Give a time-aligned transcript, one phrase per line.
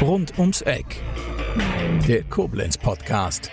[0.00, 1.02] Rund ums Eck.
[2.06, 3.50] Der Koblenz Podcast.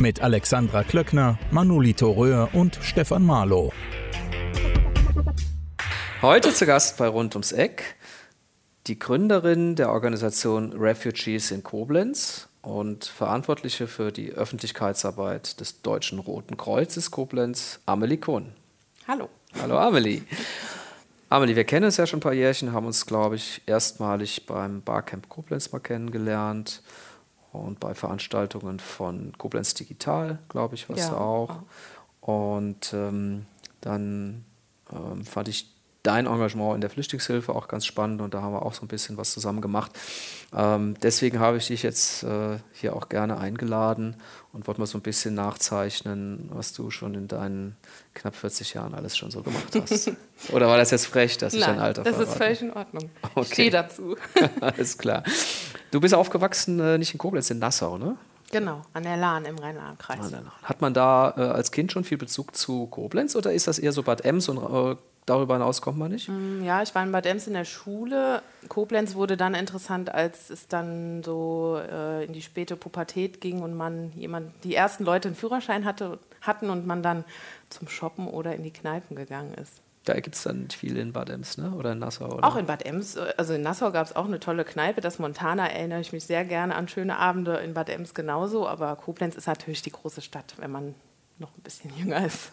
[0.00, 3.72] Mit Alexandra Klöckner, Manolito Röhr und Stefan Marlow.
[6.20, 7.94] Heute zu Gast bei Rund ums Eck
[8.88, 16.56] die Gründerin der Organisation Refugees in Koblenz und Verantwortliche für die Öffentlichkeitsarbeit des Deutschen Roten
[16.56, 18.52] Kreuzes Koblenz, Amelie Kohn.
[19.06, 19.28] Hallo.
[19.60, 20.22] Hallo Amelie.
[21.34, 24.82] Amelie, wir kennen uns ja schon ein paar Jährchen, haben uns, glaube ich, erstmalig beim
[24.82, 26.80] Barcamp Koblenz mal kennengelernt
[27.50, 31.62] und bei Veranstaltungen von Koblenz Digital, glaube ich, warst ja, du auch.
[32.20, 33.46] Und ähm,
[33.80, 34.44] dann
[34.92, 38.62] ähm, fand ich dein Engagement in der Flüchtlingshilfe auch ganz spannend und da haben wir
[38.62, 39.90] auch so ein bisschen was zusammen gemacht.
[40.54, 44.18] Ähm, deswegen habe ich dich jetzt äh, hier auch gerne eingeladen
[44.54, 47.76] und wollte mal so ein bisschen nachzeichnen, was du schon in deinen
[48.14, 50.12] knapp 40 Jahren alles schon so gemacht hast.
[50.52, 52.30] Oder war das jetzt frech, dass Nein, ich dein Alter das verrate?
[52.30, 53.10] ist völlig in Ordnung.
[53.22, 53.40] Okay.
[53.40, 54.16] Ich stehe dazu.
[54.60, 55.24] alles klar.
[55.90, 58.16] Du bist aufgewachsen äh, nicht in Koblenz, in Nassau, ne?
[58.52, 60.32] Genau, an der Lahn im Rhein-Lahn-Kreis.
[60.62, 63.90] Hat man da äh, als Kind schon viel Bezug zu Koblenz oder ist das eher
[63.90, 64.96] so Bad Ems und äh,
[65.26, 66.28] darüber hinaus kommt man nicht?
[66.28, 68.42] Mm, ja, ich war in Bad Ems in der Schule.
[68.68, 73.74] Koblenz wurde dann interessant, als es dann so äh, in die späte Pubertät ging und
[73.74, 77.24] man jemand, die ersten Leute einen Führerschein hatte, hatten und man dann
[77.70, 79.80] zum Shoppen oder in die Kneipen gegangen ist.
[80.04, 81.70] Da gibt es dann viel in Bad Ems, ne?
[81.70, 82.26] oder in Nassau?
[82.26, 82.46] Oder?
[82.46, 83.16] Auch in Bad Ems.
[83.16, 85.00] Äh, also in Nassau gab es auch eine tolle Kneipe.
[85.00, 87.56] Das Montana erinnere ich mich sehr gerne an schöne Abende.
[87.56, 88.68] In Bad Ems genauso.
[88.68, 90.94] Aber Koblenz ist natürlich die große Stadt, wenn man
[91.38, 92.52] noch ein bisschen jünger ist.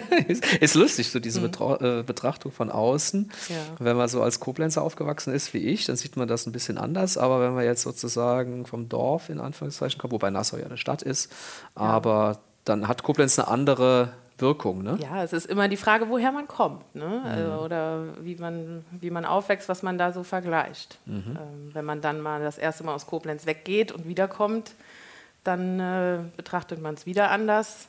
[0.60, 1.44] ist lustig, so diese mhm.
[1.44, 3.30] Betra Betrachtung von außen.
[3.48, 3.56] Ja.
[3.78, 6.78] Wenn man so als Koblenzer aufgewachsen ist wie ich, dann sieht man das ein bisschen
[6.78, 7.18] anders.
[7.18, 11.02] Aber wenn man jetzt sozusagen vom Dorf in Anführungszeichen kommt, wobei Nassau ja eine Stadt
[11.02, 11.30] ist,
[11.76, 11.82] ja.
[11.82, 14.82] aber dann hat Koblenz eine andere Wirkung.
[14.82, 14.98] Ne?
[15.00, 17.22] Ja, es ist immer die Frage, woher man kommt ne?
[17.22, 17.30] Mhm.
[17.30, 20.98] Also, oder wie man, wie man aufwächst, was man da so vergleicht.
[21.04, 21.22] Mhm.
[21.38, 24.74] Ähm, wenn man dann mal das erste Mal aus Koblenz weggeht und wiederkommt,
[25.44, 27.88] dann äh, betrachtet man es wieder anders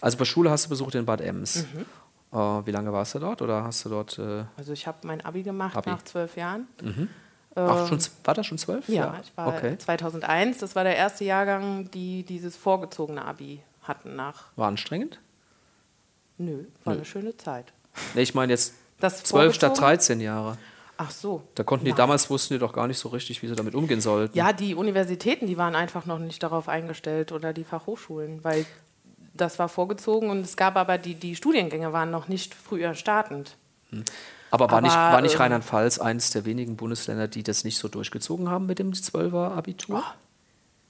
[0.00, 1.64] also bei Schule hast du besucht in Bad Ems.
[1.72, 1.86] Mhm.
[2.30, 3.40] Uh, wie lange warst du dort?
[3.40, 4.18] Oder hast du dort?
[4.18, 5.88] Äh also ich habe mein Abi gemacht Abi.
[5.88, 6.68] nach zwölf Jahren.
[6.82, 7.08] Mhm.
[7.54, 8.88] Ach, schon, war das schon zwölf?
[8.88, 9.76] Ja, ja, ich war okay.
[9.78, 10.58] 2001.
[10.58, 14.44] Das war der erste Jahrgang, die dieses vorgezogene Abi hatten nach.
[14.56, 15.18] War anstrengend?
[16.36, 16.98] Nö, war Nö.
[16.98, 17.72] eine schöne Zeit.
[18.14, 20.56] Nee, ich meine jetzt zwölf statt 13 Jahre.
[20.98, 21.42] Ach so.
[21.54, 21.98] Da konnten die Nein.
[21.98, 24.36] damals wussten die doch gar nicht so richtig, wie sie damit umgehen sollten.
[24.36, 28.66] Ja, die Universitäten, die waren einfach noch nicht darauf eingestellt oder die Fachhochschulen, weil
[29.40, 33.56] das war vorgezogen und es gab aber die, die Studiengänge waren noch nicht früher startend.
[33.90, 34.04] Hm.
[34.50, 37.78] Aber war aber, nicht, war nicht ähm, Rheinland-Pfalz eines der wenigen Bundesländer, die das nicht
[37.78, 40.02] so durchgezogen haben mit dem 12er Abitur?
[40.06, 40.12] Oh,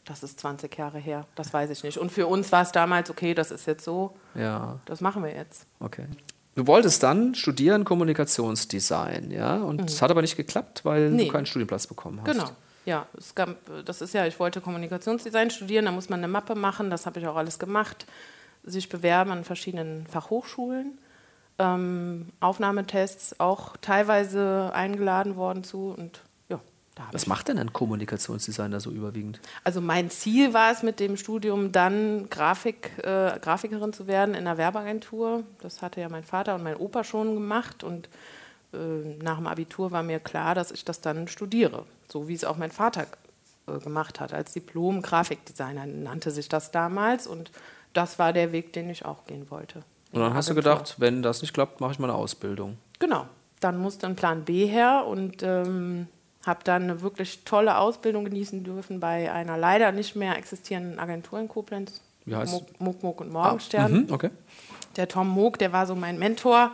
[0.04, 1.98] das ist 20 Jahre her, das weiß ich nicht.
[1.98, 4.78] Und für uns war es damals, okay, das ist jetzt so, ja.
[4.84, 5.66] das machen wir jetzt.
[5.80, 6.06] Okay.
[6.54, 10.04] Du wolltest dann studieren Kommunikationsdesign, ja, und es mhm.
[10.04, 11.26] hat aber nicht geklappt, weil nee.
[11.26, 12.32] du keinen Studienplatz bekommen hast.
[12.32, 12.48] Genau.
[12.84, 16.54] Ja, es gab, das ist ja, ich wollte Kommunikationsdesign studieren, da muss man eine Mappe
[16.54, 18.06] machen, das habe ich auch alles gemacht
[18.68, 20.98] sich bewerben an verschiedenen Fachhochschulen.
[21.58, 26.22] Ähm, Aufnahmetests auch teilweise eingeladen worden zu und
[26.98, 27.08] ja.
[27.12, 29.40] Was macht denn ein Kommunikationsdesigner so überwiegend?
[29.62, 34.46] Also mein Ziel war es mit dem Studium dann Grafik, äh, Grafikerin zu werden in
[34.46, 35.44] einer Werbeagentur.
[35.60, 38.08] Das hatte ja mein Vater und mein Opa schon gemacht und
[38.72, 38.76] äh,
[39.22, 42.56] nach dem Abitur war mir klar, dass ich das dann studiere, so wie es auch
[42.56, 43.06] mein Vater
[43.68, 47.50] äh, gemacht hat als Diplom-Grafikdesigner nannte sich das damals und
[47.92, 49.82] das war der Weg, den ich auch gehen wollte.
[50.12, 52.78] Und dann hast du gedacht, wenn das nicht klappt, mache ich mal eine Ausbildung.
[52.98, 53.26] Genau.
[53.60, 56.06] Dann musste ein Plan B her und ähm,
[56.46, 61.40] habe dann eine wirklich tolle Ausbildung genießen dürfen bei einer leider nicht mehr existierenden Agentur
[61.40, 62.00] in Koblenz.
[62.24, 63.84] Wie heißt Muck, Muck, Muck und Morgenstern.
[63.84, 64.30] Ah, mhm, okay.
[64.96, 66.72] Der Tom Moog, der war so mein Mentor.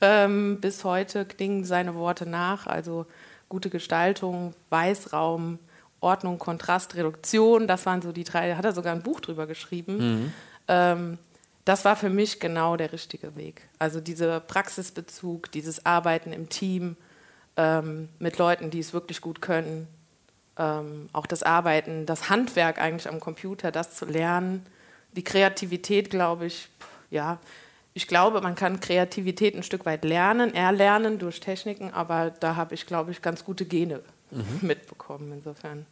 [0.00, 2.66] Ähm, bis heute klingen seine Worte nach.
[2.66, 3.06] Also
[3.48, 5.58] gute Gestaltung, Weißraum,
[6.06, 7.66] Ordnung, Kontrast, Reduktion.
[7.66, 8.48] Das waren so die drei.
[8.48, 9.96] Da hat er sogar ein Buch drüber geschrieben.
[9.96, 10.32] Mhm.
[10.68, 11.18] Ähm,
[11.64, 13.62] das war für mich genau der richtige Weg.
[13.78, 16.96] Also dieser Praxisbezug, dieses Arbeiten im Team
[17.56, 19.88] ähm, mit Leuten, die es wirklich gut können,
[20.58, 24.64] ähm, auch das Arbeiten, das Handwerk eigentlich am Computer, das zu lernen,
[25.12, 26.68] die Kreativität, glaube ich,
[27.10, 27.38] ja,
[27.94, 32.74] ich glaube, man kann Kreativität ein Stück weit lernen, erlernen durch Techniken, aber da habe
[32.74, 34.44] ich, glaube ich, ganz gute Gene mhm.
[34.60, 35.86] mitbekommen insofern.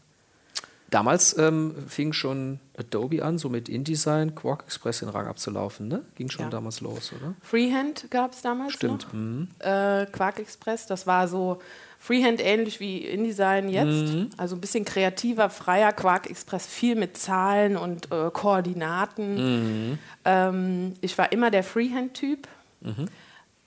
[0.94, 6.05] Damals ähm, fing schon Adobe an, so mit InDesign, Quark Express den Rang abzulaufen, ne?
[6.14, 6.50] Ging schon ja.
[6.50, 7.35] damals los, oder?
[7.43, 9.08] Freehand gab es damals Stimmt.
[9.08, 9.12] noch.
[9.12, 9.49] Mhm.
[9.58, 11.58] Äh, Quark Express, das war so
[11.99, 14.14] Freehand ähnlich wie InDesign jetzt.
[14.14, 14.31] Mhm.
[14.37, 19.88] Also ein bisschen kreativer, freier Quark Express, viel mit Zahlen und äh, Koordinaten.
[19.91, 19.99] Mhm.
[20.25, 22.46] Ähm, ich war immer der Freehand-Typ.
[22.82, 23.08] Mhm.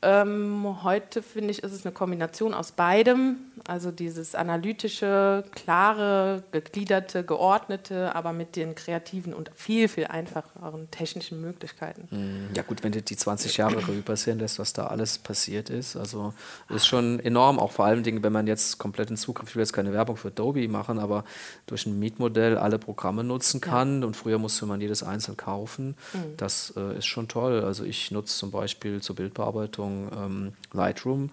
[0.03, 3.37] Ähm, heute finde ich, ist es eine Kombination aus beidem.
[3.67, 11.41] Also dieses analytische, klare, gegliederte, geordnete, aber mit den kreativen und viel, viel einfacheren technischen
[11.41, 12.07] Möglichkeiten.
[12.11, 15.71] Hm, ja gut, wenn du die 20 Jahre Revue passieren lässt, was da alles passiert
[15.71, 16.33] ist, also
[16.69, 19.63] ist schon enorm, auch vor allem Dingen, wenn man jetzt komplett in Zukunft, ich will
[19.63, 21.23] jetzt keine Werbung für Adobe machen, aber
[21.65, 24.07] durch ein Mietmodell alle Programme nutzen kann ja.
[24.07, 26.37] und früher musste man jedes einzeln kaufen, mhm.
[26.37, 27.63] das äh, ist schon toll.
[27.63, 31.31] Also ich nutze zum Beispiel zur Bildbearbeitung Ähm, Lightroom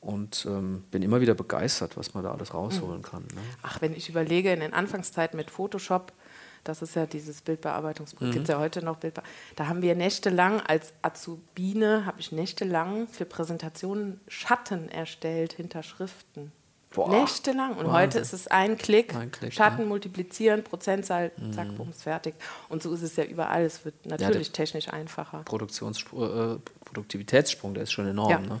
[0.00, 3.02] und ähm, bin immer wieder begeistert, was man da alles rausholen mhm.
[3.02, 3.22] kann.
[3.34, 3.40] Ne?
[3.62, 6.12] Ach, wenn ich überlege, in den Anfangszeiten mit Photoshop,
[6.64, 8.32] das ist ja dieses Bildbearbeitungsprogramm, mhm.
[8.32, 9.36] gibt es ja heute noch Bildbearbeitung.
[9.56, 16.52] Da haben wir nächtelang als Azubine, habe ich nächtelang für Präsentationen Schatten erstellt hinter Schriften.
[16.94, 17.08] Boah.
[17.08, 17.70] Nächtelang.
[17.72, 17.92] Und Wahnsinn.
[17.92, 19.86] heute ist es ein Klick, ein Klick Schatten ja.
[19.86, 21.52] multiplizieren, Prozentzahl, mhm.
[21.52, 22.34] zack, bums, fertig.
[22.68, 23.62] Und so ist es ja überall.
[23.62, 25.42] Es wird natürlich ja, technisch einfacher.
[25.44, 28.30] Produktionssprung, äh, Produktivitätssprung, der ist schon enorm.
[28.30, 28.38] Ja.
[28.38, 28.60] Ne?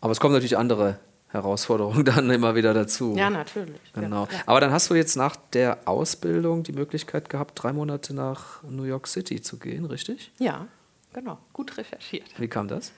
[0.00, 0.98] Aber es kommen natürlich andere
[1.28, 3.14] Herausforderungen dann immer wieder dazu.
[3.16, 3.80] Ja, natürlich.
[3.92, 4.28] Genau.
[4.46, 8.84] Aber dann hast du jetzt nach der Ausbildung die Möglichkeit gehabt, drei Monate nach New
[8.84, 10.30] York City zu gehen, richtig?
[10.38, 10.66] Ja,
[11.12, 11.38] genau.
[11.52, 12.28] Gut recherchiert.
[12.38, 12.92] Wie kam das?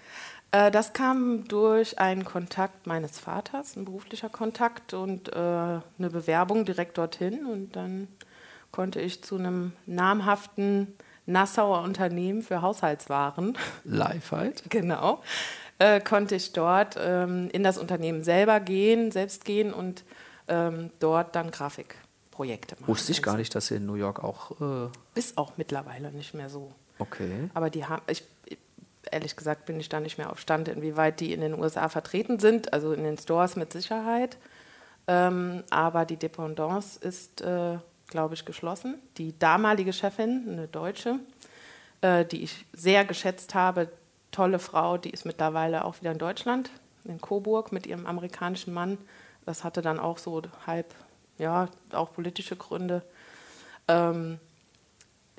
[0.56, 6.64] Äh, das kam durch einen Kontakt meines Vaters, ein beruflicher Kontakt und äh, eine Bewerbung
[6.64, 7.44] direkt dorthin.
[7.44, 8.08] Und dann
[8.72, 10.94] konnte ich zu einem namhaften
[11.26, 13.58] Nassauer Unternehmen für Haushaltswaren.
[13.84, 14.62] Lifehide?
[14.68, 15.22] genau.
[15.78, 20.04] Äh, konnte ich dort ähm, in das Unternehmen selber gehen, selbst gehen und
[20.48, 22.88] ähm, dort dann Grafikprojekte machen.
[22.88, 24.52] Wusste ich gar nicht, dass sie in New York auch.
[24.60, 24.88] Äh
[25.18, 26.72] Ist auch mittlerweile nicht mehr so.
[26.98, 27.50] Okay.
[27.52, 28.24] Aber die haben, ich,
[29.10, 32.38] ehrlich gesagt bin ich da nicht mehr auf Stand, inwieweit die in den USA vertreten
[32.38, 34.36] sind, also in den Stores mit Sicherheit.
[35.08, 38.96] Ähm, aber die Dependance ist, äh, glaube ich, geschlossen.
[39.18, 41.20] Die damalige Chefin, eine Deutsche,
[42.00, 43.88] äh, die ich sehr geschätzt habe,
[44.32, 46.70] tolle Frau, die ist mittlerweile auch wieder in Deutschland,
[47.04, 48.98] in Coburg mit ihrem amerikanischen Mann.
[49.44, 50.92] Das hatte dann auch so halb,
[51.38, 53.02] ja, auch politische Gründe.
[53.86, 54.40] Ähm,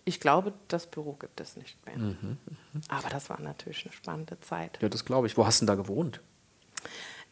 [0.07, 1.98] ich glaube, das Büro gibt es nicht mehr.
[1.98, 2.81] Mhm, mh.
[2.88, 4.80] Aber das war natürlich eine spannende Zeit.
[4.81, 5.36] Ja, das glaube ich.
[5.36, 6.21] Wo hast du denn da gewohnt?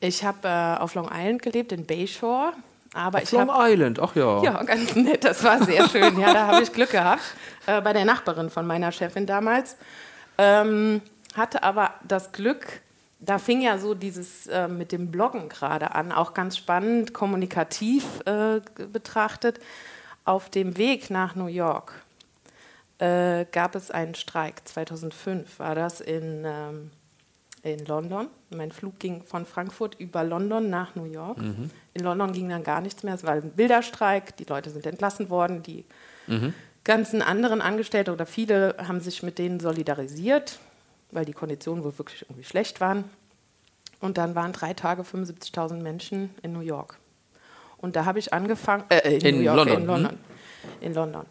[0.01, 2.51] Ich habe äh, auf Long Island gelebt, in Bayshore.
[2.93, 4.43] Aber auf Long hab, Island, ach ja.
[4.43, 6.19] Ja, ganz nett, das war sehr schön.
[6.19, 7.23] Ja, da habe ich Glück gehabt.
[7.65, 9.77] Äh, bei der Nachbarin von meiner Chefin damals.
[10.37, 11.01] Ähm,
[11.33, 12.81] hatte aber das Glück,
[13.21, 18.19] da fing ja so dieses äh, mit dem Bloggen gerade an, auch ganz spannend, kommunikativ
[18.25, 18.59] äh,
[18.91, 19.61] betrachtet.
[20.25, 22.04] Auf dem Weg nach New York
[22.99, 24.67] äh, gab es einen Streik.
[24.67, 26.91] 2005 war das in, ähm,
[27.63, 28.27] in London.
[28.51, 31.37] Mein Flug ging von Frankfurt über London nach New York.
[31.39, 31.69] Mhm.
[31.93, 33.15] In London ging dann gar nichts mehr.
[33.15, 34.35] Es war ein Bilderstreik.
[34.37, 35.63] Die Leute sind entlassen worden.
[35.63, 35.85] Die
[36.27, 36.53] mhm.
[36.83, 40.59] ganzen anderen Angestellten oder viele haben sich mit denen solidarisiert,
[41.11, 43.05] weil die Konditionen wohl wirklich irgendwie schlecht waren.
[43.99, 46.99] Und dann waren drei Tage 75.000 Menschen in New York.
[47.77, 49.81] Und da habe ich angefangen, äh, in, in, New York, London.
[49.81, 50.17] in London.
[50.81, 51.25] In London.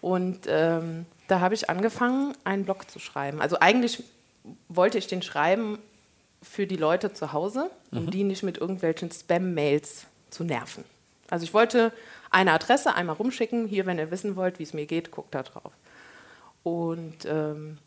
[0.00, 3.40] Und ähm, da habe ich angefangen, einen Blog zu schreiben.
[3.40, 4.02] Also eigentlich
[4.68, 5.78] wollte ich den schreiben
[6.42, 8.10] für die Leute zu Hause, um mhm.
[8.10, 10.84] die nicht mit irgendwelchen Spam-Mails zu nerven.
[11.30, 11.92] Also ich wollte
[12.30, 15.42] eine Adresse einmal rumschicken, hier, wenn ihr wissen wollt, wie es mir geht, guckt da
[15.42, 15.72] drauf.
[16.62, 17.78] Und ähm,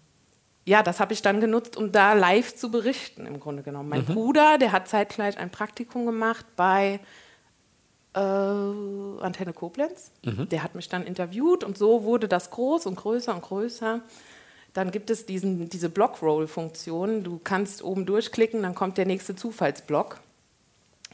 [0.66, 3.90] ja, das habe ich dann genutzt, um da live zu berichten, im Grunde genommen.
[3.90, 4.14] Mein mhm.
[4.14, 7.00] Bruder, der hat zeitgleich ein Praktikum gemacht bei
[8.14, 10.12] äh, Antenne Koblenz.
[10.24, 10.50] Mhm.
[10.50, 14.02] Der hat mich dann interviewt und so wurde das groß und größer und größer.
[14.74, 17.24] Dann gibt es diesen, diese Blockroll-Funktion.
[17.24, 20.20] Du kannst oben durchklicken, dann kommt der nächste Zufallsblock.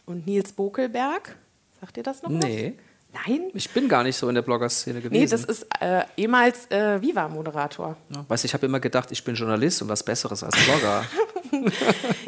[0.06, 1.36] Und Nils Bokelberg,
[1.82, 2.30] sagt ihr das noch?
[2.30, 2.76] Nee.
[2.78, 2.84] Was?
[3.26, 3.50] Nein?
[3.54, 5.22] Ich bin gar nicht so in der Blogger-Szene gewesen.
[5.22, 7.98] Nee, das ist äh, ehemals äh, Viva-Moderator.
[8.14, 11.04] Ja, weißt ich habe immer gedacht, ich bin Journalist und was Besseres als Blogger.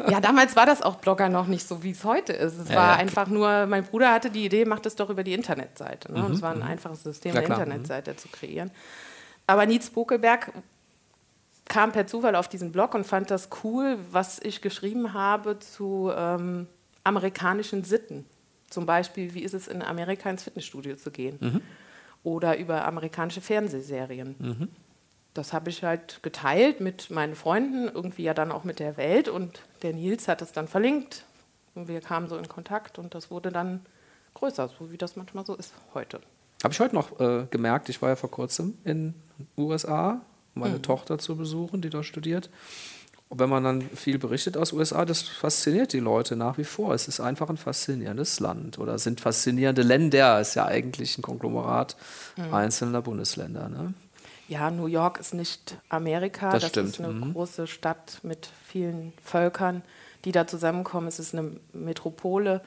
[0.08, 2.58] ja, damals war das auch Blogger noch nicht so, wie es heute ist.
[2.58, 2.96] Es ja, war ja.
[2.96, 6.12] einfach nur, mein Bruder hatte die Idee, macht es doch über die Internetseite.
[6.12, 6.22] Ne?
[6.22, 6.64] Mhm, es war ein mhm.
[6.64, 8.18] einfaches System, eine Internetseite mhm.
[8.18, 8.70] zu kreieren.
[9.46, 10.52] Aber Nietz Bokelberg
[11.66, 16.12] kam per Zufall auf diesen Blog und fand das cool, was ich geschrieben habe zu
[16.14, 16.66] ähm,
[17.04, 18.26] amerikanischen Sitten.
[18.68, 21.38] Zum Beispiel, wie ist es in Amerika ins Fitnessstudio zu gehen?
[21.40, 21.60] Mhm.
[22.22, 24.36] Oder über amerikanische Fernsehserien.
[25.34, 29.28] Das habe ich halt geteilt mit meinen Freunden, irgendwie ja dann auch mit der Welt.
[29.28, 31.24] Und der Nils hat es dann verlinkt.
[31.74, 33.80] Und wir kamen so in Kontakt und das wurde dann
[34.34, 36.20] größer, so wie das manchmal so ist heute.
[36.62, 40.20] Habe ich heute noch äh, gemerkt, ich war ja vor kurzem in den USA,
[40.54, 40.82] um meine mhm.
[40.82, 42.50] Tochter zu besuchen, die dort studiert.
[43.28, 46.94] Und wenn man dann viel berichtet aus USA, das fasziniert die Leute nach wie vor.
[46.94, 50.40] Es ist einfach ein faszinierendes Land oder sind faszinierende Länder.
[50.40, 51.96] Es ist ja eigentlich ein Konglomerat
[52.36, 52.52] mhm.
[52.52, 53.68] einzelner Bundesländer.
[53.68, 53.94] Ne?
[54.50, 56.50] Ja, New York ist nicht Amerika.
[56.52, 57.32] Das Das, ist eine Mhm.
[57.32, 59.82] große Stadt mit vielen Völkern,
[60.24, 61.06] die da zusammenkommen.
[61.06, 62.60] Es ist eine Metropole.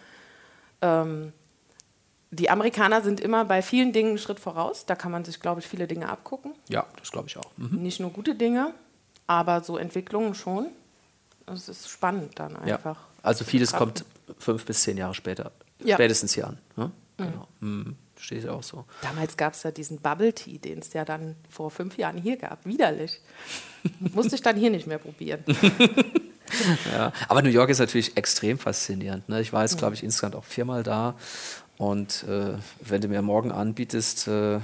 [0.82, 1.34] Ähm,
[2.32, 4.86] die Amerikaner sind immer bei vielen Dingen einen Schritt voraus.
[4.86, 6.54] Da kann man sich, glaube ich, viele Dinge abgucken.
[6.70, 7.52] Ja, das glaube ich auch.
[7.58, 7.82] Mhm.
[7.84, 8.74] Nicht nur gute Dinge,
[9.28, 10.68] aber so Entwicklungen schon.
[11.46, 12.78] Es ist spannend dann Ja.
[12.78, 12.98] einfach.
[13.22, 14.06] Also vieles kommt
[14.40, 15.52] fünf bis zehn Jahre später,
[15.84, 15.96] Ja.
[15.98, 16.58] spätestens hier an.
[16.78, 16.92] Ne?
[17.18, 17.48] Genau.
[18.24, 18.86] Steht ja auch so.
[19.01, 22.38] Damals gab es ja diesen Bubble Tea, den es ja dann vor fünf Jahren hier
[22.38, 22.65] gab.
[22.65, 23.20] Widerlich.
[24.00, 25.44] Musste ich dann hier nicht mehr probieren.
[26.92, 27.12] Ja.
[27.27, 29.27] Aber New York ist natürlich extrem faszinierend.
[29.27, 29.42] Ne?
[29.42, 31.15] Ich war jetzt, glaube ich, insgesamt auch viermal da.
[31.77, 34.62] Und äh, wenn du mir morgen anbietest, äh, äh,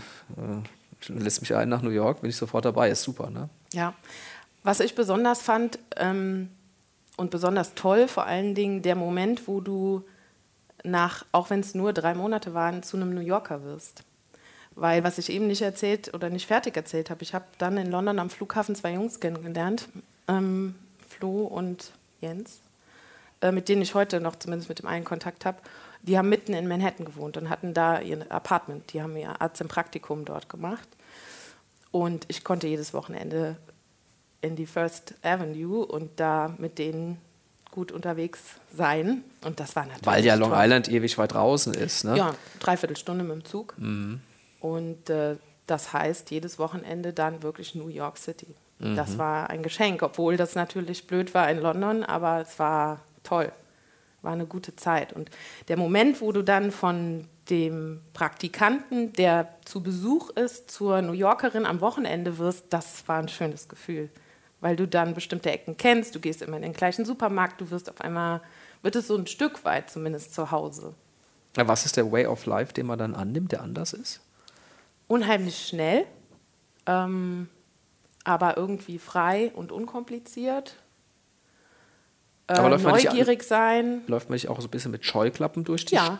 [1.07, 2.89] lässt mich ein nach New York, bin ich sofort dabei.
[2.89, 3.29] Ist super.
[3.29, 3.49] Ne?
[3.73, 3.93] Ja.
[4.63, 6.49] Was ich besonders fand ähm,
[7.17, 10.05] und besonders toll, vor allen Dingen der Moment, wo du
[10.83, 14.03] nach, auch wenn es nur drei Monate waren, zu einem New Yorker wirst.
[14.75, 17.91] Weil, was ich eben nicht erzählt oder nicht fertig erzählt habe, ich habe dann in
[17.91, 19.89] London am Flughafen zwei Jungs kennengelernt,
[20.27, 20.75] ähm,
[21.07, 22.61] Flo und Jens,
[23.41, 25.57] äh, mit denen ich heute noch zumindest mit dem einen Kontakt habe.
[26.01, 28.93] Die haben mitten in Manhattan gewohnt und hatten da ihr Apartment.
[28.93, 30.87] Die haben ihr Arzt im Praktikum dort gemacht.
[31.91, 33.57] Und ich konnte jedes Wochenende
[34.41, 37.19] in die First Avenue und da mit denen
[37.71, 38.39] gut unterwegs
[38.73, 39.23] sein.
[39.43, 40.05] Und das war natürlich.
[40.05, 40.59] Weil ja Long toll.
[40.61, 42.03] Island ewig weit draußen ist.
[42.03, 42.17] Ne?
[42.17, 43.75] Ja, dreiviertel Stunde mit dem Zug.
[44.59, 45.35] Und äh,
[45.67, 48.55] das heißt, jedes Wochenende dann wirklich New York City.
[48.81, 53.51] Das war ein Geschenk, obwohl das natürlich blöd war in London, aber es war toll.
[54.21, 55.11] War eine gute Zeit.
[55.11, 55.29] Und
[55.67, 61.65] der Moment, wo du dann von dem Praktikanten, der zu Besuch ist, zur New Yorkerin
[61.65, 64.09] am Wochenende wirst, das war ein schönes Gefühl.
[64.61, 67.89] Weil du dann bestimmte Ecken kennst, du gehst immer in den gleichen Supermarkt, du wirst
[67.89, 68.41] auf einmal,
[68.81, 70.93] wird es so ein Stück weit zumindest zu Hause.
[71.57, 74.21] Ja, Was ist der Way of Life, den man dann annimmt, der anders ist?
[75.07, 76.05] unheimlich schnell,
[76.85, 77.49] ähm,
[78.23, 80.75] aber irgendwie frei und unkompliziert.
[82.47, 84.01] Äh, Aber läuft man nicht neugierig sein.
[84.07, 86.19] Läuft man nicht auch so ein bisschen mit Scheuklappen durch die Ja.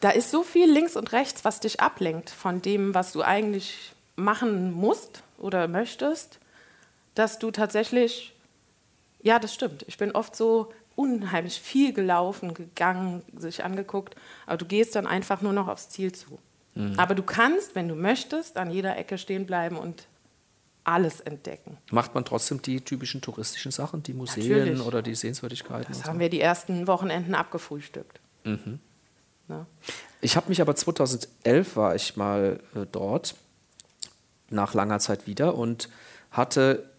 [0.00, 3.94] Da ist so viel links und rechts, was dich ablenkt von dem, was du eigentlich
[4.16, 6.40] machen musst oder möchtest,
[7.14, 8.34] dass du tatsächlich,
[9.22, 9.84] ja, das stimmt.
[9.88, 14.14] Ich bin oft so unheimlich viel gelaufen, gegangen, sich angeguckt,
[14.46, 16.38] aber du gehst dann einfach nur noch aufs Ziel zu.
[16.96, 20.08] Aber du kannst, wenn du möchtest, an jeder Ecke stehen bleiben und
[20.82, 21.78] alles entdecken.
[21.90, 24.80] Macht man trotzdem die typischen touristischen Sachen, die Museen Natürlich.
[24.80, 25.86] oder die Sehenswürdigkeiten?
[25.88, 26.20] Das haben so?
[26.20, 28.20] wir die ersten Wochenenden abgefrühstückt.
[28.44, 28.80] Mhm.
[29.48, 29.66] Ne?
[30.20, 33.34] Ich habe mich aber 2011 war ich mal äh, dort,
[34.50, 35.88] nach langer Zeit wieder und
[36.30, 36.90] hatte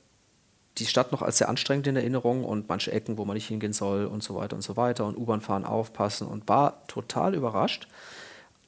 [0.77, 3.73] die Stadt noch als sehr anstrengend in Erinnerung und manche Ecken, wo man nicht hingehen
[3.73, 7.87] soll und so weiter und so weiter und U-Bahn fahren aufpassen und war total überrascht,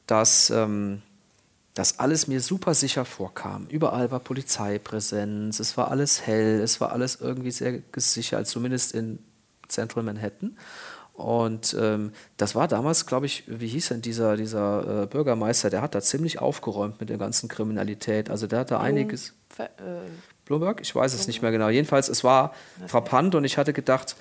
[0.06, 1.02] dass ähm,
[1.74, 3.68] das alles mir super sicher vorkam.
[3.68, 9.20] Überall war Polizeipräsenz, es war alles hell, es war alles irgendwie sehr gesichert, zumindest in
[9.68, 10.58] Central Manhattan.
[11.14, 15.82] Und ähm, das war damals, glaube ich, wie hieß denn dieser, dieser äh, Bürgermeister, der
[15.82, 18.30] hat da ziemlich aufgeräumt mit der ganzen Kriminalität.
[18.30, 19.34] Also der hat da einiges.
[19.50, 20.08] Ver- äh,
[20.48, 20.82] Bloomberg?
[20.82, 21.70] Ich weiß es nicht mehr genau.
[21.70, 22.54] Jedenfalls, es war
[22.88, 24.16] frappant und ich hatte gedacht,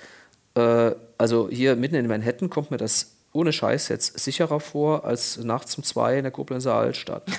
[0.55, 5.37] äh, also hier mitten in Manhattan kommt mir das ohne Scheiß jetzt sicherer vor als
[5.37, 7.23] nachts um zwei in der Koblenzer Altstadt.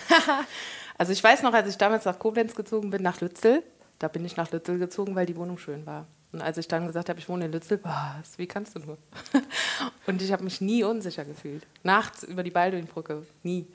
[1.01, 3.63] Also ich weiß noch, als ich damals nach Koblenz gezogen bin, nach Lützel,
[4.01, 6.09] da bin ich nach Lützel gezogen, weil die Wohnung schön war.
[6.33, 8.99] Und als ich dann gesagt habe, ich wohne in Lützel, was, wie kannst du nur?
[10.07, 11.67] Und ich habe mich nie unsicher gefühlt.
[11.85, 13.67] Nachts über die Baldwinbrücke, nie.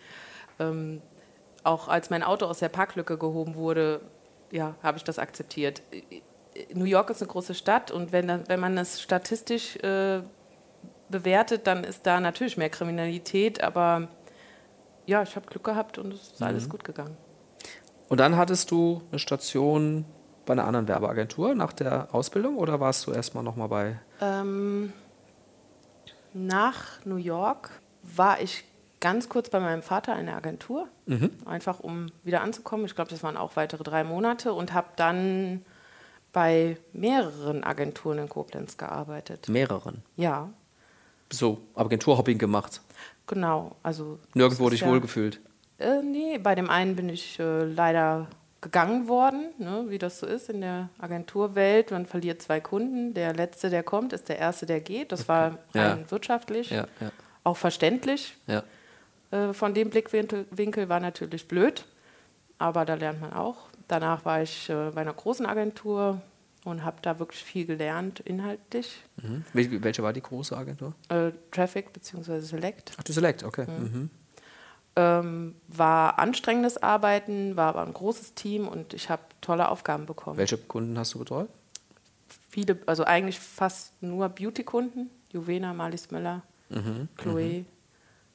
[0.60, 1.02] Ähm,
[1.64, 4.02] auch als mein Auto aus der Parklücke gehoben wurde,
[4.54, 5.82] ja, habe ich das akzeptiert.
[6.74, 10.22] New York ist eine große Stadt und wenn, wenn man es statistisch äh,
[11.10, 14.08] bewertet, dann ist da natürlich mehr Kriminalität, aber
[15.08, 17.18] ja, ich habe Glück gehabt und es ist alles gut gegangen.
[18.10, 20.06] Und dann hattest du eine Station
[20.46, 24.94] bei einer anderen Werbeagentur nach der Ausbildung oder warst du erstmal nochmal bei Ähm,
[26.34, 27.72] nach New York
[28.04, 28.66] war ich
[29.04, 30.88] ganz kurz bei meinem Vater in der Agentur,
[31.46, 32.86] einfach um wieder anzukommen.
[32.86, 35.64] Ich glaube, das waren auch weitere drei Monate und habe dann
[36.32, 39.50] bei mehreren Agenturen in Koblenz gearbeitet.
[39.50, 40.02] mehreren?
[40.16, 40.50] Ja,
[41.32, 42.82] So, Agenturhopping gemacht.
[43.28, 43.76] genau.
[43.84, 45.40] Also Nirgendwo dich ja- wohlgefühlt.
[45.80, 48.28] Äh, nee, bei dem einen bin ich äh, leider
[48.62, 51.92] gegangen worden, ne, wie das so ist in der Agenturwelt.
[51.92, 53.14] Man verliert zwei Kunden.
[53.14, 55.12] Der letzte, der kommt, ist der erste, der geht.
[55.12, 55.90] Das war Ja.
[55.92, 57.12] rein wirtschaftlich, Ja, ja,
[57.44, 58.36] auch verständlich.
[59.34, 61.86] Äh, von dem Blickwinkel Winkel war natürlich blöd,
[62.60, 63.58] aber da lernt man auch.
[63.88, 66.22] Danach war ich äh, bei einer großen Agentur
[66.66, 69.02] und habe da wirklich viel gelernt, inhaltlich.
[69.18, 69.44] Mhm.
[69.54, 70.94] Wel- wel- Welche war die große Agentur?
[71.10, 72.40] Äh, Traffic bzw.
[72.42, 72.94] Select.
[72.98, 73.66] Ach, die Select, okay.
[73.68, 74.10] Mhm.
[74.96, 80.38] Ähm, war anstrengendes Arbeiten, war aber ein großes Team und ich habe tolle Aufgaben bekommen.
[80.38, 81.50] Welche Kunden hast du betreut?
[82.50, 85.10] Viele, also eigentlich fast nur Beauty-Kunden.
[85.32, 87.66] Juvena, Marlies Müller, Mhm, Chloe,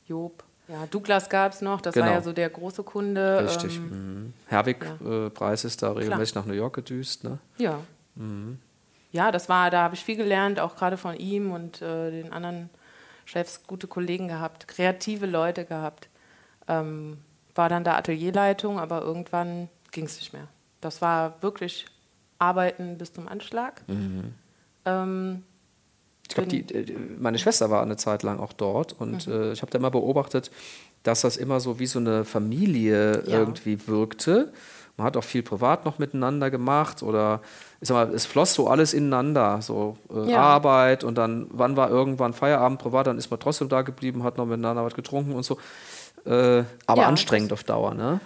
[0.08, 0.42] Job.
[0.68, 2.06] Ja, Douglas gab es noch, das Genau.
[2.06, 3.44] war ja so der große Kunde.
[3.44, 3.76] Richtig.
[3.78, 3.88] Ähm,
[4.24, 4.32] Mhm.
[4.46, 7.24] Herwig-Preis ist da regelmäßig nach New York gedüst.
[7.24, 7.38] Ne?
[7.56, 7.80] Ja.
[8.14, 8.58] Mhm.
[9.10, 12.32] Ja, das war, da habe ich viel gelernt, auch gerade von ihm und äh, den
[12.32, 12.68] anderen
[13.24, 16.08] Chefs, gute Kollegen gehabt, kreative Leute gehabt.
[16.68, 17.18] Ähm,
[17.54, 20.48] war dann da Atelierleitung, aber irgendwann ging es nicht mehr.
[20.82, 21.86] Das war wirklich
[22.38, 23.82] Arbeiten bis zum Anschlag.
[23.88, 24.34] Mhm.
[24.84, 25.42] Ähm,
[26.28, 29.70] Ich glaube, äh, meine Schwester war eine Zeit lang auch dort und äh, ich habe
[29.72, 30.50] da immer beobachtet,
[31.02, 33.38] dass das immer so wie so eine Familie Ja.
[33.38, 34.52] irgendwie wirkte.
[34.98, 37.40] Man hat auch viel privat noch miteinander gemacht oder
[37.80, 40.40] ich sag mal, es floss so alles ineinander, so äh, Ja.
[40.40, 44.36] Arbeit und dann, wann war irgendwann Feierabend privat, dann ist man trotzdem da geblieben, hat
[44.38, 45.56] noch miteinander was getrunken und so.
[46.26, 48.20] Äh, aber Ja, anstrengend auf Dauer, ne?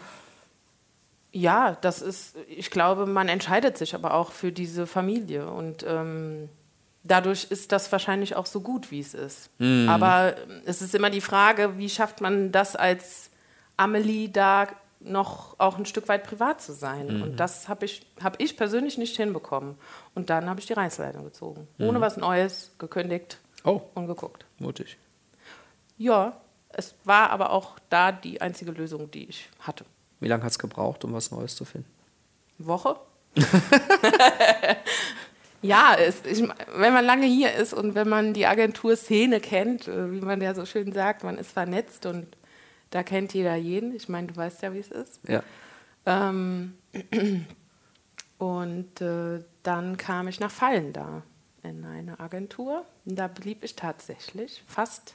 [1.35, 6.49] Ja, das ist, ich glaube, man entscheidet sich aber auch für diese Familie und ähm,
[7.05, 9.51] dadurch ist das wahrscheinlich auch so gut, wie es ist.
[9.89, 13.31] Aber ähm, es ist immer die Frage, wie schafft man das als
[13.77, 14.69] Amelie da
[15.01, 17.23] noch auch ein Stück weit privat zu sein?
[17.23, 19.77] Und das habe ich, hab ich persönlich nicht hinbekommen.
[20.15, 21.67] Und dann habe ich die Reißleitung gezogen.
[21.79, 24.45] Ohne was Neues, gekündigt Oh, und geguckt.
[24.59, 24.97] mutig.
[25.99, 29.85] Ja, es war aber auch da die einzige Lösung, die ich hatte.
[30.21, 31.89] Wie lange hat es gebraucht, um was Neues zu finden?
[32.59, 32.97] Woche?
[35.63, 36.43] ja, es, ich,
[36.75, 40.55] wenn man lange hier ist und wenn man die Agenturszene kennt, äh, wie man ja
[40.55, 42.37] so schön sagt, man ist vernetzt und
[42.91, 43.95] da kennt jeder jeden.
[43.95, 45.21] Ich meine, du weißt ja, wie es ist.
[45.27, 45.43] Ja.
[46.05, 46.75] Ähm,
[48.39, 51.23] und äh, dann kam ich nach Fallen da
[51.63, 52.85] in eine Agentur.
[53.05, 55.15] Und da blieb ich tatsächlich fast,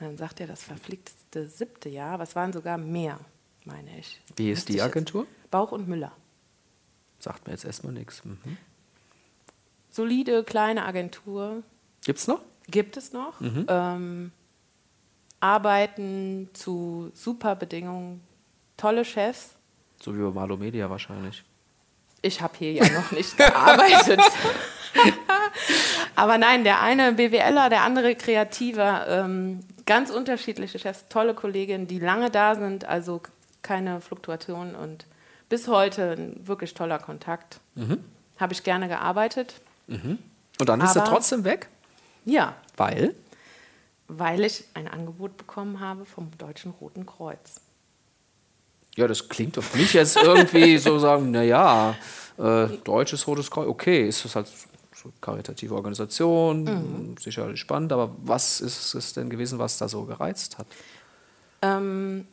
[0.00, 3.20] man sagt ja das verflixte siebte Jahr, aber es waren sogar mehr,
[3.64, 4.20] meine ich.
[4.36, 5.26] Wie ist die Agentur?
[5.50, 6.12] Bauch und Müller.
[7.18, 8.24] Sagt mir jetzt erstmal nichts.
[8.24, 8.56] Mhm.
[9.90, 11.62] Solide kleine Agentur
[12.04, 12.40] Gibt's noch?
[12.68, 13.40] gibt es noch.
[13.40, 13.66] Mhm.
[13.68, 14.32] Ähm,
[15.40, 18.20] arbeiten zu super Bedingungen,
[18.76, 19.50] tolle Chefs.
[20.00, 21.44] So wie bei Malo Media wahrscheinlich.
[22.22, 24.20] Ich habe hier ja noch nicht gearbeitet.
[26.16, 31.98] Aber nein, der eine BWLer, der andere Kreativer, ähm, ganz unterschiedliche Chefs, tolle Kolleginnen, die
[31.98, 33.20] lange da sind, also
[33.62, 35.06] keine Fluktuation und
[35.48, 37.60] bis heute ein wirklich toller Kontakt.
[37.74, 38.02] Mhm.
[38.38, 39.60] Habe ich gerne gearbeitet.
[39.88, 41.68] Und dann ist er Aber- trotzdem weg,
[42.24, 43.14] Ja, weil
[44.08, 47.60] weil ich ein Angebot bekommen habe vom Deutschen Roten Kreuz.
[48.94, 51.94] ja, das klingt auf mich jetzt irgendwie so sagen, naja,
[52.38, 54.46] äh, deutsches Rotes Kreuz, okay, ist das halt
[54.94, 57.16] so eine karitative Organisation, Mhm.
[57.18, 60.66] sicherlich spannend, aber was ist es denn gewesen, was da so gereizt hat?
[61.62, 62.26] Ähm,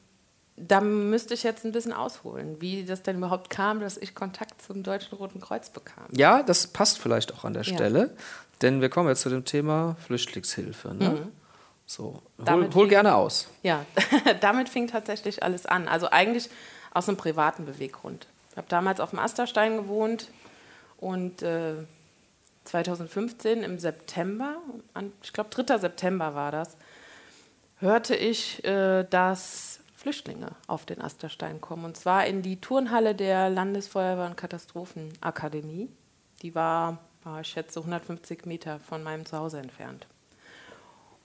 [0.56, 4.62] da müsste ich jetzt ein bisschen ausholen, wie das denn überhaupt kam, dass ich Kontakt
[4.62, 6.06] zum Deutschen Roten Kreuz bekam.
[6.12, 7.74] Ja, das passt vielleicht auch an der Ja.
[7.74, 8.16] Stelle,
[8.62, 10.94] denn wir kommen jetzt zu dem Thema Flüchtlingshilfe.
[10.94, 11.28] Ne?
[11.86, 12.74] So, hol, Mhm.
[12.76, 13.48] Hol fing- gerne aus.
[13.64, 13.86] Ja,
[14.42, 15.88] damit fing tatsächlich alles an.
[15.88, 16.50] Also eigentlich
[16.94, 18.28] aus einem privaten Beweggrund.
[18.52, 20.30] Ich habe damals auf dem Asterstein gewohnt
[20.98, 21.74] und äh,
[22.66, 24.56] 2015 im September,
[25.22, 25.80] ich glaube 3.
[25.80, 26.78] September war das,
[27.80, 29.73] hörte ich, äh, dass
[30.04, 31.86] Flüchtlinge auf den Asterstein kommen.
[31.86, 35.90] Und zwar in die Turnhalle der Landesfeuerwehr- und Katastrophenakademie.
[36.42, 40.06] Die war, war, ich schätze, 150 Meter von meinem Zuhause entfernt.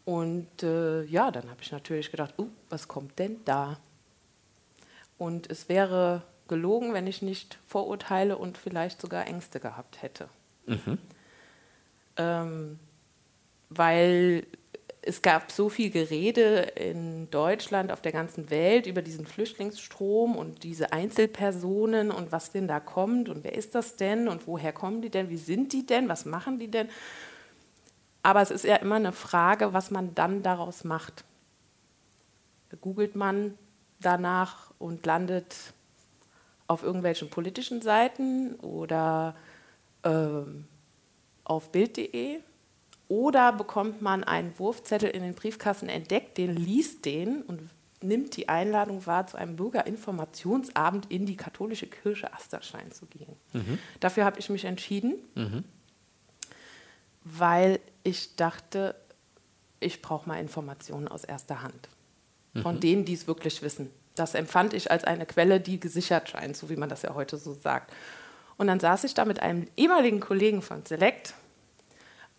[0.05, 3.79] Und äh, ja, dann habe ich natürlich gedacht, uh, was kommt denn da?
[5.19, 10.29] Und es wäre gelogen, wenn ich nicht Vorurteile und vielleicht sogar Ängste gehabt hätte.
[12.17, 12.79] Ähm,
[13.71, 14.47] weil
[15.09, 20.65] es gab so viel Gerede in Deutschland, auf der ganzen Welt über diesen Flüchtlingsstrom und
[20.65, 25.01] diese Einzelpersonen und was denn da kommt und wer ist das denn und woher kommen
[25.01, 26.89] die denn, wie sind die denn, was machen die denn?
[28.23, 31.25] Aber es ist ja immer eine Frage, was man dann daraus macht.
[32.83, 33.57] Googelt man
[34.01, 35.57] danach und landet
[36.67, 39.35] auf irgendwelchen politischen Seiten oder
[40.05, 40.67] ähm,
[41.45, 42.41] auf Bild.de
[43.09, 48.49] oder bekommt man einen Wurfzettel in den Briefkasten entdeckt, den liest den und nimmt die
[48.49, 53.35] Einladung wahr, zu einem Bürgerinformationsabend in die katholische Kirche Asterstein zu gehen.
[53.99, 55.15] Dafür habe ich mich entschieden,
[57.25, 58.95] weil ich dachte,
[59.81, 61.89] ich brauche mal Informationen aus erster Hand.
[62.63, 63.91] Von denen, die es wirklich wissen.
[64.15, 67.37] Das empfand ich als eine Quelle, die gesichert scheint, so wie man das ja heute
[67.37, 67.93] so sagt.
[68.57, 71.35] Und dann saß ich da mit einem ehemaligen Kollegen von Select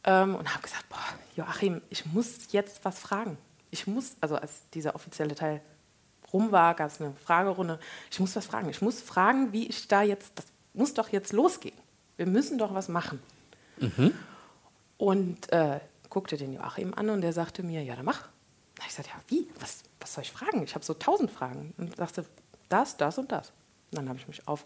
[0.04, 0.98] ähm, und habe gesagt, boah,
[1.36, 3.38] Joachim, ich muss jetzt was fragen.
[3.72, 5.62] Ich muss, also als dieser offizielle Teil,
[6.34, 7.80] rum war, gab es eine Fragerunde.
[8.12, 8.70] Ich muss was fragen.
[8.70, 11.78] Ich muss fragen, wie ich da jetzt, das muss doch jetzt losgehen.
[12.18, 13.22] Wir müssen doch was machen.
[13.78, 14.14] Mhm.
[14.98, 18.28] Und äh, guckte den Joachim an und der sagte mir, ja, dann mach.
[18.76, 19.48] Da ich sagte, ja, wie?
[19.60, 20.64] Was, was soll ich fragen?
[20.64, 21.74] Ich habe so tausend Fragen.
[21.78, 22.26] Und sagte,
[22.68, 23.52] das, das und das.
[23.92, 24.66] Und dann habe ich mich auf,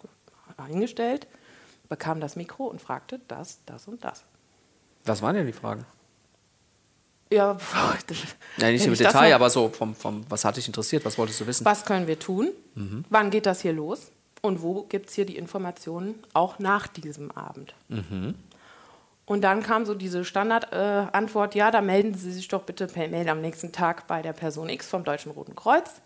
[0.67, 1.27] hingestellt,
[1.89, 4.23] bekam das Mikro und fragte das, das und das.
[5.05, 5.85] Was waren denn die Fragen?
[7.31, 7.57] Ja,
[8.57, 11.47] ja nicht im Detail, aber so vom, vom, was hat dich interessiert, was wolltest du
[11.47, 11.65] wissen?
[11.65, 12.51] Was können wir tun?
[12.75, 13.05] Mhm.
[13.09, 14.11] Wann geht das hier los?
[14.41, 17.73] Und wo gibt es hier die Informationen auch nach diesem Abend?
[17.87, 18.35] Mhm.
[19.25, 23.07] Und dann kam so diese Standardantwort, äh, ja, da melden Sie sich doch bitte per
[23.07, 26.01] Mail am nächsten Tag bei der Person X vom Deutschen Roten Kreuz.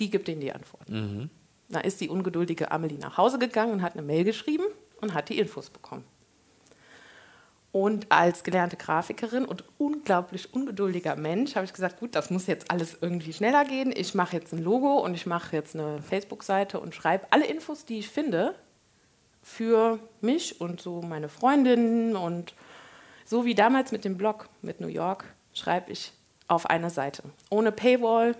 [0.00, 0.88] Die gibt Ihnen die Antwort.
[0.88, 1.30] Mhm.
[1.68, 4.64] Da ist die ungeduldige Amelie nach Hause gegangen und hat eine Mail geschrieben
[5.00, 6.04] und hat die Infos bekommen.
[7.72, 12.70] Und als gelernte Grafikerin und unglaublich ungeduldiger Mensch habe ich gesagt, gut, das muss jetzt
[12.70, 13.94] alles irgendwie schneller gehen.
[13.96, 17.86] Ich mache jetzt ein Logo und ich mache jetzt eine Facebook-Seite und schreibe alle Infos,
[17.86, 18.54] die ich finde,
[19.42, 22.54] für mich und so meine Freundinnen und
[23.24, 26.12] so wie damals mit dem Blog mit New York schreibe ich
[26.48, 27.22] auf eine Seite.
[27.50, 28.36] Ohne Paywall,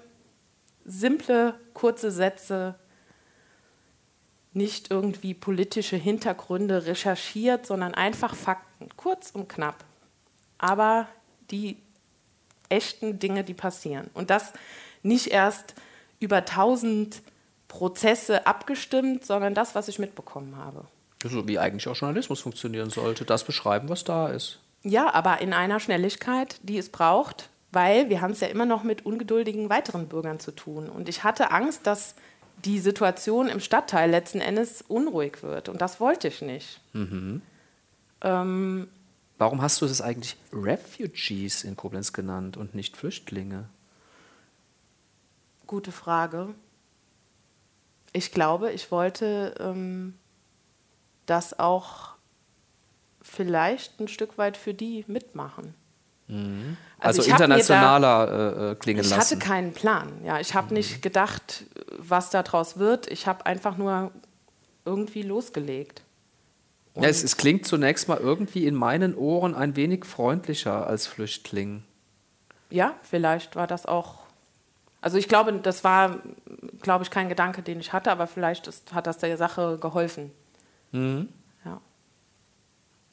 [0.85, 2.75] simple, kurze Sätze,
[4.55, 9.85] nicht irgendwie politische Hintergründe recherchiert, sondern einfach Fakten, kurz und knapp.
[10.59, 11.09] Aber
[11.51, 11.77] die
[12.69, 14.11] echten Dinge, die passieren.
[14.15, 14.53] Und das
[15.03, 15.75] nicht erst
[16.21, 17.23] über tausend
[17.69, 20.85] Prozesse abgestimmt, sondern das, was ich mitbekommen habe.
[21.25, 23.25] So wie eigentlich auch Journalismus funktionieren sollte.
[23.25, 24.61] Das beschreiben, was da ist.
[24.83, 28.83] Ja, aber in einer Schnelligkeit, die es braucht, weil wir haben es ja immer noch
[28.83, 30.89] mit ungeduldigen weiteren Bürgern zu tun.
[30.89, 32.15] Und ich hatte Angst, dass
[32.65, 35.69] die Situation im Stadtteil letzten Endes unruhig wird.
[35.69, 36.81] Und das wollte ich nicht.
[36.93, 37.43] Mhm.
[38.21, 38.89] Ähm,
[39.39, 43.69] Warum hast du das eigentlich Refugees in Koblenz genannt und nicht Flüchtlinge?
[45.67, 46.55] Gute Frage.
[48.13, 50.15] Ich glaube, ich wollte ähm,
[51.27, 52.11] das auch
[53.23, 55.75] vielleicht ein Stück weit für die mitmachen.
[56.33, 56.77] Mhm.
[56.99, 59.21] Also, also internationaler da, äh, äh, klingen ich lassen.
[59.21, 60.09] Ich hatte keinen Plan.
[60.25, 60.75] Ja, ich habe mhm.
[60.75, 61.65] nicht gedacht,
[61.99, 63.11] was daraus wird.
[63.11, 64.13] Ich habe einfach nur
[64.85, 66.03] irgendwie losgelegt.
[66.95, 71.85] ja, es, es, klingt zunächst mal irgendwie in meinen Ohren ein wenig freundlicher als Flüchtling.
[72.71, 74.21] Ja, vielleicht war das auch.
[75.01, 76.21] Also ich glaube, das war,
[76.81, 80.31] glaube ich, kein Gedanke, den ich hatte, aber vielleicht ist, hat das der Sache geholfen.
[80.93, 81.29] Mhm.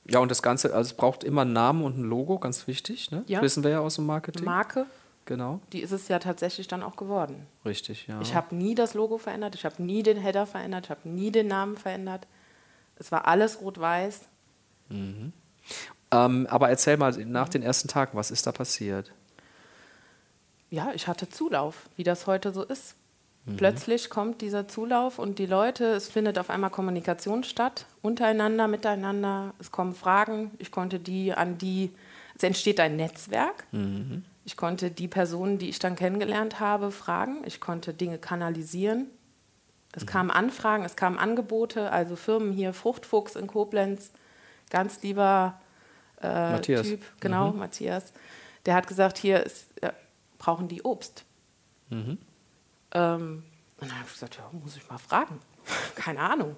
[0.09, 3.11] Ja, und das Ganze, also es braucht immer einen Namen und ein Logo, ganz wichtig.
[3.11, 3.23] Ne?
[3.27, 3.41] Ja.
[3.41, 4.45] wissen wir ja aus dem Marketing.
[4.45, 4.85] Marke.
[5.25, 5.59] Genau.
[5.73, 7.45] Die ist es ja tatsächlich dann auch geworden.
[7.63, 8.19] Richtig, ja.
[8.19, 11.31] Ich habe nie das Logo verändert, ich habe nie den Header verändert, ich habe nie
[11.31, 12.25] den Namen verändert.
[12.95, 14.21] Es war alles rot-weiß.
[14.89, 15.31] Mhm.
[16.11, 19.11] Ähm, aber erzähl mal nach den ersten Tagen, was ist da passiert?
[20.71, 22.95] Ja, ich hatte Zulauf, wie das heute so ist.
[23.49, 23.57] Mhm.
[23.57, 29.53] Plötzlich kommt dieser Zulauf und die Leute, es findet auf einmal Kommunikation statt, untereinander, miteinander.
[29.59, 30.51] Es kommen Fragen.
[30.59, 31.91] Ich konnte die an die,
[32.35, 33.65] es entsteht ein Netzwerk.
[33.71, 34.23] Mhm.
[34.45, 37.41] Ich konnte die Personen, die ich dann kennengelernt habe, fragen.
[37.45, 39.07] Ich konnte Dinge kanalisieren.
[39.93, 40.07] Es mhm.
[40.07, 44.11] kamen Anfragen, es kamen Angebote, also Firmen hier, Fruchtfuchs in Koblenz,
[44.69, 45.59] ganz lieber
[46.21, 47.59] äh, Typ, genau, mhm.
[47.59, 48.13] Matthias.
[48.65, 49.91] Der hat gesagt, hier ist, äh,
[50.37, 51.25] brauchen die Obst.
[51.89, 52.19] Mhm.
[52.93, 53.43] Ähm,
[53.79, 55.39] und dann habe ich gesagt, ja, muss ich mal fragen.
[55.95, 56.55] Keine Ahnung.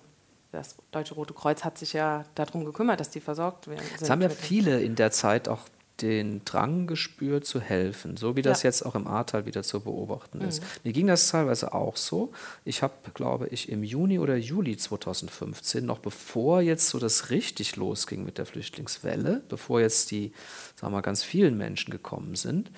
[0.51, 3.85] Das Deutsche Rote Kreuz hat sich ja darum gekümmert, dass die versorgt werden.
[3.99, 5.61] Es haben ja viele in der Zeit auch
[6.01, 8.67] den Drang gespürt zu helfen, so wie das ja.
[8.67, 10.61] jetzt auch im Ahrtal wieder zu beobachten ist.
[10.61, 10.67] Mhm.
[10.83, 12.31] Mir ging das teilweise auch so.
[12.65, 17.75] Ich habe, glaube ich, im Juni oder Juli 2015, noch bevor jetzt so das richtig
[17.75, 20.33] losging mit der Flüchtlingswelle, bevor jetzt die,
[20.75, 22.71] sagen wir mal, ganz vielen Menschen gekommen sind,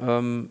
[0.00, 0.50] ähm,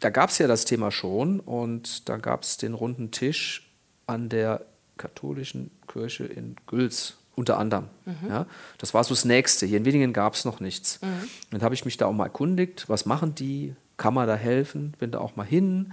[0.00, 3.70] da gab es ja das Thema schon und da gab es den runden Tisch
[4.06, 4.64] an der
[4.96, 7.88] katholischen Kirche in Gülz unter anderem.
[8.04, 8.28] Mhm.
[8.28, 8.46] Ja,
[8.78, 9.66] das war so das Nächste.
[9.66, 11.00] Hier in Wenigen gab es noch nichts.
[11.00, 11.28] Mhm.
[11.50, 14.94] Dann habe ich mich da auch mal erkundigt, was machen die, kann man da helfen,
[14.98, 15.92] bin da auch mal hin.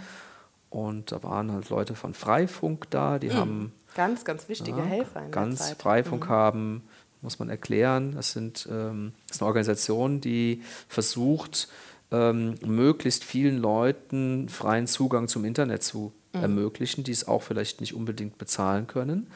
[0.70, 3.34] Und da waren halt Leute von Freifunk da, die mhm.
[3.34, 3.72] haben.
[3.96, 5.26] Ganz, ganz wichtige ja, Helfer.
[5.26, 5.72] In ganz.
[5.72, 6.30] Freifunk mhm.
[6.30, 6.84] haben,
[7.22, 8.14] muss man erklären.
[8.14, 11.70] Das, sind, ähm, das ist eine Organisation, die versucht,
[12.12, 16.42] ähm, möglichst vielen Leuten freien Zugang zum Internet zu mhm.
[16.42, 19.28] ermöglichen, die es auch vielleicht nicht unbedingt bezahlen können.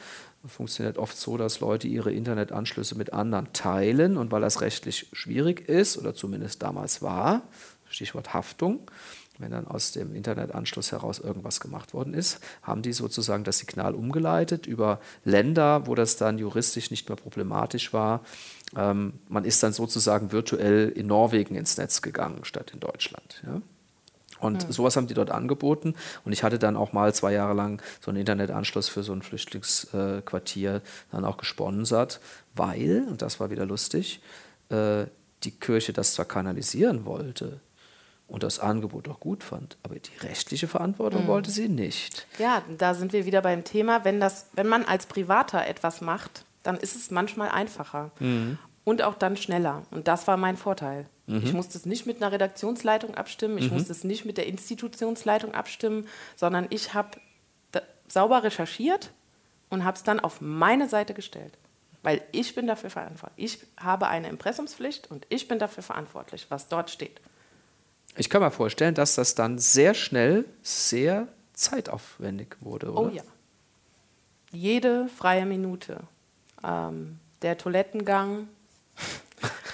[0.44, 5.68] Funktioniert oft so, dass Leute ihre Internetanschlüsse mit anderen teilen und weil das rechtlich schwierig
[5.68, 7.42] ist oder zumindest damals war,
[7.88, 8.80] Stichwort Haftung,
[9.38, 13.94] wenn dann aus dem Internetanschluss heraus irgendwas gemacht worden ist, haben die sozusagen das Signal
[13.94, 18.22] umgeleitet über Länder, wo das dann juristisch nicht mehr problematisch war.
[18.76, 23.42] Ähm, man ist dann sozusagen virtuell in Norwegen ins Netz gegangen statt in Deutschland.
[23.46, 23.60] Ja?
[24.42, 24.72] Und mhm.
[24.72, 25.94] sowas haben die dort angeboten.
[26.24, 29.22] Und ich hatte dann auch mal zwei Jahre lang so einen Internetanschluss für so ein
[29.22, 30.82] Flüchtlingsquartier
[31.12, 32.20] dann auch gesponsert,
[32.54, 34.20] weil, und das war wieder lustig,
[34.68, 35.04] äh,
[35.44, 37.60] die Kirche das zwar kanalisieren wollte
[38.26, 41.28] und das Angebot auch gut fand, aber die rechtliche Verantwortung mhm.
[41.28, 42.26] wollte sie nicht.
[42.38, 46.44] Ja, da sind wir wieder beim Thema, wenn, das, wenn man als Privater etwas macht,
[46.62, 48.10] dann ist es manchmal einfacher.
[48.18, 48.58] Mhm.
[48.84, 49.82] Und auch dann schneller.
[49.92, 51.06] Und das war mein Vorteil.
[51.26, 51.42] Mhm.
[51.44, 53.76] Ich musste es nicht mit einer Redaktionsleitung abstimmen, ich mhm.
[53.76, 57.10] musste es nicht mit der Institutionsleitung abstimmen, sondern ich habe
[58.08, 59.10] sauber recherchiert
[59.70, 61.56] und habe es dann auf meine Seite gestellt.
[62.02, 63.44] Weil ich bin dafür verantwortlich.
[63.44, 67.20] Ich habe eine Impressumspflicht und ich bin dafür verantwortlich, was dort steht.
[68.16, 73.12] Ich kann mir vorstellen, dass das dann sehr schnell sehr zeitaufwendig wurde, oder?
[73.12, 73.22] Oh ja.
[74.50, 76.00] Jede freie Minute.
[76.64, 78.48] Ähm, der Toilettengang,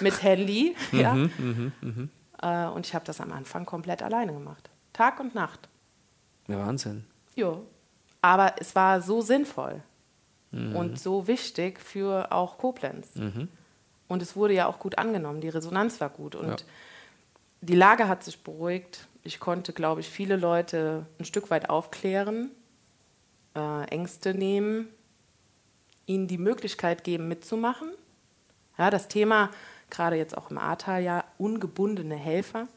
[0.01, 0.75] mit Handy.
[0.91, 1.13] Mhm, ja.
[1.13, 2.09] Mhm, mhm,
[2.41, 4.69] äh, und ich habe das am Anfang komplett alleine gemacht.
[4.93, 5.69] Tag und Nacht.
[6.47, 7.05] Ja, Wahnsinn.
[7.35, 7.57] Ja.
[8.21, 9.81] Aber es war so sinnvoll
[10.51, 10.75] mhm.
[10.75, 13.15] und so wichtig für auch Koblenz.
[13.15, 13.49] Mhm.
[14.07, 15.41] Und es wurde ja auch gut angenommen.
[15.41, 16.35] Die Resonanz war gut.
[16.35, 16.65] Und ja.
[17.61, 19.07] die Lage hat sich beruhigt.
[19.23, 22.51] Ich konnte, glaube ich, viele Leute ein Stück weit aufklären,
[23.55, 24.87] äh, Ängste nehmen,
[26.09, 27.91] ihnen die Möglichkeit geben, mitzumachen.
[28.77, 29.51] Ja, das Thema
[29.89, 32.67] gerade jetzt auch im Ahrtal ja ungebundene Helfer.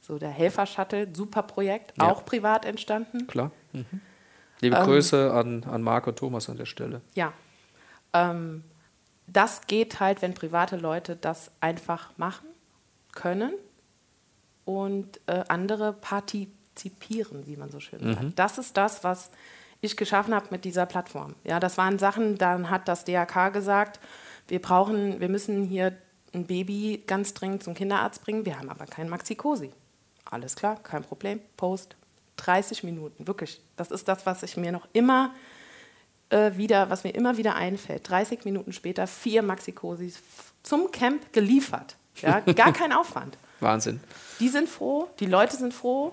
[0.00, 2.10] So der Helfer-Shuttle, super Projekt, ja.
[2.10, 3.26] auch privat entstanden.
[3.26, 3.50] Klar.
[3.72, 4.00] Mhm.
[4.60, 7.00] Liebe ähm, Grüße an, an Marc und Thomas an der Stelle.
[7.14, 7.32] Ja.
[8.12, 8.62] Ähm,
[9.26, 12.46] das geht halt, wenn private Leute das einfach machen
[13.12, 13.52] können
[14.64, 18.22] und äh, andere partizipieren, wie man so schön sagt.
[18.22, 18.34] Mhm.
[18.36, 19.30] Das ist das, was
[19.86, 21.34] ich geschaffen habe mit dieser Plattform.
[21.44, 24.00] Ja, das waren Sachen, dann hat das DRK gesagt,
[24.48, 25.96] wir brauchen, wir müssen hier
[26.34, 29.72] ein Baby ganz dringend zum Kinderarzt bringen, wir haben aber kein Maxikosi.
[30.24, 31.40] Alles klar, kein Problem.
[31.56, 31.96] Post
[32.36, 33.60] 30 Minuten, wirklich.
[33.76, 35.32] Das ist das, was ich mir noch immer
[36.30, 38.08] äh, wieder, was mir immer wieder einfällt.
[38.08, 40.22] 30 Minuten später vier Maxikosis
[40.62, 41.96] zum Camp geliefert.
[42.16, 43.38] Ja, gar kein Aufwand.
[43.60, 44.00] Wahnsinn.
[44.40, 46.12] Die sind froh, die Leute sind froh,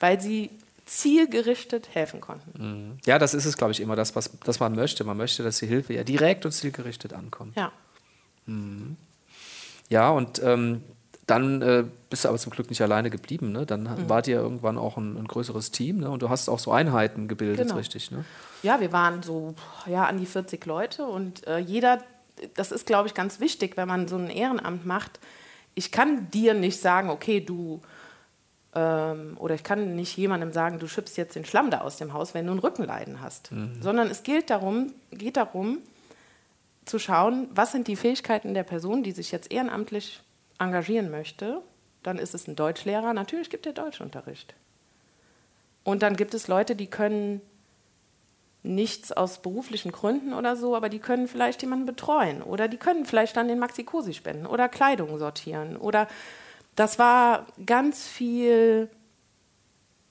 [0.00, 0.50] weil sie
[0.92, 2.62] zielgerichtet helfen konnten.
[2.62, 2.98] Mhm.
[3.06, 5.04] Ja, das ist es, glaube ich, immer das, was das man möchte.
[5.04, 7.56] Man möchte, dass die Hilfe ja direkt und zielgerichtet ankommt.
[7.56, 7.72] Ja.
[8.44, 8.96] Mhm.
[9.88, 10.82] Ja, und ähm,
[11.26, 13.52] dann äh, bist du aber zum Glück nicht alleine geblieben.
[13.52, 13.64] Ne?
[13.64, 14.08] Dann mhm.
[14.08, 16.10] wart ihr irgendwann auch ein, ein größeres Team ne?
[16.10, 17.78] und du hast auch so Einheiten gebildet, genau.
[17.78, 18.10] richtig?
[18.10, 18.24] Ne?
[18.62, 19.54] Ja, wir waren so
[19.86, 22.02] ja, an die 40 Leute und äh, jeder,
[22.54, 25.20] das ist, glaube ich, ganz wichtig, wenn man so ein Ehrenamt macht.
[25.74, 27.80] Ich kann dir nicht sagen, okay, du
[28.74, 32.12] ähm, oder ich kann nicht jemandem sagen, du schüppst jetzt den Schlamm da aus dem
[32.12, 33.52] Haus, wenn du ein Rückenleiden hast.
[33.52, 33.80] Mhm.
[33.80, 35.78] Sondern es gilt darum, geht darum,
[36.84, 40.20] zu schauen, was sind die Fähigkeiten der Person, die sich jetzt ehrenamtlich
[40.58, 41.60] engagieren möchte.
[42.02, 43.12] Dann ist es ein Deutschlehrer.
[43.12, 44.54] Natürlich gibt er Deutschunterricht.
[45.84, 47.40] Und dann gibt es Leute, die können
[48.62, 53.04] nichts aus beruflichen Gründen oder so, aber die können vielleicht jemanden betreuen oder die können
[53.04, 56.06] vielleicht dann den Maxi-Cosi spenden oder Kleidung sortieren oder
[56.74, 58.88] das war ganz viel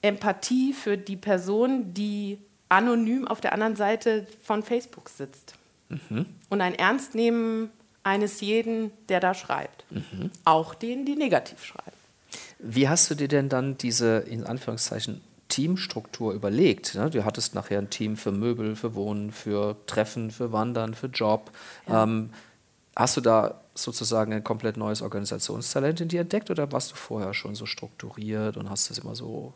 [0.01, 5.53] Empathie für die Person, die anonym auf der anderen Seite von Facebook sitzt.
[5.89, 6.25] Mhm.
[6.49, 7.69] Und ein Ernstnehmen
[8.03, 9.85] eines jeden, der da schreibt.
[9.91, 10.31] Mhm.
[10.45, 11.91] Auch denen, die negativ schreiben.
[12.59, 16.95] Wie hast du dir denn dann diese, in Anführungszeichen, Teamstruktur überlegt?
[16.95, 17.09] Ne?
[17.09, 21.51] Du hattest nachher ein Team für Möbel, für Wohnen, für Treffen, für Wandern, für Job.
[21.87, 22.03] Ja.
[22.03, 22.29] Ähm,
[22.95, 27.33] hast du da sozusagen ein komplett neues Organisationstalent in dir entdeckt oder warst du vorher
[27.33, 29.53] schon so strukturiert und hast das immer so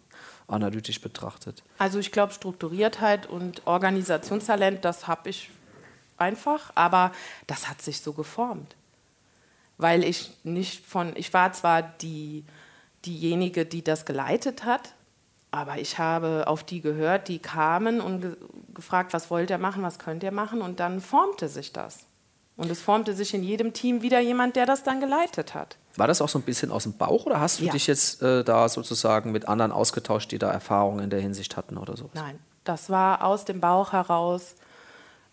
[0.47, 1.63] analytisch betrachtet?
[1.77, 5.49] Also ich glaube, Strukturiertheit und Organisationstalent, das habe ich
[6.17, 7.11] einfach, aber
[7.47, 8.75] das hat sich so geformt.
[9.77, 12.45] Weil ich nicht von, ich war zwar die,
[13.05, 14.93] diejenige, die das geleitet hat,
[15.51, 18.37] aber ich habe auf die gehört, die kamen und ge
[18.73, 22.05] gefragt, was wollt ihr machen, was könnt ihr machen und dann formte sich das.
[22.57, 25.77] Und es formte sich in jedem Team wieder jemand, der das dann geleitet hat.
[25.97, 27.71] War das auch so ein bisschen aus dem Bauch oder hast du ja.
[27.71, 31.77] dich jetzt äh, da sozusagen mit anderen ausgetauscht, die da Erfahrungen in der Hinsicht hatten
[31.77, 32.09] oder so?
[32.13, 34.55] Nein, das war aus dem Bauch heraus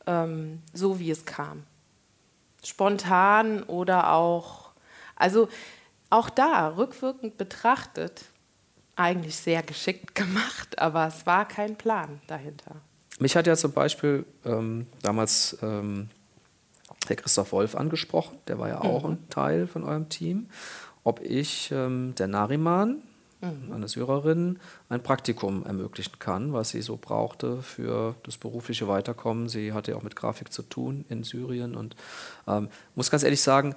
[0.06, 1.64] ähm, so wie es kam.
[2.64, 4.70] Spontan oder auch,
[5.16, 5.48] also
[6.10, 8.24] auch da rückwirkend betrachtet,
[8.96, 12.76] eigentlich sehr geschickt gemacht, aber es war kein Plan dahinter.
[13.18, 16.08] Mich hat ja zum Beispiel ähm, damals ähm,
[17.04, 19.10] der Christoph Wolf angesprochen, der war ja auch mhm.
[19.10, 20.48] ein Teil von eurem Team,
[21.04, 23.02] ob ich ähm, der Nariman,
[23.40, 23.72] mhm.
[23.72, 29.48] eine Syrerin, ein Praktikum ermöglichen kann, was sie so brauchte für das berufliche Weiterkommen.
[29.48, 31.96] Sie hatte ja auch mit Grafik zu tun in Syrien und
[32.46, 33.74] ähm, muss ganz ehrlich sagen,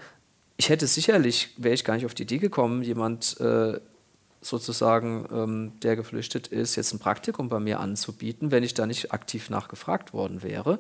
[0.57, 3.79] ich hätte sicherlich, wäre ich gar nicht auf die Idee gekommen, jemand äh,
[4.45, 9.11] sozusagen, ähm, der geflüchtet ist, jetzt ein Praktikum bei mir anzubieten, wenn ich da nicht
[9.11, 10.79] aktiv nachgefragt worden wäre.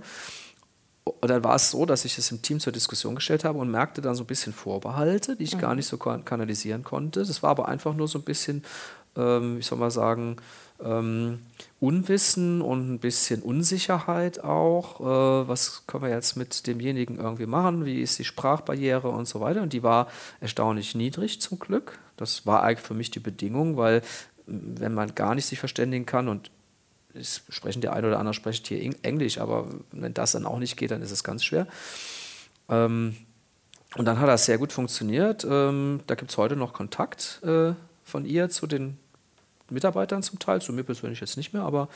[1.05, 3.69] Und dann war es so, dass ich es im Team zur Diskussion gestellt habe und
[3.69, 5.61] merkte dann so ein bisschen Vorbehalte, die ich mhm.
[5.61, 7.23] gar nicht so kanalisieren konnte.
[7.23, 8.63] Das war aber einfach nur so ein bisschen,
[9.15, 10.37] ähm, wie soll man sagen,
[10.83, 11.39] ähm,
[11.79, 14.99] Unwissen und ein bisschen Unsicherheit auch.
[14.99, 17.85] Äh, was können wir jetzt mit demjenigen irgendwie machen?
[17.85, 19.61] Wie ist die Sprachbarriere und so weiter?
[19.61, 20.07] Und die war
[20.41, 21.99] erstaunlich niedrig zum Glück.
[22.17, 24.01] Das war eigentlich für mich die Bedingung, weil
[24.47, 26.49] wenn man gar nicht sich verständigen kann und
[27.21, 30.91] sprechen der eine oder andere spricht hier Englisch, aber wenn das dann auch nicht geht,
[30.91, 31.67] dann ist es ganz schwer.
[32.69, 33.15] Ähm,
[33.95, 35.45] und dann hat das sehr gut funktioniert.
[35.49, 37.73] Ähm, da gibt es heute noch Kontakt äh,
[38.03, 38.97] von ihr zu den
[39.69, 41.89] Mitarbeitern zum Teil, zu mir persönlich jetzt nicht mehr, aber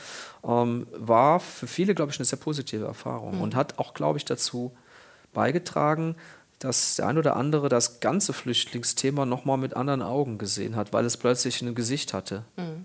[0.44, 3.42] ähm, war für viele, glaube ich, eine sehr positive Erfahrung mhm.
[3.42, 4.72] und hat auch, glaube ich, dazu
[5.32, 6.16] beigetragen,
[6.58, 11.04] dass der ein oder andere das ganze Flüchtlingsthema nochmal mit anderen Augen gesehen hat, weil
[11.04, 12.44] es plötzlich ein Gesicht hatte.
[12.56, 12.84] Mhm.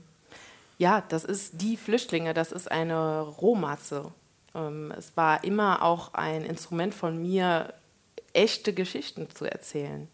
[0.78, 4.12] Ja, das ist die Flüchtlinge, das ist eine Rohmasse.
[4.54, 7.74] Ähm, es war immer auch ein Instrument von mir,
[8.34, 10.10] echte Geschichten zu erzählen.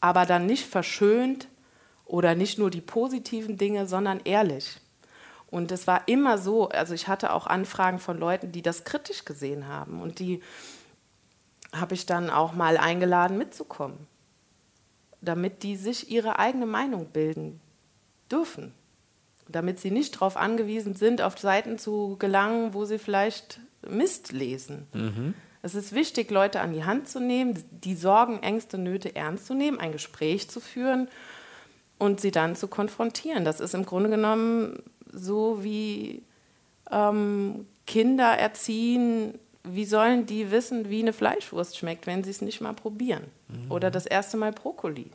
[0.00, 1.48] Aber dann nicht verschönt
[2.06, 4.80] oder nicht nur die positiven Dinge, sondern ehrlich.
[5.50, 9.26] Und es war immer so, also ich hatte auch Anfragen von Leuten, die das kritisch
[9.26, 10.42] gesehen haben und die
[11.72, 14.06] habe ich dann auch mal eingeladen mitzukommen,
[15.20, 17.60] damit die sich ihre eigene Meinung bilden
[18.30, 18.72] dürfen
[19.50, 24.86] damit sie nicht darauf angewiesen sind, auf Seiten zu gelangen, wo sie vielleicht Mist lesen.
[24.92, 25.34] Mhm.
[25.62, 29.54] Es ist wichtig, Leute an die Hand zu nehmen, die Sorgen, Ängste, Nöte ernst zu
[29.54, 31.08] nehmen, ein Gespräch zu führen
[31.98, 33.44] und sie dann zu konfrontieren.
[33.44, 34.82] Das ist im Grunde genommen
[35.12, 36.22] so wie
[36.90, 39.38] ähm, Kinder erziehen.
[39.62, 43.24] Wie sollen die wissen, wie eine Fleischwurst schmeckt, wenn sie es nicht mal probieren?
[43.48, 43.70] Mhm.
[43.70, 45.10] Oder das erste Mal Brokkoli.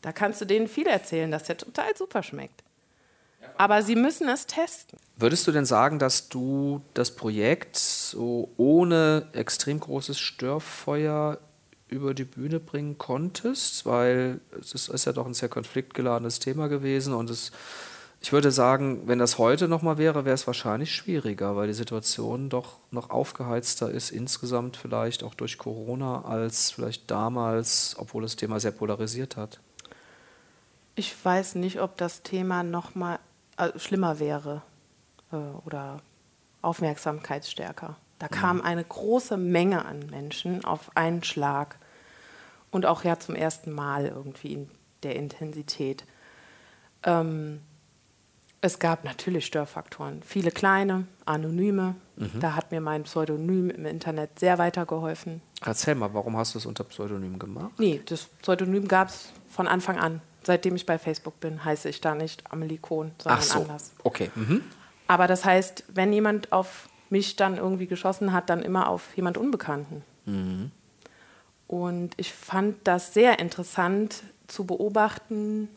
[0.00, 2.62] Da kannst du denen viel erzählen, dass der total super schmeckt.
[3.56, 4.98] Aber sie müssen es testen.
[5.16, 11.38] Würdest du denn sagen, dass du das Projekt so ohne extrem großes Störfeuer
[11.88, 13.84] über die Bühne bringen konntest?
[13.84, 17.50] Weil es ist ja doch ein sehr konfliktgeladenes Thema gewesen und es,
[18.20, 22.50] ich würde sagen, wenn das heute nochmal wäre, wäre es wahrscheinlich schwieriger, weil die Situation
[22.50, 28.60] doch noch aufgeheizter ist, insgesamt vielleicht auch durch Corona, als vielleicht damals, obwohl das Thema
[28.60, 29.58] sehr polarisiert hat.
[30.94, 33.20] Ich weiß nicht, ob das Thema nochmal
[33.58, 34.62] äh, schlimmer wäre
[35.32, 36.00] äh, oder
[36.62, 37.96] aufmerksamkeitsstärker.
[38.18, 38.30] Da mhm.
[38.30, 41.76] kam eine große Menge an Menschen auf einen Schlag
[42.70, 44.70] und auch ja zum ersten Mal irgendwie in
[45.02, 46.04] der Intensität.
[47.04, 47.60] Ähm,
[48.60, 51.94] es gab natürlich Störfaktoren, viele kleine, anonyme.
[52.16, 52.40] Mhm.
[52.40, 55.40] Da hat mir mein Pseudonym im Internet sehr weitergeholfen.
[55.64, 57.72] Erzähl mal, warum hast du es unter Pseudonym gemacht?
[57.78, 62.00] Nee, das Pseudonym gab es von Anfang an seitdem ich bei Facebook bin, heiße ich
[62.00, 63.60] da nicht Amelie Kohn, sondern Ach so.
[63.60, 63.92] anders.
[64.04, 64.30] Okay.
[64.34, 64.62] Mhm.
[65.06, 69.38] Aber das heißt, wenn jemand auf mich dann irgendwie geschossen hat, dann immer auf jemand
[69.38, 70.04] Unbekannten.
[70.26, 70.70] Mhm.
[71.66, 75.68] Und ich fand das sehr interessant zu beobachten,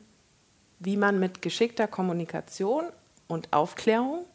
[0.79, 2.85] wie man mit geschickter Kommunikation
[3.27, 4.25] und Aufklärung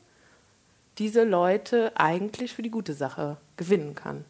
[0.99, 4.25] diese Leute eigentlich für die gute Sache gewinnen kann.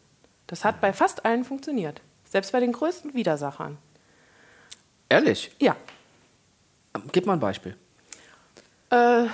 [0.47, 3.77] Das hat bei fast allen funktioniert, selbst bei den größten Widersachern.
[5.09, 5.51] Ehrlich?
[5.59, 5.75] Ja.
[7.11, 7.75] Gib mal ein Beispiel.
[8.89, 9.25] Äh,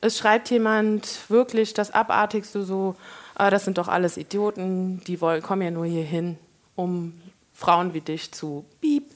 [0.00, 2.96] es schreibt jemand wirklich das Abartigste so,
[3.34, 6.38] ah, das sind doch alles Idioten, die wollen, kommen ja nur hier hin,
[6.76, 7.20] um
[7.54, 9.10] Frauen wie dich zu piep.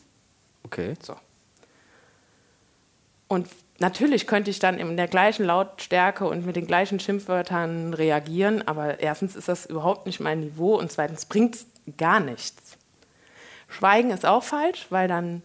[0.65, 0.97] Okay.
[1.01, 1.17] So.
[3.29, 8.67] Und natürlich könnte ich dann in der gleichen Lautstärke und mit den gleichen Schimpfwörtern reagieren,
[8.67, 12.77] aber erstens ist das überhaupt nicht mein Niveau und zweitens bringt es gar nichts.
[13.69, 15.43] Schweigen ist auch falsch, weil dann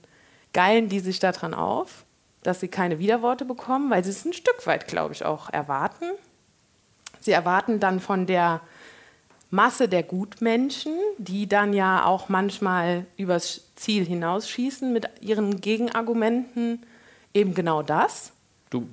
[0.53, 2.05] geilen die sich daran auf,
[2.43, 6.05] dass sie keine Widerworte bekommen, weil sie es ein Stück weit, glaube ich, auch erwarten.
[7.19, 8.62] Sie erwarten dann von der
[9.51, 16.85] Masse der Gutmenschen, die dann ja auch manchmal übers Ziel hinausschießen mit ihren Gegenargumenten,
[17.33, 18.31] eben genau das.
[18.69, 18.88] Du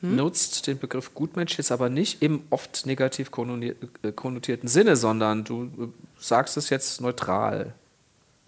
[0.00, 0.62] benutzt hm?
[0.62, 5.88] den Begriff Gutmensch jetzt aber nicht im oft negativ äh, konnotierten Sinne, sondern du äh,
[6.18, 7.74] sagst es jetzt neutral.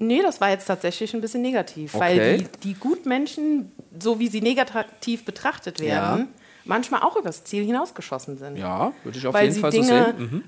[0.03, 2.03] Nee, das war jetzt tatsächlich ein bisschen negativ, okay.
[2.03, 6.27] weil die, die Gutmenschen, so wie sie negativ betrachtet werden, ja.
[6.65, 8.57] manchmal auch übers Ziel hinausgeschossen sind.
[8.57, 10.45] Ja, würde ich auf weil jeden Fall Dinge so sehen.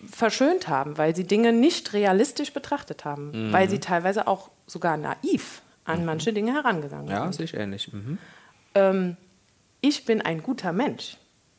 [0.00, 0.08] Mhm.
[0.08, 3.52] verschönt haben, weil sie Dinge nicht realistisch betrachtet haben, mhm.
[3.52, 6.06] weil sie teilweise auch sogar naiv an mhm.
[6.06, 7.24] manche Dinge herangegangen ja, sind.
[7.24, 7.92] Ja, sehe ich ähnlich.
[7.92, 8.18] Mhm.
[8.76, 9.16] Ähm,
[9.80, 11.16] ich bin ein guter Mensch,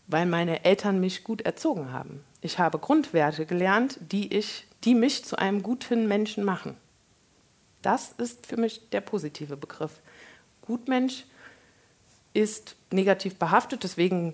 [0.08, 2.24] weil meine Eltern mich gut erzogen haben.
[2.40, 6.78] Ich habe Grundwerte gelernt, die, ich, die mich zu einem guten Menschen machen.
[7.84, 10.02] Das ist für mich der positive Begriff.
[10.62, 11.26] Gutmensch
[12.34, 13.84] ist negativ behaftet.
[13.84, 14.34] Deswegen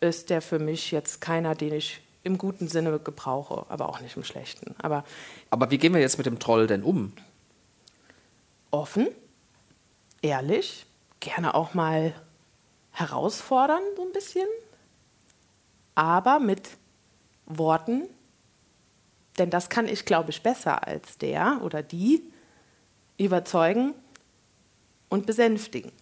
[0.00, 4.16] ist der für mich jetzt keiner, den ich im guten Sinne gebrauche, aber auch nicht
[4.16, 4.74] im schlechten.
[4.78, 5.04] Aber,
[5.50, 7.12] aber wie gehen wir jetzt mit dem Troll denn um?
[8.70, 9.08] Offen,
[10.20, 10.86] ehrlich,
[11.20, 12.14] gerne auch mal
[12.92, 14.46] herausfordern, so ein bisschen,
[15.94, 16.68] aber mit
[17.46, 18.08] Worten,
[19.38, 22.22] denn das kann ich, glaube ich, besser als der oder die
[23.18, 23.94] überzeugen
[25.08, 25.92] und besänftigen.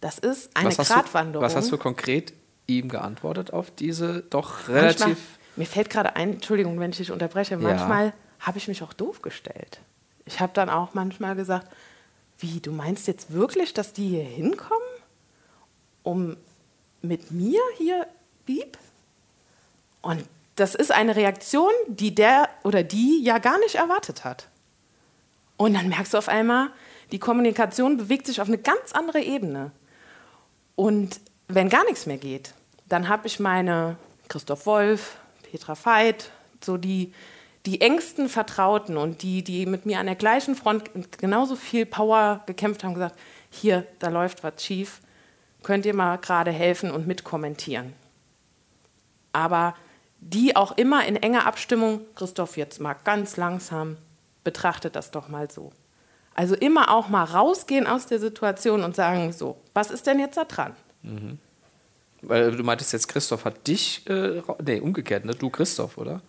[0.00, 1.44] Das ist eine was Gratwanderung.
[1.44, 2.32] was hast du konkret
[2.66, 5.00] ihm geantwortet auf diese doch relativ.
[5.00, 5.26] Manchmal,
[5.56, 8.12] mir fällt gerade ein, Entschuldigung, wenn ich dich unterbreche, manchmal ja.
[8.40, 9.80] habe ich mich auch doof gestellt.
[10.24, 11.68] Ich habe dann auch manchmal gesagt,
[12.38, 14.88] wie, du meinst jetzt wirklich, dass die hier hinkommen,
[16.02, 16.36] um
[17.02, 18.06] mit mir hier
[18.46, 18.78] Bieb?
[20.02, 20.24] Und
[20.56, 24.48] das ist eine Reaktion, die der oder die ja gar nicht erwartet hat.
[25.60, 26.70] Und dann merkst du auf einmal,
[27.12, 29.72] die Kommunikation bewegt sich auf eine ganz andere Ebene.
[30.74, 32.54] Und wenn gar nichts mehr geht,
[32.88, 33.98] dann habe ich meine
[34.30, 36.30] Christoph Wolf, Petra Veit,
[36.64, 37.12] so die,
[37.66, 42.42] die engsten Vertrauten und die, die mit mir an der gleichen Front genauso viel Power
[42.46, 43.18] gekämpft haben, gesagt,
[43.50, 45.02] hier, da läuft was schief,
[45.62, 47.92] könnt ihr mal gerade helfen und mitkommentieren.
[49.34, 49.74] Aber
[50.20, 53.98] die auch immer in enger Abstimmung, Christoph, jetzt mal ganz langsam,
[54.44, 55.72] betrachtet das doch mal so.
[56.34, 60.36] Also immer auch mal rausgehen aus der Situation und sagen, so, was ist denn jetzt
[60.36, 60.74] da dran?
[61.02, 61.38] Mhm.
[62.22, 65.34] Weil du meintest jetzt, Christoph hat dich, äh, nee, umgekehrt, ne?
[65.34, 66.20] Du Christoph, oder?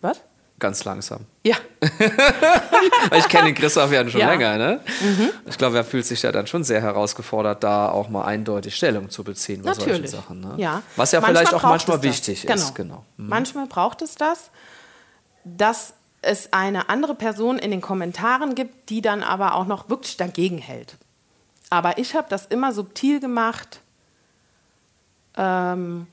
[0.00, 0.20] Was?
[0.60, 1.26] Ganz langsam.
[1.42, 1.56] Ja.
[3.16, 4.30] ich kenne den Christoph ja schon ja.
[4.30, 4.80] länger, ne?
[5.00, 5.30] Mhm.
[5.46, 9.10] Ich glaube, er fühlt sich ja dann schon sehr herausgefordert, da auch mal eindeutig Stellung
[9.10, 10.10] zu beziehen bei Natürlich.
[10.10, 10.40] solchen Sachen.
[10.40, 10.54] Ne?
[10.58, 10.82] Ja.
[10.94, 12.54] Was ja manchmal vielleicht auch manchmal wichtig genau.
[12.54, 12.74] ist.
[12.76, 13.04] Genau.
[13.16, 13.28] Mhm.
[13.28, 14.50] Manchmal braucht es das,
[15.44, 15.94] dass
[16.24, 20.58] es eine andere Person in den Kommentaren gibt, die dann aber auch noch wirklich dagegen
[20.58, 20.96] hält.
[21.70, 23.80] Aber ich habe das immer subtil gemacht,
[25.36, 26.06] ähm,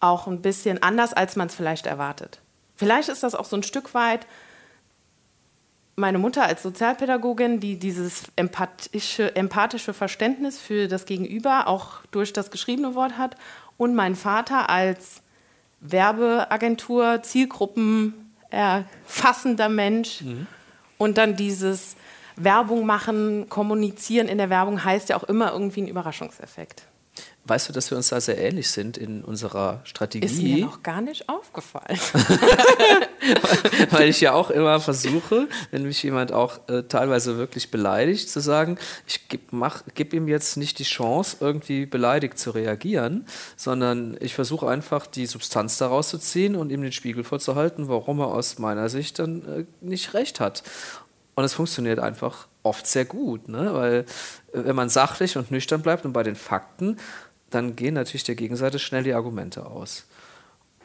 [0.00, 2.40] auch ein bisschen anders, als man es vielleicht erwartet.
[2.76, 4.26] Vielleicht ist das auch so ein Stück weit
[5.98, 12.52] meine Mutter als Sozialpädagogin, die dieses empathische, empathische Verständnis für das Gegenüber auch durch das
[12.52, 13.34] geschriebene Wort hat
[13.76, 15.22] und mein Vater als
[15.80, 20.46] Werbeagentur, Zielgruppen erfassender Mensch mhm.
[20.96, 21.96] und dann dieses
[22.36, 26.84] Werbung machen, kommunizieren in der Werbung heißt ja auch immer irgendwie ein Überraschungseffekt.
[27.48, 30.26] Weißt du, dass wir uns da sehr ähnlich sind in unserer Strategie?
[30.26, 31.98] Ist mir noch gar nicht aufgefallen.
[33.90, 38.40] Weil ich ja auch immer versuche, wenn mich jemand auch äh, teilweise wirklich beleidigt, zu
[38.40, 38.76] sagen,
[39.06, 43.24] ich gebe gib ihm jetzt nicht die Chance, irgendwie beleidigt zu reagieren,
[43.56, 48.20] sondern ich versuche einfach die Substanz daraus zu ziehen und ihm den Spiegel vorzuhalten, warum
[48.20, 50.62] er aus meiner Sicht dann äh, nicht recht hat.
[51.34, 53.70] Und es funktioniert einfach oft sehr gut, ne?
[53.72, 54.04] weil
[54.52, 56.98] äh, wenn man sachlich und nüchtern bleibt und bei den Fakten,
[57.50, 60.06] dann gehen natürlich der Gegenseite schnell die Argumente aus.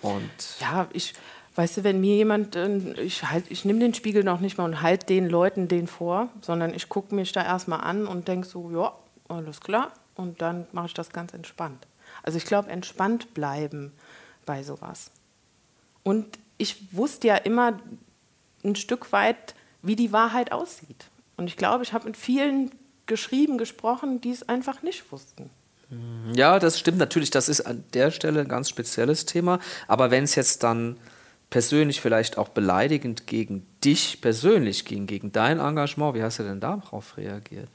[0.01, 1.13] Und ja, ich,
[1.55, 4.65] weißt du, wenn mir jemand, äh, ich, halt, ich nehme den Spiegel noch nicht mal
[4.65, 8.47] und halte den Leuten den vor, sondern ich gucke mich da erstmal an und denke
[8.47, 8.93] so, ja,
[9.27, 9.93] alles klar.
[10.15, 11.87] Und dann mache ich das ganz entspannt.
[12.21, 13.91] Also ich glaube, entspannt bleiben
[14.45, 15.11] bei sowas.
[16.03, 17.79] Und ich wusste ja immer
[18.63, 21.09] ein Stück weit, wie die Wahrheit aussieht.
[21.37, 22.71] Und ich glaube, ich habe mit vielen
[23.05, 25.49] geschrieben, gesprochen, die es einfach nicht wussten.
[26.35, 27.31] Ja, das stimmt natürlich.
[27.31, 29.59] Das ist an der Stelle ein ganz spezielles Thema.
[29.87, 30.97] Aber wenn es jetzt dann
[31.49, 36.59] persönlich vielleicht auch beleidigend gegen dich persönlich ging, gegen dein Engagement, wie hast du denn
[36.59, 37.69] darauf reagiert?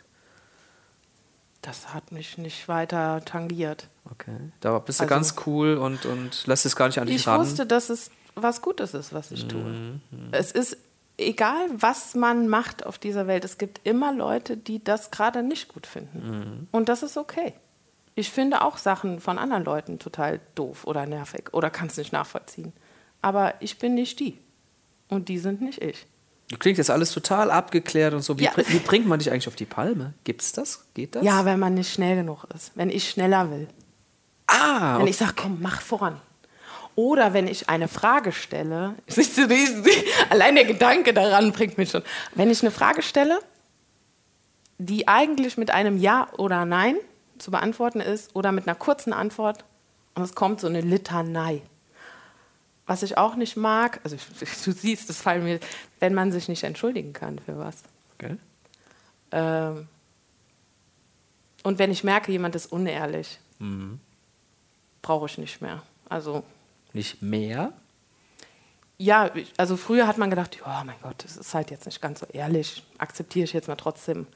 [1.63, 3.89] Das hat mich nicht weiter tangiert.
[4.11, 4.37] Okay.
[4.61, 7.27] Da bist du also, ganz cool und, und lässt es gar nicht an dich ich
[7.27, 7.43] ran.
[7.43, 9.61] Ich wusste, dass es was Gutes ist, was ich tue.
[9.61, 10.01] Mhm.
[10.31, 10.77] Es ist
[11.19, 15.69] egal, was man macht auf dieser Welt, es gibt immer Leute, die das gerade nicht
[15.69, 16.19] gut finden.
[16.19, 16.69] Mhm.
[16.71, 17.55] Und das ist okay.
[18.19, 22.13] Ich finde auch Sachen von anderen Leuten total doof oder nervig oder kann es nicht
[22.13, 22.73] nachvollziehen.
[23.23, 24.37] Aber ich bin nicht die.
[25.07, 26.05] Und die sind nicht ich.
[26.59, 28.37] Klingt jetzt alles total abgeklärt und so.
[28.37, 28.51] Wie, ja.
[28.57, 30.15] wie bringt man dich eigentlich auf die Palme?
[30.25, 30.89] Gibt's das?
[30.95, 31.23] Geht das?
[31.23, 32.73] Ja, wenn man nicht schnell genug ist.
[32.75, 33.69] Wenn ich schneller will.
[34.49, 34.95] Ah.
[34.95, 35.11] Wenn okay.
[35.11, 36.21] ich sage, komm, mach voran.
[36.97, 38.97] Oder wenn ich eine Frage stelle,
[40.31, 42.03] allein der Gedanke daran bringt mich schon.
[42.35, 43.39] Wenn ich eine Frage stelle,
[44.79, 46.97] die eigentlich mit einem Ja oder Nein
[47.39, 49.65] zu beantworten ist oder mit einer kurzen Antwort
[50.15, 51.63] und es kommt so eine Litanei.
[52.87, 54.17] Was ich auch nicht mag, also
[54.65, 55.61] du siehst, das fallen mir,
[56.01, 57.83] wenn man sich nicht entschuldigen kann für was.
[58.15, 58.37] Okay.
[59.33, 59.89] Ähm,
[61.63, 64.01] und wenn ich merke, jemand ist unehrlich, mhm.
[65.03, 65.83] brauche ich nicht mehr.
[66.09, 66.45] Also
[66.93, 67.73] nicht mehr?
[68.97, 72.21] Ja, also früher hat man gedacht, oh mein Gott, das ist halt jetzt nicht ganz
[72.21, 74.27] so ehrlich, akzeptiere ich jetzt mal trotzdem.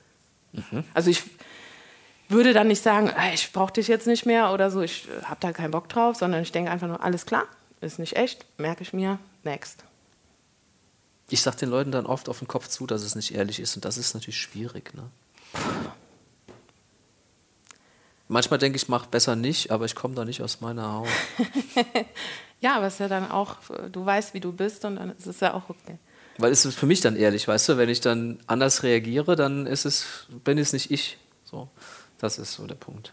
[0.52, 0.84] Mhm.
[0.94, 1.22] Also ich,
[2.28, 5.24] würde dann nicht sagen, "Ah, ich brauche dich jetzt nicht mehr oder so, ich äh,
[5.24, 7.44] habe da keinen Bock drauf, sondern ich denke einfach nur, alles klar,
[7.80, 9.84] ist nicht echt, merke ich mir, next.
[11.28, 13.76] Ich sage den Leuten dann oft auf den Kopf zu, dass es nicht ehrlich ist
[13.76, 14.92] und das ist natürlich schwierig.
[14.94, 15.04] Ne?
[18.28, 21.08] Manchmal denke ich, mach besser nicht, aber ich komme da nicht aus meiner Haut.
[22.62, 23.56] Ja, aber es ist ja dann auch,
[23.90, 25.98] du weißt, wie du bist und dann ist es ja auch okay.
[26.38, 29.66] Weil es ist für mich dann ehrlich, weißt du, wenn ich dann anders reagiere, dann
[29.66, 31.18] ist es, bin es nicht ich.
[31.44, 31.68] So,
[32.22, 33.12] das ist so der Punkt.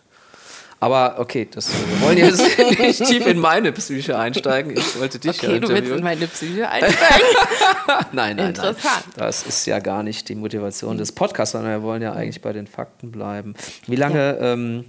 [0.79, 2.39] Aber okay, das, wir wollen jetzt
[2.79, 4.77] nicht tief in meine Psyche einsteigen.
[4.77, 6.03] Ich wollte dich ja Okay, du willst in interviewen.
[6.03, 7.27] meine Psyche einsteigen.
[7.87, 8.47] Nein, nein, nein.
[8.49, 9.03] Interessant.
[9.17, 12.53] Das ist ja gar nicht die Motivation des Podcasts, sondern wir wollen ja eigentlich bei
[12.53, 13.55] den Fakten bleiben.
[13.87, 14.85] Wie lange ähm,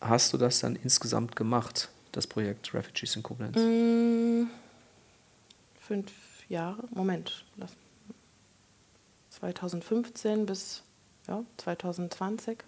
[0.00, 3.56] hast du das dann insgesamt gemacht, das Projekt Refugees in Koblenz?
[3.58, 4.44] Mm,
[5.86, 6.10] Fünf
[6.48, 7.72] Jahre, Moment, lass.
[9.30, 10.82] 2015 bis
[11.28, 12.58] ja, 2020.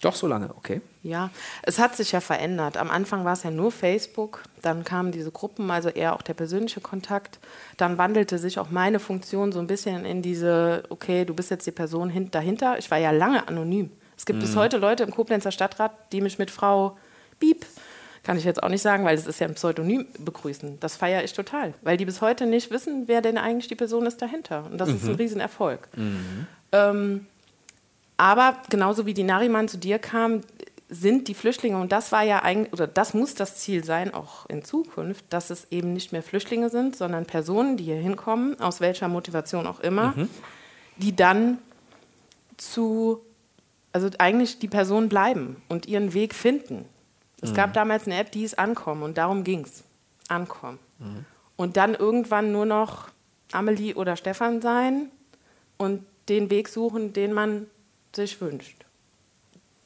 [0.00, 0.80] Doch so lange, okay.
[1.02, 1.30] Ja,
[1.62, 2.76] es hat sich ja verändert.
[2.76, 6.34] Am Anfang war es ja nur Facebook, dann kamen diese Gruppen, also eher auch der
[6.34, 7.38] persönliche Kontakt.
[7.76, 11.66] Dann wandelte sich auch meine Funktion so ein bisschen in diese, okay, du bist jetzt
[11.66, 12.78] die Person hin dahinter.
[12.78, 13.90] Ich war ja lange anonym.
[14.16, 16.98] Es gibt bis heute Leute im Koblenzer Stadtrat, die mich mit Frau
[17.38, 17.64] Bieb,
[18.22, 20.78] kann ich jetzt auch nicht sagen, weil es ist ja ein Pseudonym, begrüßen.
[20.78, 24.04] Das feiere ich total, weil die bis heute nicht wissen, wer denn eigentlich die Person
[24.04, 24.66] ist dahinter.
[24.70, 25.88] Und das ist ein Riesenerfolg.
[26.72, 27.26] Ähm,
[28.20, 30.42] aber genauso wie die Nariman zu dir kam,
[30.90, 34.44] sind die Flüchtlinge, und das war ja eigentlich, oder das muss das Ziel sein, auch
[34.50, 38.82] in Zukunft, dass es eben nicht mehr Flüchtlinge sind, sondern Personen, die hier hinkommen, aus
[38.82, 40.12] welcher Motivation auch immer,
[40.98, 41.56] die dann
[42.58, 43.22] zu,
[43.92, 46.84] also eigentlich die Personen bleiben und ihren Weg finden.
[47.40, 49.82] Es gab damals eine App, die hieß Ankommen und darum ging es.
[50.28, 50.78] Ankommen.
[51.56, 53.08] Und dann irgendwann nur noch
[53.52, 55.10] Amelie oder Stefan sein
[55.78, 57.66] und den Weg suchen, den man
[58.14, 58.84] sich wünscht.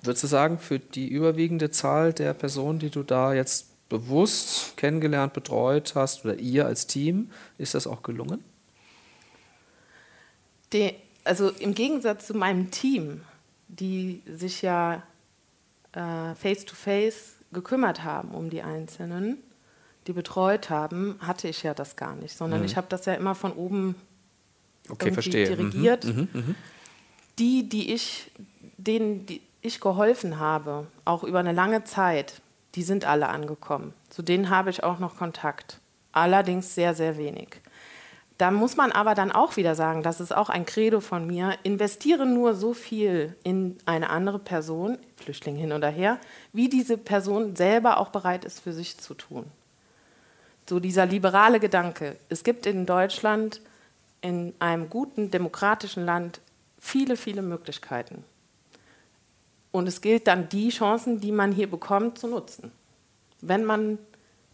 [0.02, 5.32] Würdest du sagen, für die überwiegende Zahl der Personen, die du da jetzt bewusst kennengelernt,
[5.32, 8.42] betreut hast, oder ihr als Team, ist das auch gelungen?
[10.72, 10.94] Die,
[11.24, 13.22] also im Gegensatz zu meinem Team,
[13.68, 15.02] die sich ja
[15.92, 19.38] äh, face-to-face gekümmert haben um die Einzelnen,
[20.06, 23.34] die betreut haben, hatte ich ja das gar nicht, sondern ich habe das ja immer
[23.34, 23.94] von oben
[24.90, 25.10] Okay.
[25.10, 26.04] Mhm, dirigiert.
[26.04, 26.54] mhm, mhm.
[27.38, 28.30] Die, die ich,
[28.76, 32.42] denen die ich geholfen habe, auch über eine lange Zeit,
[32.74, 33.94] die sind alle angekommen.
[34.10, 35.80] Zu denen habe ich auch noch Kontakt.
[36.12, 37.60] Allerdings sehr, sehr wenig.
[38.36, 41.54] Da muss man aber dann auch wieder sagen, das ist auch ein Credo von mir,
[41.62, 46.18] investiere nur so viel in eine andere Person, Flüchtling hin oder her,
[46.52, 49.46] wie diese Person selber auch bereit ist, für sich zu tun.
[50.68, 52.16] So dieser liberale Gedanke.
[52.28, 53.60] Es gibt in Deutschland,
[54.20, 56.40] in einem guten, demokratischen Land,
[56.84, 58.24] viele, viele Möglichkeiten.
[59.72, 62.70] Und es gilt dann, die Chancen, die man hier bekommt, zu nutzen.
[63.40, 63.98] Wenn man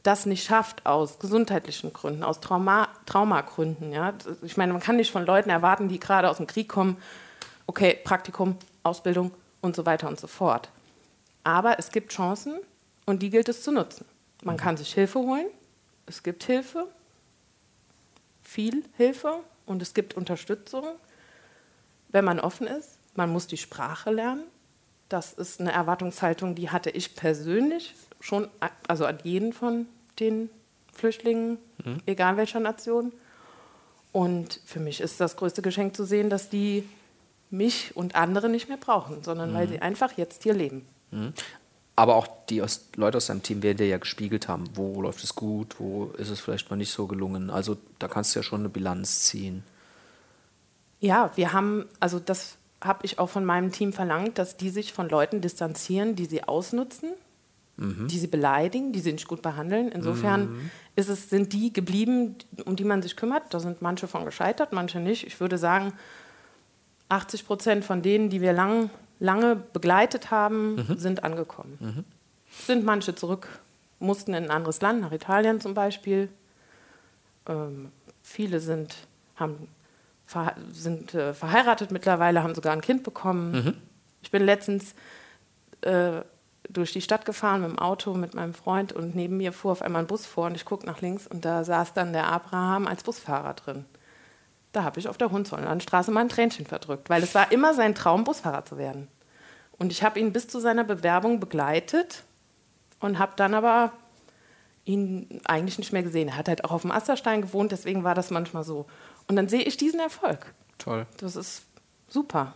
[0.05, 3.93] das nicht schafft aus gesundheitlichen Gründen, aus Trauma, Traumagründen.
[3.93, 4.15] Ja?
[4.43, 6.97] Ich meine, man kann nicht von Leuten erwarten, die gerade aus dem Krieg kommen,
[7.67, 10.71] okay, Praktikum, Ausbildung und so weiter und so fort.
[11.45, 12.55] Aber es gibt Chancen
[13.05, 14.07] und die gilt es zu nutzen.
[14.43, 15.47] Man kann sich Hilfe holen,
[16.07, 16.87] es gibt Hilfe,
[18.43, 20.85] viel Hilfe und es gibt Unterstützung,
[22.13, 22.99] wenn man offen ist.
[23.15, 24.45] Man muss die Sprache lernen.
[25.09, 28.49] Das ist eine Erwartungshaltung, die hatte ich persönlich schon,
[28.87, 29.87] also an jeden von
[30.21, 30.51] den
[30.93, 31.59] Flüchtlingen,
[32.07, 33.13] egal welcher Nation.
[34.13, 36.89] Und für mich ist das größte Geschenk zu sehen, dass die
[37.51, 40.87] mich und andere nicht mehr brauchen, sondern weil sie einfach jetzt hier leben.
[41.97, 45.25] Aber auch die aus, Leute aus deinem Team werden dir ja gespiegelt haben, wo läuft
[45.25, 47.51] es gut, wo ist es vielleicht mal nicht so gelungen.
[47.51, 49.65] Also da kannst du ja schon eine Bilanz ziehen.
[51.01, 54.93] Ja, wir haben, also das habe ich auch von meinem Team verlangt, dass die sich
[54.93, 57.11] von Leuten distanzieren, die sie ausnutzen,
[58.09, 59.91] die sie beleidigen, die sie nicht gut behandeln.
[59.91, 62.37] Insofern ist es, sind die geblieben,
[62.67, 63.55] um die man sich kümmert.
[63.55, 65.27] Da sind manche von gescheitert, manche nicht.
[65.27, 65.95] Ich würde sagen,
[67.09, 72.05] 80 Prozent von denen, die wir lang, lange begleitet haben, sind angekommen.
[72.67, 73.49] Sind manche zurück,
[73.99, 76.29] mussten in ein anderes Land, nach Italien zum Beispiel.
[77.47, 77.93] Ähm,
[78.23, 78.95] viele sind,
[79.37, 79.69] haben,
[80.33, 83.83] verhe- sind äh, verheiratet mittlerweile, haben sogar ein Kind bekommen.
[84.23, 84.95] Ich bin letztens
[85.83, 86.21] äh,
[86.69, 89.83] durch die Stadt gefahren mit dem Auto mit meinem Freund und neben mir fuhr auf
[89.83, 92.87] einmal ein Bus vor und ich gucke nach links und da saß dann der Abraham
[92.87, 93.85] als Busfahrer drin.
[94.73, 97.95] Da habe ich auf der Hohenzollernstraße mal ein Tränchen verdrückt, weil es war immer sein
[97.95, 99.09] Traum, Busfahrer zu werden.
[99.79, 102.25] Und ich habe ihn bis zu seiner Bewerbung begleitet
[103.01, 103.93] und habe dann aber
[104.85, 106.29] ihn eigentlich nicht mehr gesehen.
[106.29, 108.87] Er hat halt auch auf dem Asterstein gewohnt, deswegen war das manchmal so.
[109.31, 110.53] Und dann sehe ich diesen Erfolg.
[110.79, 111.07] Toll.
[111.19, 111.63] Das ist
[112.09, 112.55] super.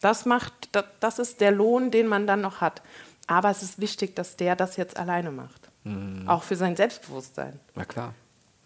[0.00, 2.80] Das macht, das, das ist der Lohn, den man dann noch hat.
[3.26, 5.68] Aber es ist wichtig, dass der das jetzt alleine macht.
[5.84, 6.26] Mhm.
[6.26, 7.60] Auch für sein Selbstbewusstsein.
[7.74, 8.14] Na klar,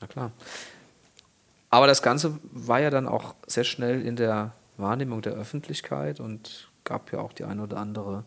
[0.01, 0.31] na klar.
[1.71, 6.69] Aber das Ganze war ja dann auch sehr schnell in der Wahrnehmung der Öffentlichkeit und
[6.85, 8.23] gab ja auch die eine oder andere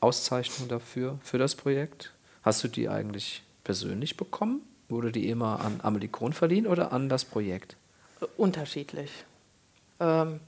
[0.00, 2.12] Auszeichnung dafür, für das Projekt.
[2.42, 4.62] Hast du die eigentlich persönlich bekommen?
[4.88, 7.76] Wurde die immer an Amelie Kohn verliehen oder an das Projekt?
[8.36, 9.10] Unterschiedlich.
[9.98, 10.40] Ähm,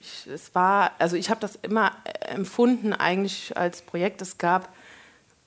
[0.00, 4.20] ich, es war, also ich habe das immer empfunden eigentlich als Projekt.
[4.22, 4.74] Es gab,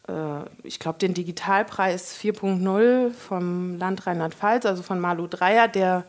[0.08, 6.06] äh, ich glaube, den Digitalpreis 4.0 vom Land Rheinland-Pfalz, also von Malu Dreier, der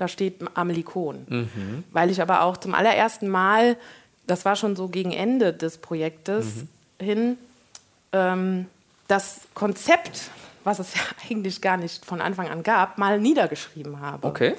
[0.00, 1.26] da steht Amelie Kohn.
[1.28, 1.84] Mhm.
[1.92, 3.76] Weil ich aber auch zum allerersten Mal,
[4.26, 7.04] das war schon so gegen Ende des Projektes mhm.
[7.04, 7.38] hin,
[8.12, 8.66] ähm,
[9.08, 10.30] das Konzept,
[10.64, 14.26] was es ja eigentlich gar nicht von Anfang an gab, mal niedergeschrieben habe.
[14.26, 14.54] Okay.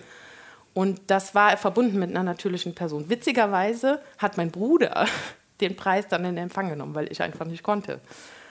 [0.74, 3.10] Und das war verbunden mit einer natürlichen Person.
[3.10, 5.06] Witzigerweise hat mein Bruder
[5.62, 7.99] den Preis dann in Empfang genommen, weil ich einfach nicht konnte.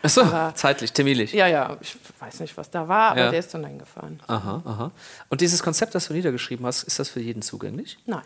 [0.03, 0.23] Achso,
[0.55, 1.33] zeitlich, terminlich.
[1.33, 3.31] Ja, ja, ich weiß nicht, was da war, aber ja.
[3.31, 4.19] der ist dann eingefahren.
[4.29, 4.91] Aha, aha.
[5.29, 7.99] Und dieses Konzept, das du niedergeschrieben hast, ist das für jeden zugänglich?
[8.07, 8.23] Nein.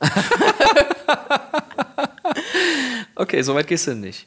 [3.14, 4.26] okay, soweit gehst du nicht.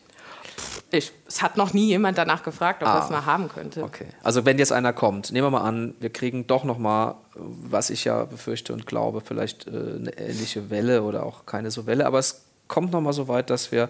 [0.91, 3.83] Ich, es hat noch nie jemand danach gefragt, ob ah, er es mal haben könnte.
[3.83, 4.07] Okay.
[4.23, 7.89] Also wenn jetzt einer kommt, nehmen wir mal an, wir kriegen doch noch mal, was
[7.89, 12.05] ich ja befürchte und glaube, vielleicht äh, eine ähnliche Welle oder auch keine so Welle,
[12.05, 13.89] aber es kommt noch mal so weit, dass wir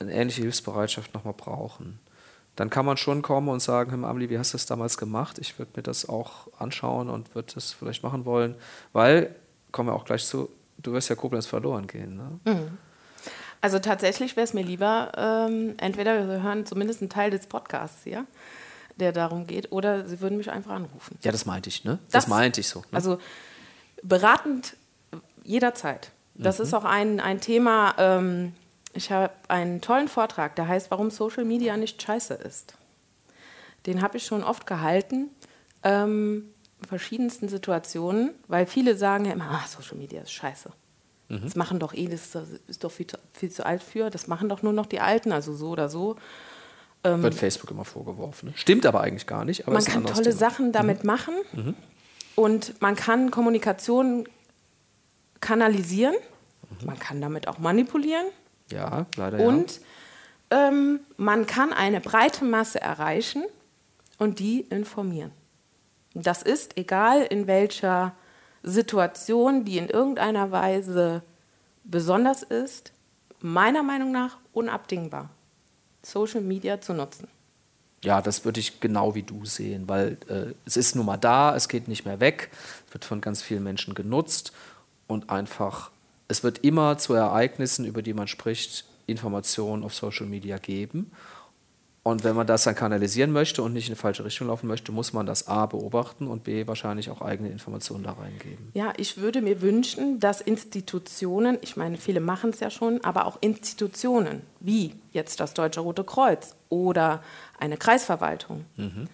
[0.00, 1.98] eine ähnliche Hilfsbereitschaft noch mal brauchen.
[2.56, 5.38] Dann kann man schon kommen und sagen, Herr Amli, wie hast du das damals gemacht?
[5.38, 8.54] Ich würde mir das auch anschauen und würde das vielleicht machen wollen,
[8.92, 9.34] weil,
[9.70, 12.16] kommen wir auch gleich zu, du wirst ja Koblenz verloren gehen.
[12.16, 12.52] Ne?
[12.52, 12.78] Mhm.
[13.60, 18.04] Also tatsächlich wäre es mir lieber, ähm, entweder wir hören zumindest einen Teil des Podcasts
[18.04, 18.24] hier,
[18.96, 21.18] der darum geht, oder sie würden mich einfach anrufen.
[21.22, 21.98] Ja, das meinte ich, ne?
[22.10, 22.80] Das, das meinte ich so.
[22.80, 22.86] Ne?
[22.92, 23.18] Also
[24.02, 24.76] beratend
[25.42, 26.12] jederzeit.
[26.34, 26.64] Das mhm.
[26.64, 28.54] ist auch ein, ein Thema, ähm,
[28.92, 32.74] ich habe einen tollen Vortrag, der heißt, warum Social Media nicht scheiße ist.
[33.86, 35.30] Den habe ich schon oft gehalten,
[35.82, 36.50] ähm,
[36.80, 40.70] in verschiedensten Situationen, weil viele sagen ja immer, ah, Social Media ist scheiße.
[41.28, 41.42] Mhm.
[41.42, 42.34] Das machen doch eh, das
[42.66, 45.32] ist doch viel zu, viel zu alt für, das machen doch nur noch die Alten,
[45.32, 46.16] also so oder so.
[47.04, 48.48] Ähm, Wird Facebook immer vorgeworfen.
[48.48, 48.52] Ne?
[48.56, 49.66] Stimmt aber eigentlich gar nicht.
[49.66, 50.36] man kann tolle Thema.
[50.36, 51.06] Sachen damit mhm.
[51.06, 51.74] machen mhm.
[52.34, 54.28] und man kann Kommunikation
[55.40, 56.14] kanalisieren.
[56.80, 56.86] Mhm.
[56.86, 58.26] Man kann damit auch manipulieren.
[58.72, 59.38] Ja, leider.
[59.40, 59.80] Und
[60.50, 60.68] ja.
[60.68, 63.44] ähm, man kann eine breite Masse erreichen
[64.18, 65.32] und die informieren.
[66.14, 68.14] Das ist egal in welcher
[68.62, 71.22] Situation, die in irgendeiner Weise
[71.84, 72.92] besonders ist,
[73.40, 75.30] meiner Meinung nach unabdingbar,
[76.02, 77.28] Social Media zu nutzen.
[78.04, 81.56] Ja, das würde ich genau wie du sehen, weil äh, es ist nun mal da,
[81.56, 82.50] es geht nicht mehr weg,
[82.92, 84.52] wird von ganz vielen Menschen genutzt
[85.08, 85.90] und einfach,
[86.28, 91.10] es wird immer zu Ereignissen, über die man spricht, Informationen auf Social Media geben.
[92.08, 94.92] Und wenn man das dann kanalisieren möchte und nicht in die falsche Richtung laufen möchte,
[94.92, 98.70] muss man das A beobachten und B wahrscheinlich auch eigene Informationen da reingeben.
[98.72, 103.26] Ja, ich würde mir wünschen, dass Institutionen, ich meine, viele machen es ja schon, aber
[103.26, 107.22] auch Institutionen wie jetzt das Deutsche Rote Kreuz oder
[107.58, 109.08] eine Kreisverwaltung mhm.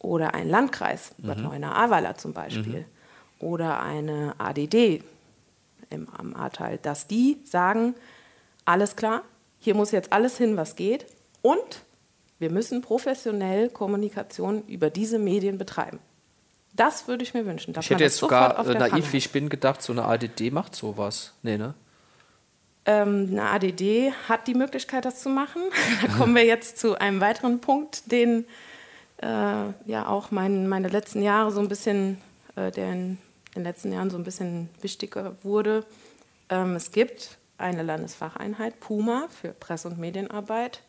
[0.00, 1.44] oder ein Landkreis, Bad mhm.
[1.44, 2.84] Neuenahr-Ahrweiler zum Beispiel, mhm.
[3.38, 5.04] oder eine ADD
[5.90, 7.94] im, am Ahrtal, dass die sagen,
[8.64, 9.22] alles klar,
[9.60, 11.06] hier muss jetzt alles hin, was geht
[11.40, 11.84] und
[12.42, 15.98] wir müssen professionell Kommunikation über diese Medien betreiben.
[16.74, 17.74] Das würde ich mir wünschen.
[17.78, 21.32] ich hätte jetzt sogar äh, naiv, wie ich bin, gedacht, so eine ADD macht sowas.
[21.42, 21.74] Nee, ne?
[22.84, 25.62] Ähm, eine ADD hat die Möglichkeit, das zu machen.
[26.02, 28.44] da kommen wir jetzt zu einem weiteren Punkt, den
[29.18, 32.20] äh, ja auch mein, meine letzten Jahre so ein bisschen,
[32.56, 33.18] äh, der in
[33.54, 35.84] den letzten Jahren so ein bisschen wichtiger wurde.
[36.48, 40.82] Ähm, es gibt eine Landesfacheinheit, PUMA, für Presse- und Medienarbeit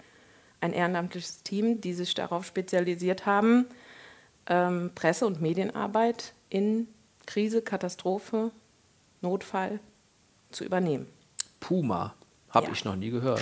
[0.63, 3.65] ein ehrenamtliches Team, die sich darauf spezialisiert haben,
[4.47, 6.87] ähm, Presse- und Medienarbeit in
[7.25, 8.51] Krise, Katastrophe,
[9.21, 9.79] Notfall
[10.51, 11.07] zu übernehmen.
[11.59, 12.15] Puma,
[12.49, 12.71] habe ja.
[12.71, 13.41] ich noch nie gehört.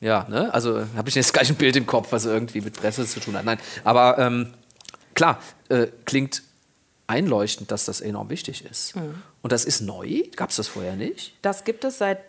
[0.00, 0.52] Ja, ne?
[0.52, 3.36] also habe ich jetzt gleich ein Bild im Kopf, was irgendwie mit Presse zu tun
[3.36, 3.44] hat.
[3.44, 4.52] Nein, aber ähm,
[5.14, 6.42] klar, äh, klingt
[7.06, 8.96] einleuchtend, dass das enorm wichtig ist.
[8.96, 9.22] Mhm.
[9.42, 10.22] Und das ist neu?
[10.36, 11.34] Gab es das vorher nicht?
[11.42, 12.20] Das gibt es seit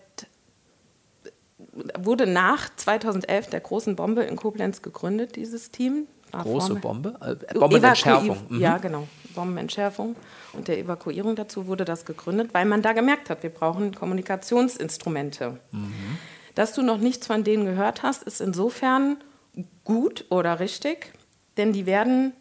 [1.97, 6.07] wurde nach 2011 der großen Bombe in Koblenz gegründet, dieses Team.
[6.32, 7.18] Große Bombe?
[7.22, 8.38] Äh, Bombenentschärfung.
[8.49, 8.59] Mhm.
[8.59, 9.07] Ja, genau.
[9.36, 10.16] Bombenentschärfung.
[10.53, 15.59] Und der Evakuierung dazu wurde das gegründet, weil man da gemerkt hat, wir brauchen Kommunikationsinstrumente.
[15.72, 16.18] Mhm.
[16.55, 19.18] Dass du noch nichts von denen gehört hast, ist insofern
[19.84, 21.14] gut oder richtig,
[21.57, 22.34] denn die werden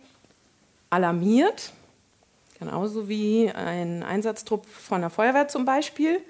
[0.90, 1.72] alarmiert,
[2.60, 6.20] Genauso wie ein Einsatztrupp von der Feuerwehr zum Beispiel,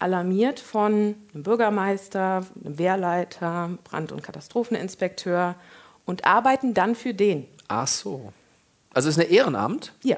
[0.00, 5.54] alarmiert von einem Bürgermeister, einem Wehrleiter, Brand- und Katastropheninspekteur
[6.04, 7.46] und arbeiten dann für den.
[7.68, 8.32] Ach so.
[8.92, 9.92] Also ist eine Ehrenamt?
[10.02, 10.16] Ja.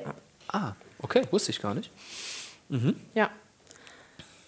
[0.48, 1.90] Ah, okay, wusste ich gar nicht.
[3.14, 3.30] Ja.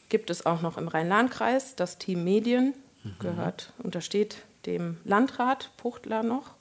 [0.08, 2.72] Gibt es auch noch im Rhein-Lahn-Kreis das Team Medien,
[3.18, 6.54] gehört, untersteht dem Landrat Puchtler noch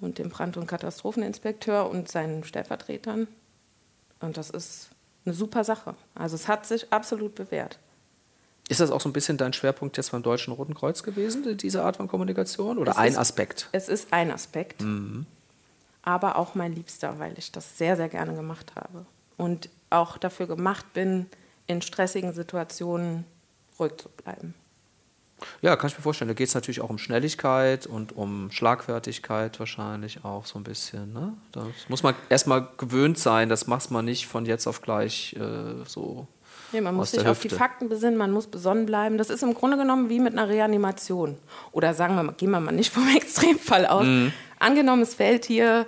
[0.00, 3.28] und dem Brand- und Katastropheninspekteur und seinen Stellvertretern.
[4.20, 4.88] Und das ist
[5.24, 5.94] eine super Sache.
[6.14, 7.78] Also es hat sich absolut bewährt.
[8.68, 11.82] Ist das auch so ein bisschen dein Schwerpunkt jetzt beim Deutschen Roten Kreuz gewesen, diese
[11.82, 12.78] Art von Kommunikation?
[12.78, 13.68] Oder Es ein ist- Aspekt?
[13.72, 14.82] Es ist ein Aspekt,
[16.02, 19.04] aber auch mein Liebster, weil ich das sehr, sehr gerne gemacht habe.
[19.36, 21.26] Und auch dafür gemacht bin,
[21.66, 23.24] in stressigen Situationen
[23.78, 24.54] ruhig zu bleiben.
[25.62, 26.28] Ja, kann ich mir vorstellen.
[26.28, 31.12] Da geht es natürlich auch um Schnelligkeit und um Schlagfertigkeit wahrscheinlich auch so ein bisschen.
[31.12, 31.32] Ne?
[31.52, 33.48] Das muss man erstmal gewöhnt sein.
[33.48, 36.26] Das macht man nicht von jetzt auf gleich äh, so.
[36.72, 37.48] Nee, man muss sich auf die.
[37.50, 39.16] Fakten besinnen, man muss besonnen bleiben.
[39.16, 41.38] Das ist im Grunde genommen wie mit einer Reanimation.
[41.72, 44.04] Oder sagen wir mal, gehen wir mal nicht vom Extremfall aus.
[44.06, 44.32] Mhm.
[44.58, 45.86] Angenommen, es fällt hier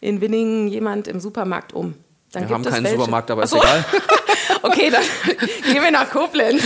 [0.00, 1.94] in Winningen jemand im Supermarkt um.
[2.32, 3.62] Dann Wir haben keinen welche- Supermarkt, aber ist Ach so.
[3.62, 3.84] egal.
[4.62, 5.02] Okay, dann
[5.72, 6.62] gehen wir nach Koblenz.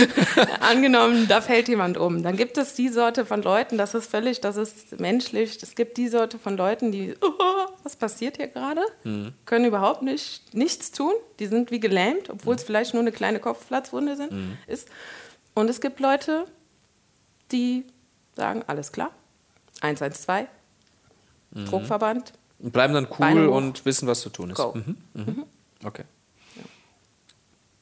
[0.59, 2.23] Angenommen, da fällt jemand um.
[2.23, 5.57] Dann gibt es die Sorte von Leuten, das ist völlig, das ist menschlich.
[5.61, 7.31] Es gibt die Sorte von Leuten, die, oh,
[7.83, 8.81] was passiert hier gerade?
[9.03, 9.33] Mhm.
[9.45, 11.13] Können überhaupt nicht, nichts tun.
[11.39, 12.59] Die sind wie gelähmt, obwohl Mhm.
[12.59, 14.87] es vielleicht nur eine kleine Kopfplatzwunde sind, ist.
[15.53, 16.45] Und es gibt Leute,
[17.51, 17.85] die
[18.35, 19.11] sagen, alles klar,
[19.81, 20.47] 112,
[21.51, 21.65] Mhm.
[21.65, 24.59] Druckverband, Und bleiben dann cool und wissen, was zu tun ist.
[24.59, 24.97] Mhm.
[25.15, 25.43] Mhm.
[25.83, 26.03] Okay.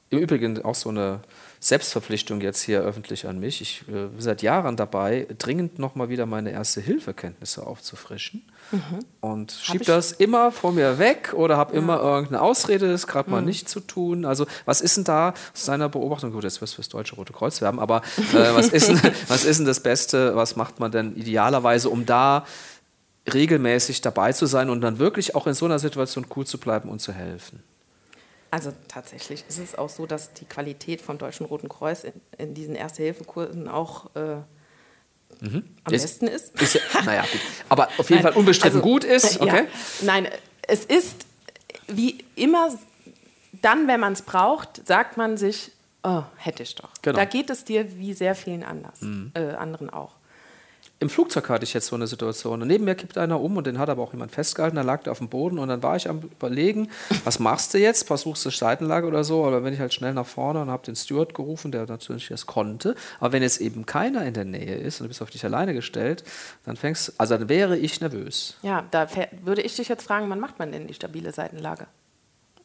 [0.10, 1.20] Im Übrigen auch so eine
[1.60, 3.60] Selbstverpflichtung jetzt hier öffentlich an mich.
[3.62, 8.44] Ich äh, bin seit Jahren dabei, dringend nochmal wieder meine Erste-Hilfe-Kenntnisse aufzufrischen.
[9.22, 9.82] Und schieb Mhm.
[9.82, 13.36] ich- das immer vor mir weg oder habe immer irgendeine Ausrede, das gerade Mhm.
[13.36, 14.24] mal nicht zu tun.
[14.24, 16.32] Also, was ist denn da aus deiner Beobachtung?
[16.32, 19.44] Gut, jetzt wirst du fürs Deutsche Rote Kreuz werben, aber äh, was, ist denn, was
[19.44, 20.36] ist denn das Beste?
[20.38, 22.46] Was macht man denn idealerweise, um da
[23.34, 26.88] regelmäßig dabei zu sein und dann wirklich auch in so einer Situation cool zu bleiben
[26.90, 27.62] und zu helfen?
[28.52, 32.54] Also tatsächlich ist es auch so, dass die Qualität vom Deutschen Roten Kreuz in, in
[32.54, 34.46] diesen Erste-Hilfe-Kursen auch äh, am
[35.42, 35.64] Mhm.
[35.92, 36.60] Ist- besten ist.
[36.62, 37.42] Ist ja, naja, gut.
[37.70, 39.40] Aber auf jeden Nein, Fall unbestritten also, gut ist.
[39.42, 39.66] Okay.
[39.66, 40.28] Ja, nein,
[40.68, 41.26] es ist
[41.88, 42.74] wie immer,
[43.62, 45.72] dann, wenn man es braucht, sagt man sich,
[46.04, 46.90] oh, hätte ich doch.
[47.02, 47.14] Genau.
[47.14, 47.18] Mhm.
[47.18, 49.00] Da geht es dir wie sehr vielen anders,
[49.34, 50.12] äh, anderen auch.
[51.00, 52.62] Im Flugzeug hatte ich jetzt so eine Situation.
[52.62, 54.78] Und neben mir kippt einer um und den hat aber auch jemand festgehalten.
[54.78, 56.90] Dann lag der auf dem Boden und dann war ich am Überlegen,
[57.24, 58.08] was machst du jetzt?
[58.08, 59.46] Versuchst du Seitenlage oder so?
[59.46, 62.48] Oder wenn ich halt schnell nach vorne und habe den Steward gerufen, der natürlich das
[62.48, 62.96] konnte.
[63.20, 65.76] Aber wenn jetzt eben keiner in der Nähe ist und du bist auf dich alleine
[65.76, 66.24] gestellt,
[66.66, 68.58] dann fängst also dann wäre ich nervös.
[68.64, 69.08] Ja, da
[69.44, 71.86] würde ich dich jetzt fragen, wann macht man denn die stabile Seitenlage?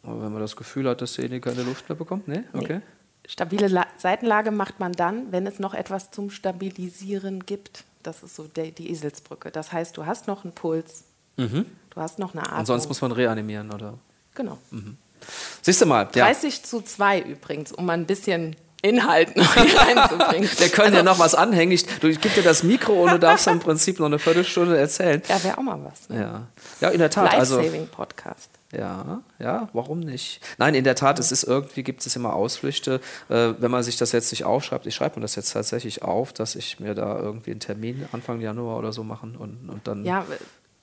[0.04, 2.44] Aber wenn man das Gefühl hat, dass derjenige keine Luft mehr bekommt, nee?
[2.54, 2.80] Okay.
[3.26, 7.84] Stabile La Seitenlage macht man dann, wenn es noch etwas zum Stabilisieren gibt.
[8.02, 9.50] Das ist so der, die Eselsbrücke.
[9.50, 11.04] Das heißt, du hast noch einen Puls,
[11.36, 11.64] du
[11.96, 12.60] hast noch eine Atmung.
[12.60, 13.98] Und sonst muss man reanimieren, oder?
[14.34, 14.58] genau.
[15.60, 16.24] Siehst du mal, ja.
[16.24, 20.50] 30 zu 2 übrigens, um mal ein bisschen Inhalt noch reinzubringen.
[20.56, 21.72] Wir können ja noch was anhängen.
[21.72, 24.76] Ich, du, ich gebe dir das Mikro und du darfst im Prinzip noch eine Viertelstunde
[24.76, 25.22] erzählen.
[25.28, 26.08] Ja, wäre auch mal was.
[26.08, 26.20] Ne?
[26.20, 26.46] Ja,
[26.80, 27.32] ja in der Tat.
[27.32, 28.50] Also, Life-Saving-Podcast.
[28.72, 30.40] Ja, ja, warum nicht?
[30.58, 33.00] Nein, in der Tat, es ist irgendwie, gibt es immer Ausflüchte.
[33.28, 36.32] Äh, wenn man sich das jetzt nicht aufschreibt, ich schreibe mir das jetzt tatsächlich auf,
[36.32, 40.04] dass ich mir da irgendwie einen Termin Anfang Januar oder so machen und, und dann.
[40.04, 40.24] Ja,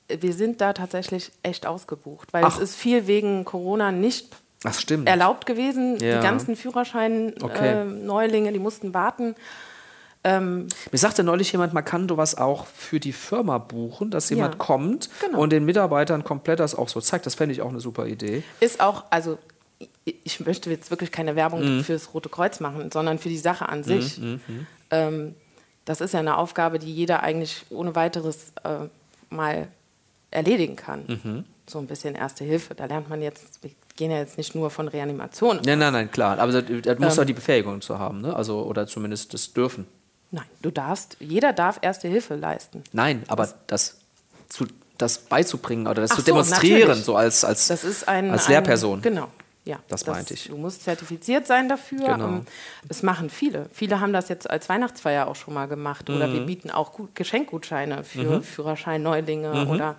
[0.07, 2.55] wir sind da tatsächlich echt ausgebucht, weil Ach.
[2.55, 5.97] es ist viel wegen Corona nicht Ach, erlaubt gewesen.
[5.97, 6.17] Ja.
[6.17, 7.81] Die ganzen Führerschein-Neulinge, Okay.
[7.81, 9.35] äh, Neulinge, die mussten warten.
[10.23, 14.55] Ähm, Mir sagte neulich jemand, man kann sowas auch für die Firma buchen, dass jemand
[14.55, 14.57] Ja.
[14.59, 15.39] kommt Genau.
[15.39, 17.25] und den Mitarbeitern komplett das auch so zeigt.
[17.25, 18.43] Das fände ich auch eine super Idee.
[18.59, 19.37] ist auch, also
[20.03, 21.83] ich- möchte jetzt wirklich keine Werbung Mhm.
[21.85, 24.19] fürs Rote Kreuz machen, sondern für die Sache an sich.
[24.91, 25.35] Ähm,
[25.85, 28.87] das ist ja eine Aufgabe, die jeder eigentlich ohne weiteres äh,
[29.29, 29.67] mal
[30.31, 31.03] erledigen kann.
[31.23, 31.45] Mhm.
[31.67, 32.75] So ein bisschen Erste Hilfe.
[32.75, 35.61] Da lernt man jetzt, wir gehen ja jetzt nicht nur von Reanimation.
[35.65, 36.39] Nein, nein, nein, klar.
[36.39, 37.21] Aber da da muss Ähm.
[37.21, 38.35] ja die Befähigung zu haben, ne?
[38.35, 39.85] Also, oder zumindest das Dürfen.
[40.31, 42.83] Nein, du darfst, jeder darf Erste Hilfe leisten.
[42.91, 43.97] Nein, aber das,
[44.47, 44.67] zu,
[44.97, 47.05] das beizubringen oder das Ach zu demonstrieren, natürlich.
[47.05, 49.01] so als, als, Das ein, als ein- Lehrperson.
[49.01, 49.27] Genau.
[49.65, 50.47] Ja, Das meinte ich.
[50.47, 51.99] Du musst zertifiziert sein dafür.
[51.99, 52.27] Genau.
[52.27, 52.45] Ähm,
[52.87, 53.69] Es machen viele.
[53.71, 56.09] Viele haben das jetzt als Weihnachtsfeier auch schon mal gemacht.
[56.09, 56.33] Oder Mhm.
[56.33, 59.67] wir bieten auch gut Geschenkgutscheine für Führerschein-Neulinge.
[59.67, 59.95] Oder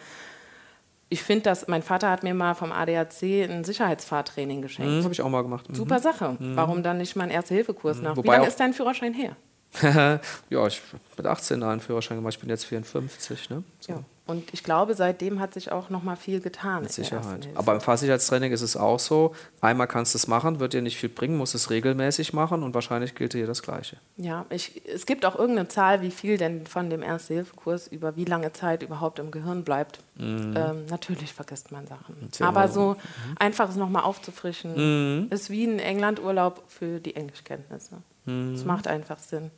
[1.09, 4.91] ich finde das, mein Vater hat mir mal vom ADAC ein Sicherheitsfahrtraining geschenkt.
[4.97, 5.69] Das habe ich auch mal gemacht.
[5.69, 5.75] Mhm.
[5.75, 6.37] Super Sache.
[6.41, 8.15] Warum dann nicht mal einen Erste-Hilfe-Kurs nach?
[8.15, 9.37] Wie Wobei lange auch- ist dein Führerschein her?
[9.83, 13.51] ja, ich habe mit 18 einen Führerschein gemacht, ich bin jetzt 54.
[13.51, 13.63] Ne?
[13.81, 13.93] So.
[13.93, 14.05] Ja.
[14.31, 16.83] Und ich glaube, seitdem hat sich auch noch mal viel getan.
[16.83, 17.49] Mit Sicherheit.
[17.57, 20.99] Aber im Fahrsicherheitstraining ist es auch so, einmal kannst du es machen, wird dir nicht
[20.99, 23.97] viel bringen, musst es regelmäßig machen und wahrscheinlich gilt dir das Gleiche.
[24.19, 28.25] Ja, ich, es gibt auch irgendeine Zahl, wie viel denn von dem Erste-Hilfe-Kurs über wie
[28.25, 29.99] lange Zeit überhaupt im Gehirn bleibt.
[30.15, 30.55] Mhm.
[30.57, 32.31] Ähm, natürlich vergisst man Sachen.
[32.39, 33.35] Aber so mhm.
[33.37, 35.27] einfach es nochmal aufzufrischen, mhm.
[35.31, 37.97] ist wie ein England-Urlaub für die Englischkenntnisse.
[38.27, 38.63] Es mhm.
[38.65, 39.51] macht einfach Sinn.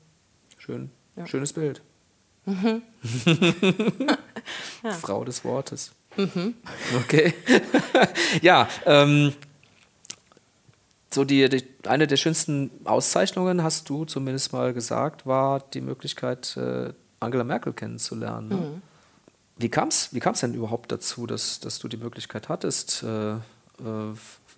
[0.65, 0.91] Schön.
[1.17, 1.27] Ja.
[1.27, 1.83] Schönes Bild.
[2.47, 2.83] ja.
[5.01, 5.91] Frau des Wortes.
[6.17, 6.55] Mhm.
[6.99, 7.35] Okay.
[8.43, 9.33] ja, ähm,
[11.11, 16.57] so die, die, eine der schönsten Auszeichnungen, hast du zumindest mal gesagt, war die Möglichkeit,
[16.57, 18.49] äh, Angela Merkel kennenzulernen.
[18.49, 18.55] Ne?
[18.55, 18.83] Mhm.
[19.57, 23.33] Wie kam es wie kam's denn überhaupt dazu, dass, dass du die Möglichkeit hattest, äh,
[23.33, 23.41] äh,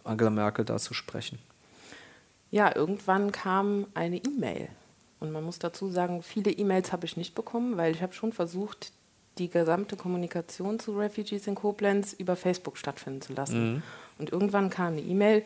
[0.04, 1.38] Angela Merkel da zu sprechen?
[2.50, 4.68] Ja, irgendwann kam eine E-Mail
[5.24, 8.32] und man muss dazu sagen, viele E-Mails habe ich nicht bekommen, weil ich habe schon
[8.32, 8.92] versucht,
[9.38, 13.74] die gesamte Kommunikation zu Refugees in Koblenz über Facebook stattfinden zu lassen.
[13.74, 13.82] Mhm.
[14.18, 15.44] Und irgendwann kam eine E-Mail,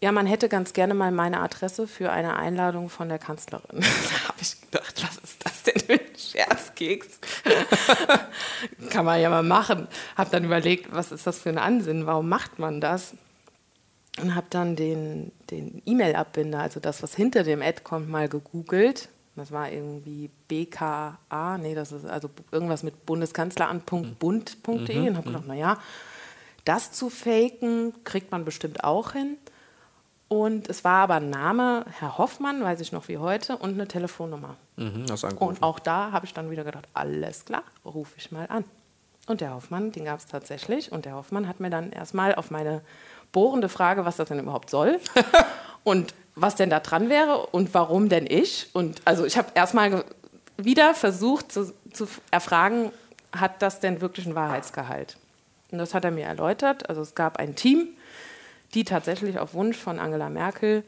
[0.00, 3.62] ja, man hätte ganz gerne mal meine Adresse für eine Einladung von der Kanzlerin.
[3.80, 7.20] da habe ich gedacht, was ist das denn für ein Scherzkeks?
[8.90, 9.86] Kann man ja mal machen.
[10.16, 12.06] Habe dann überlegt, was ist das für ein Ansinn?
[12.06, 13.14] Warum macht man das?
[14.20, 19.08] Und habe dann den, den E-Mail-Abbinder, also das, was hinter dem Ad kommt, mal gegoogelt.
[19.36, 25.06] Das war irgendwie BKA, nee, das ist also irgendwas mit bundeskanzleramt.bund.de mhm.
[25.06, 25.78] und habe gedacht, naja,
[26.66, 29.38] das zu faken kriegt man bestimmt auch hin.
[30.28, 33.88] Und es war aber ein Name, Herr Hoffmann, weiß ich noch wie heute, und eine
[33.88, 34.56] Telefonnummer.
[34.76, 35.04] Mhm,
[35.38, 38.64] und auch da habe ich dann wieder gedacht, alles klar, rufe ich mal an.
[39.26, 40.90] Und der Hoffmann, den gab es tatsächlich.
[40.90, 42.82] Und der Hoffmann hat mir dann erstmal auf meine
[43.32, 45.00] bohrende Frage, was das denn überhaupt soll
[45.84, 48.68] und was denn da dran wäre und warum denn ich.
[48.72, 50.04] Und also ich habe erstmal
[50.56, 52.92] wieder versucht zu, zu erfragen,
[53.32, 55.16] hat das denn wirklich einen Wahrheitsgehalt?
[55.70, 56.88] Und das hat er mir erläutert.
[56.88, 57.88] Also es gab ein Team,
[58.74, 60.84] die tatsächlich auf Wunsch von Angela Merkel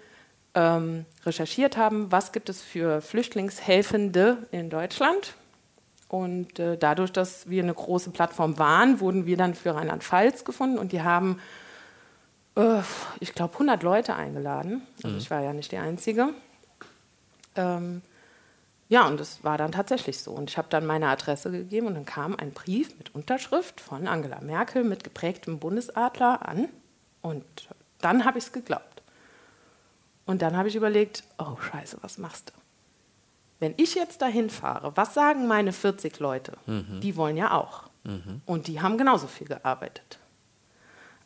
[0.55, 5.35] ähm, recherchiert haben, was gibt es für Flüchtlingshelfende in Deutschland.
[6.09, 10.79] Und äh, dadurch, dass wir eine große Plattform waren, wurden wir dann für Rheinland-Pfalz gefunden
[10.79, 11.41] und die haben
[12.57, 12.81] äh,
[13.21, 14.83] ich glaube, 100 Leute eingeladen.
[14.97, 15.19] Also mhm.
[15.19, 16.31] ich war ja nicht die Einzige.
[17.57, 18.03] Ähm,
[18.89, 20.33] ja, und das war dann tatsächlich so.
[20.33, 24.07] Und ich habe dann meine Adresse gegeben und dann kam ein Brief mit Unterschrift von
[24.07, 26.69] Angela Merkel mit geprägtem Bundesadler an.
[27.23, 27.45] Und
[28.01, 29.03] dann habe ich es geglaubt.
[30.27, 32.61] Und dann habe ich überlegt, oh scheiße, was machst du?
[33.61, 36.53] Wenn ich jetzt dahin fahre, was sagen meine 40 Leute?
[36.67, 37.01] Mhm.
[37.01, 37.85] Die wollen ja auch.
[38.05, 38.43] Mhm.
[38.45, 40.19] Und die haben genauso viel gearbeitet.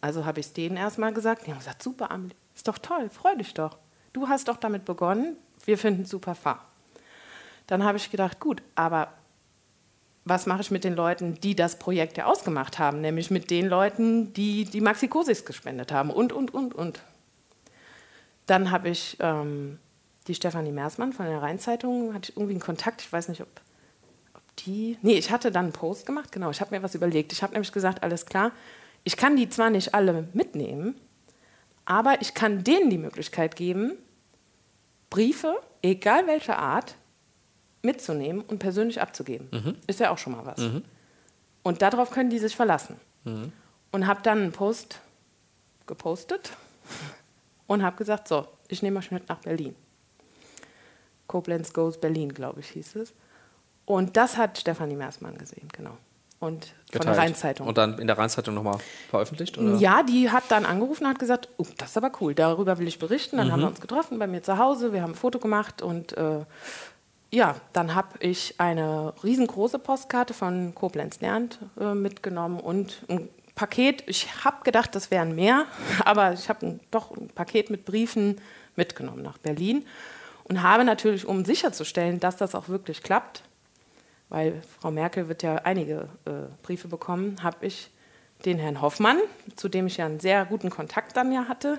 [0.00, 1.46] Also habe ich es denen erstmal gesagt.
[1.46, 3.78] Die haben gesagt, super, Amelie, ist doch toll, freu dich doch.
[4.12, 6.64] Du hast doch damit begonnen, wir finden super fahr.
[7.66, 9.12] Dann habe ich gedacht, gut, aber
[10.24, 13.66] was mache ich mit den Leuten, die das Projekt ja ausgemacht haben, nämlich mit den
[13.66, 17.02] Leuten, die die Maxikosis gespendet haben und, und, und, und.
[18.46, 19.78] Dann habe ich ähm,
[20.26, 23.48] die Stefanie Mersmann von der Rheinzeitung, hatte ich irgendwie einen Kontakt, ich weiß nicht, ob,
[24.34, 27.32] ob die, nee, ich hatte dann einen Post gemacht, genau, ich habe mir was überlegt.
[27.32, 28.52] Ich habe nämlich gesagt, alles klar,
[29.04, 30.94] ich kann die zwar nicht alle mitnehmen,
[31.84, 33.92] aber ich kann denen die Möglichkeit geben,
[35.10, 36.96] Briefe, egal welcher Art,
[37.82, 39.48] mitzunehmen und persönlich abzugeben.
[39.50, 39.76] Mhm.
[39.86, 40.58] Ist ja auch schon mal was.
[40.58, 40.84] Mhm.
[41.62, 42.96] Und darauf können die sich verlassen.
[43.24, 43.52] Mhm.
[43.92, 45.00] Und habe dann einen Post
[45.86, 46.52] gepostet
[47.66, 49.74] und habe gesagt, so, ich nehme euch mit nach Berlin.
[51.26, 53.14] Koblenz Goes Berlin, glaube ich, hieß es.
[53.86, 55.96] Und das hat Stefanie Mersmann gesehen, genau
[56.40, 57.66] und von der Rheinzeitung.
[57.66, 58.78] Und dann in der Rheinzeitung nochmal
[59.10, 59.58] veröffentlicht?
[59.58, 59.76] Oder?
[59.76, 62.86] Ja, die hat dann angerufen und hat gesagt, oh, das ist aber cool, darüber will
[62.86, 63.38] ich berichten.
[63.38, 63.52] Dann mhm.
[63.52, 66.44] haben wir uns getroffen bei mir zu Hause, wir haben ein Foto gemacht und äh,
[67.30, 74.04] ja, dann habe ich eine riesengroße Postkarte von Koblenz lernt äh, mitgenommen und ein Paket.
[74.06, 75.66] Ich habe gedacht, das wären mehr,
[76.04, 78.40] aber ich habe doch ein Paket mit Briefen
[78.76, 79.84] mitgenommen nach Berlin
[80.44, 83.42] und habe natürlich, um sicherzustellen, dass das auch wirklich klappt,
[84.28, 87.90] weil Frau Merkel wird ja einige äh, Briefe bekommen, habe ich
[88.44, 89.18] den Herrn Hoffmann,
[89.56, 91.78] zu dem ich ja einen sehr guten Kontakt dann ja hatte,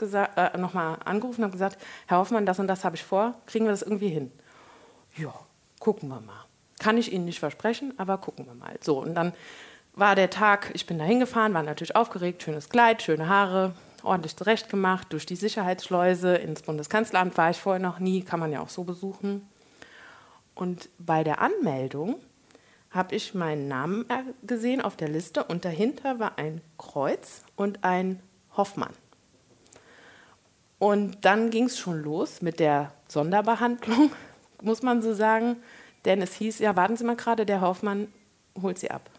[0.00, 3.70] äh, nochmal angerufen und gesagt, Herr Hoffmann, das und das habe ich vor, kriegen wir
[3.70, 4.32] das irgendwie hin?
[5.16, 5.34] Ja,
[5.78, 6.46] gucken wir mal.
[6.78, 8.78] Kann ich Ihnen nicht versprechen, aber gucken wir mal.
[8.80, 9.34] So, und dann
[9.92, 14.36] war der Tag, ich bin da hingefahren, war natürlich aufgeregt, schönes Kleid, schöne Haare, ordentlich
[14.36, 18.70] zurechtgemacht, durch die Sicherheitsschleuse ins Bundeskanzleramt war ich vorher noch nie, kann man ja auch
[18.70, 19.46] so besuchen.
[20.54, 22.16] Und bei der Anmeldung
[22.90, 24.04] habe ich meinen Namen
[24.42, 28.20] gesehen auf der Liste und dahinter war ein Kreuz und ein
[28.56, 28.92] Hoffmann.
[30.78, 34.10] Und dann ging es schon los mit der Sonderbehandlung,
[34.62, 35.56] muss man so sagen,
[36.04, 38.08] denn es hieß, ja, warten Sie mal gerade, der Hoffmann
[38.60, 39.10] holt Sie ab.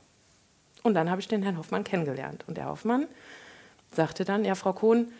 [0.84, 2.44] Und dann habe ich den Herrn Hoffmann kennengelernt.
[2.48, 3.08] Und der Hoffmann
[3.92, 5.12] sagte dann, ja, Frau Kohn,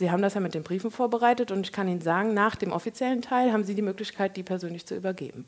[0.00, 2.72] Sie haben das ja mit den Briefen vorbereitet und ich kann Ihnen sagen, nach dem
[2.72, 5.44] offiziellen Teil haben Sie die Möglichkeit, die persönlich zu übergeben.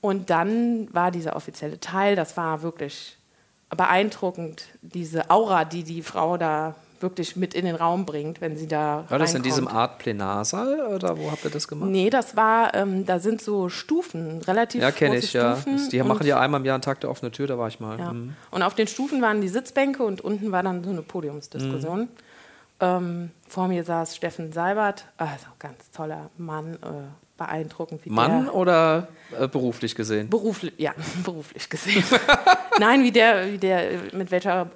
[0.00, 3.18] und dann war dieser offizielle Teil, das war wirklich
[3.70, 8.66] beeindruckend, diese Aura, die die Frau da wirklich mit in den Raum bringt, wenn sie
[8.66, 9.04] da.
[9.08, 11.90] War das in diesem Art Plenarsaal oder wo habt ihr das gemacht?
[11.90, 15.88] Nee, das war, ähm, da sind so Stufen, relativ Ja, kenne ich, Stufen ja.
[15.90, 17.98] Die machen ja einmal im Jahr einen Tag der offenen Tür, da war ich mal.
[17.98, 18.12] Ja.
[18.12, 18.34] Mhm.
[18.50, 22.00] Und auf den Stufen waren die Sitzbänke und unten war dann so eine Podiumsdiskussion.
[22.00, 22.08] Mhm.
[22.80, 28.04] Ähm, vor mir saß Steffen Seibert, also ganz toller Mann, äh, beeindruckend.
[28.04, 30.28] Wie Mann der, oder äh, beruflich gesehen?
[30.28, 30.92] Beruflich, ja,
[31.24, 32.04] beruflich gesehen.
[32.78, 34.70] Nein, wie der, wie der, mit welcher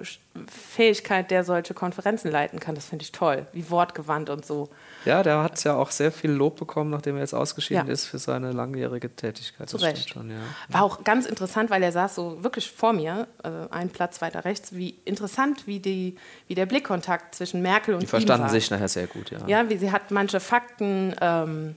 [0.47, 3.47] Fähigkeit der solche Konferenzen leiten kann, das finde ich toll.
[3.53, 4.69] Wie wortgewandt und so.
[5.05, 7.93] Ja, der hat ja auch sehr viel Lob bekommen, nachdem er jetzt ausgeschieden ja.
[7.93, 9.69] ist für seine langjährige Tätigkeit.
[9.69, 10.09] Zu Recht.
[10.09, 10.37] Schon, ja.
[10.67, 14.45] War auch ganz interessant, weil er saß so wirklich vor mir, also einen Platz weiter
[14.45, 18.89] rechts, wie interessant, wie, die, wie der Blickkontakt zwischen Merkel und Die verstanden sich nachher
[18.89, 19.39] sehr gut, ja.
[19.47, 21.75] Ja, wie sie hat manche Fakten ähm,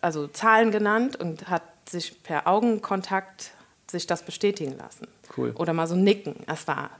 [0.00, 3.52] also Zahlen genannt und hat sich per Augenkontakt
[3.90, 5.08] sich das bestätigen lassen.
[5.36, 5.52] Cool.
[5.56, 6.36] Oder mal so nicken.
[6.46, 6.90] Das war.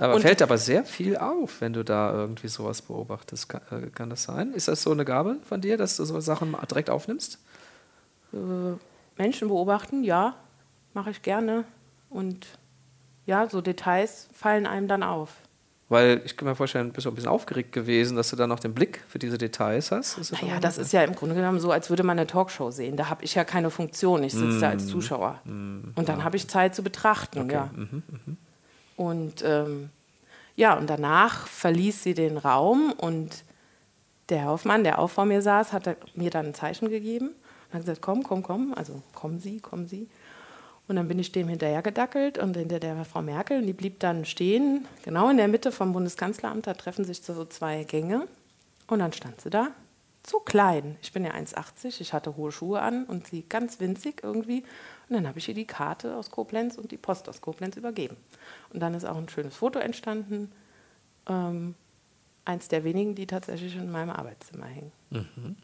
[0.00, 3.48] Aber fällt aber sehr viel auf, wenn du da irgendwie sowas beobachtest.
[3.48, 4.52] Kann, äh, kann, das sein?
[4.52, 7.38] Ist das so eine Gabe von dir, dass du so Sachen direkt aufnimmst?
[8.32, 8.36] Äh,
[9.16, 10.36] Menschen beobachten, ja,
[10.94, 11.64] mache ich gerne.
[12.10, 12.46] Und
[13.26, 15.36] ja, so Details fallen einem dann auf.
[15.90, 18.48] Weil ich kann mir vorstellen, du bist auch ein bisschen aufgeregt gewesen, dass du dann
[18.48, 20.16] noch den Blick für diese Details hast.
[20.18, 22.96] Das naja, das ist ja im Grunde genommen so, als würde man eine Talkshow sehen.
[22.96, 24.24] Da habe ich ja keine Funktion.
[24.24, 24.60] Ich sitze mm.
[24.60, 25.40] da als Zuschauer.
[25.44, 25.90] Mm.
[25.94, 26.24] Und dann ja.
[26.24, 27.40] habe ich Zeit zu betrachten.
[27.40, 27.52] Okay.
[27.52, 27.70] Ja.
[27.76, 28.36] Mhm, mh.
[28.96, 29.90] Und ähm,
[30.56, 33.44] ja, und danach verließ sie den Raum und
[34.28, 37.30] der Hoffmann, der auch vor mir saß, hat mir dann ein Zeichen gegeben
[37.68, 40.08] und hat gesagt, komm, komm, komm, also kommen Sie, kommen Sie.
[40.86, 43.60] Und dann bin ich dem hinterher gedackelt und hinter der Frau Merkel.
[43.60, 46.66] Und die blieb dann stehen, genau in der Mitte vom Bundeskanzleramt.
[46.66, 48.28] Da treffen sich so zwei Gänge.
[48.86, 49.68] Und dann stand sie da,
[50.26, 50.96] so klein.
[51.02, 54.62] Ich bin ja 1,80, ich hatte hohe Schuhe an und sie ganz winzig irgendwie.
[55.08, 58.16] Und dann habe ich ihr die Karte aus Koblenz und die Post aus Koblenz übergeben.
[58.72, 60.52] Und dann ist auch ein schönes Foto entstanden.
[61.28, 61.74] Ähm,
[62.44, 64.92] eins der wenigen, die tatsächlich in meinem Arbeitszimmer hängen.
[65.10, 65.56] Mhm.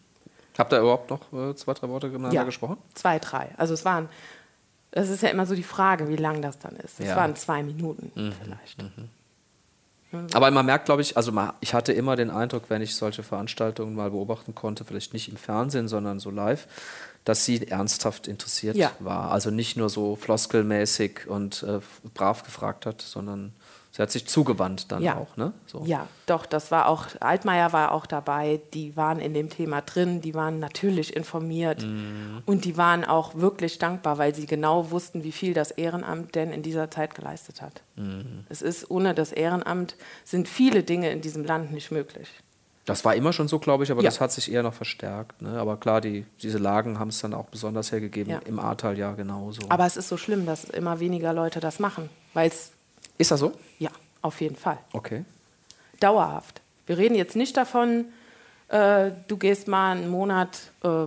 [0.59, 2.77] Habt ihr überhaupt noch äh, zwei, drei Worte miteinander ja, gesprochen?
[2.95, 3.51] Zwei, drei.
[3.57, 4.09] Also es waren
[4.91, 6.99] das ist ja immer so die Frage, wie lang das dann ist.
[7.01, 7.17] Das ja.
[7.17, 8.33] waren zwei Minuten mhm.
[8.33, 8.83] vielleicht.
[8.83, 9.09] Mhm.
[10.33, 13.95] Aber man merkt, glaube ich, also ich hatte immer den Eindruck, wenn ich solche Veranstaltungen
[13.95, 16.67] mal beobachten konnte, vielleicht nicht im Fernsehen, sondern so live,
[17.25, 18.91] dass sie ernsthaft interessiert ja.
[18.99, 19.31] war.
[19.31, 21.79] Also nicht nur so floskelmäßig und äh,
[22.13, 23.53] brav gefragt hat, sondern
[23.93, 25.17] Sie hat sich zugewandt dann ja.
[25.17, 25.53] auch, ne?
[25.67, 25.83] So.
[25.85, 30.21] Ja, doch, das war auch, Altmaier war auch dabei, die waren in dem Thema drin,
[30.21, 32.43] die waren natürlich informiert mhm.
[32.47, 36.53] und die waren auch wirklich dankbar, weil sie genau wussten, wie viel das Ehrenamt denn
[36.53, 37.83] in dieser Zeit geleistet hat.
[37.97, 38.45] Mhm.
[38.49, 42.29] Es ist, ohne das Ehrenamt sind viele Dinge in diesem Land nicht möglich.
[42.85, 44.09] Das war immer schon so, glaube ich, aber ja.
[44.09, 45.43] das hat sich eher noch verstärkt.
[45.43, 45.59] Ne?
[45.59, 48.41] Aber klar, die, diese Lagen haben es dann auch besonders hergegeben, ja.
[48.47, 49.63] im Ahrtal ja genauso.
[49.69, 52.73] Aber es ist so schlimm, dass immer weniger Leute das machen, weil es
[53.21, 53.53] ist das so?
[53.79, 53.91] Ja,
[54.23, 54.79] auf jeden Fall.
[54.93, 55.25] Okay.
[56.01, 56.63] Dauerhaft.
[56.87, 58.07] Wir reden jetzt nicht davon,
[58.69, 61.05] äh, du gehst mal einen Monat, äh,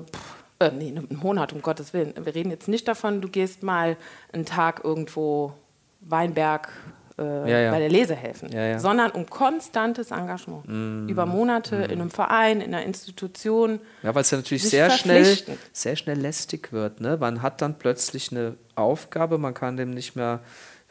[0.60, 2.14] äh, nee, einen Monat, um Gottes Willen.
[2.24, 3.98] Wir reden jetzt nicht davon, du gehst mal
[4.32, 5.54] einen Tag irgendwo
[6.02, 6.70] Weinberg
[7.18, 7.72] äh, ja, ja.
[7.72, 10.68] bei der Lese helfen, ja, sondern um konstantes Engagement.
[10.68, 11.08] Mm.
[11.08, 11.84] Über Monate mm.
[11.84, 13.80] in einem Verein, in einer Institution.
[14.02, 15.38] Ja, weil es ja natürlich sehr schnell,
[15.72, 17.02] sehr schnell lästig wird.
[17.02, 17.18] Ne?
[17.18, 20.42] Man hat dann plötzlich eine Aufgabe, man kann dem nicht mehr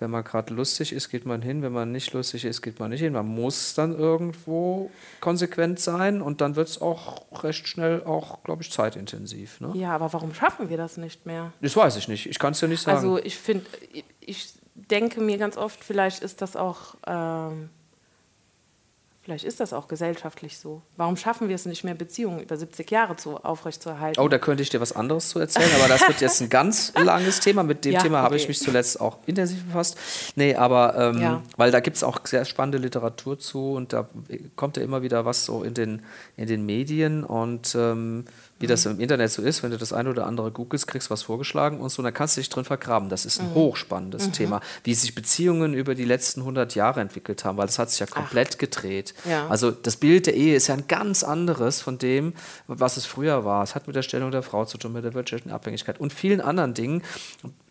[0.03, 1.63] wenn man gerade lustig ist, geht man hin.
[1.63, 3.13] Wenn man nicht lustig ist, geht man nicht hin.
[3.13, 4.91] Man muss dann irgendwo
[5.21, 9.61] konsequent sein und dann wird es auch recht schnell auch, glaube ich, zeitintensiv.
[9.61, 9.71] Ne?
[9.75, 11.53] Ja, aber warum schaffen wir das nicht mehr?
[11.61, 12.27] Das weiß ich nicht.
[12.27, 12.97] Ich kann es ja nicht sagen.
[12.97, 13.65] Also ich finde,
[14.19, 17.71] ich denke mir ganz oft, vielleicht ist das auch ähm,
[19.23, 20.83] Vielleicht ist das auch gesellschaftlich so.
[20.97, 24.21] Warum schaffen wir es nicht mehr, Beziehungen über 70 Jahre zu, aufrechtzuerhalten?
[24.21, 26.93] Oh, da könnte ich dir was anderes zu erzählen, aber das wird jetzt ein ganz
[27.01, 27.63] langes Thema.
[27.63, 28.25] Mit dem ja, Thema okay.
[28.25, 29.97] habe ich mich zuletzt auch intensiv befasst.
[30.35, 31.43] Nee, aber ähm, ja.
[31.57, 34.09] weil da gibt es auch sehr spannende Literatur zu und da
[34.57, 36.03] kommt ja immer wieder was so in den,
[36.37, 38.25] in den Medien und ähm,
[38.63, 41.11] wie das im Internet so ist, wenn du das eine oder andere googelst, kriegst du
[41.11, 43.09] was vorgeschlagen und so, dann kannst du dich drin vergraben.
[43.09, 43.55] Das ist ein mhm.
[43.55, 44.33] hochspannendes mhm.
[44.33, 48.01] Thema, wie sich Beziehungen über die letzten 100 Jahre entwickelt haben, weil das hat sich
[48.01, 48.59] ja komplett Ach.
[48.59, 49.15] gedreht.
[49.29, 49.49] Ja.
[49.49, 52.35] Also das Bild der Ehe ist ja ein ganz anderes von dem,
[52.69, 53.63] was es früher war.
[53.65, 56.41] Es hat mit der Stellung der Frau zu tun, mit der wirtschaftlichen Abhängigkeit und vielen
[56.41, 57.03] anderen Dingen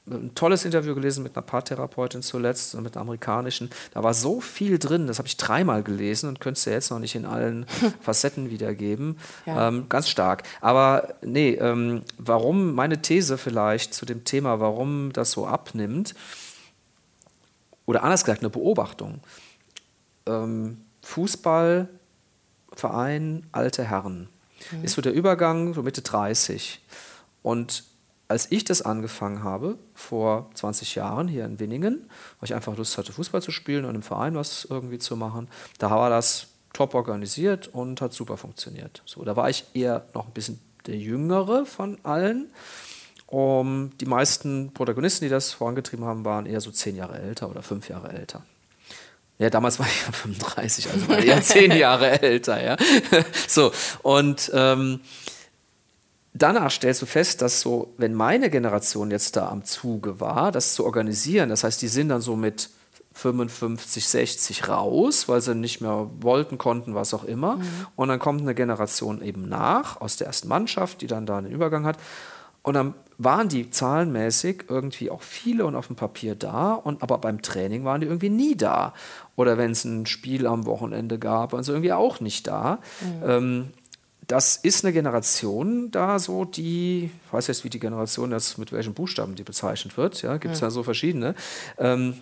[0.08, 3.70] ein tolles Interview gelesen mit einer Paartherapeutin zuletzt, mit einer amerikanischen.
[3.94, 6.90] Da war so viel drin, das habe ich dreimal gelesen und könnte es ja jetzt
[6.90, 7.66] noch nicht in allen
[8.02, 9.18] Facetten wiedergeben.
[9.46, 9.68] Ja.
[9.68, 10.44] Ähm, ganz stark.
[10.60, 16.16] Aber nee, ähm, warum meine These vielleicht zu dem Thema, warum das so abnimmt,
[17.86, 19.22] oder anders gesagt, eine Beobachtung.
[20.26, 24.30] Ähm, Fußballverein, alte Herren.
[24.72, 24.84] Mhm.
[24.84, 26.82] Ist so der Übergang, so Mitte 30.
[27.44, 27.84] Und
[28.32, 32.10] als ich das angefangen habe, vor 20 Jahren hier in Winningen,
[32.40, 35.50] weil ich einfach Lust hatte, Fußball zu spielen und im Verein was irgendwie zu machen,
[35.80, 39.04] da war das top organisiert und hat super funktioniert.
[39.06, 42.50] So, da war ich eher noch ein bisschen der Jüngere von allen.
[43.28, 47.62] Um, die meisten Protagonisten, die das vorangetrieben haben, waren eher so zehn Jahre älter oder
[47.62, 48.44] fünf Jahre älter.
[49.40, 52.78] Ja, damals war ich ja 35, also war ich ja zehn Jahre älter, ja.
[53.48, 53.72] so,
[54.04, 55.02] und ähm,
[56.34, 60.74] danach stellst du fest, dass so, wenn meine Generation jetzt da am Zuge war, das
[60.74, 62.70] zu organisieren, das heißt, die sind dann so mit
[63.14, 67.58] 55, 60 raus, weil sie nicht mehr wollten, konnten, was auch immer.
[67.58, 67.64] Mhm.
[67.96, 71.52] Und dann kommt eine Generation eben nach aus der ersten Mannschaft, die dann da einen
[71.52, 71.98] Übergang hat.
[72.64, 77.18] Und dann waren die zahlenmäßig irgendwie auch viele und auf dem Papier da, und aber
[77.18, 78.94] beim Training waren die irgendwie nie da.
[79.36, 82.80] Oder wenn es ein Spiel am Wochenende gab, waren sie irgendwie auch nicht da.
[83.02, 83.30] Mhm.
[83.30, 83.68] Ähm,
[84.32, 88.72] das ist eine Generation da so, die, ich weiß jetzt, wie die Generation das mit
[88.72, 90.68] welchen Buchstaben die bezeichnet wird, ja, gibt es mhm.
[90.68, 91.36] ja so verschiedene.
[91.78, 92.16] Ähm,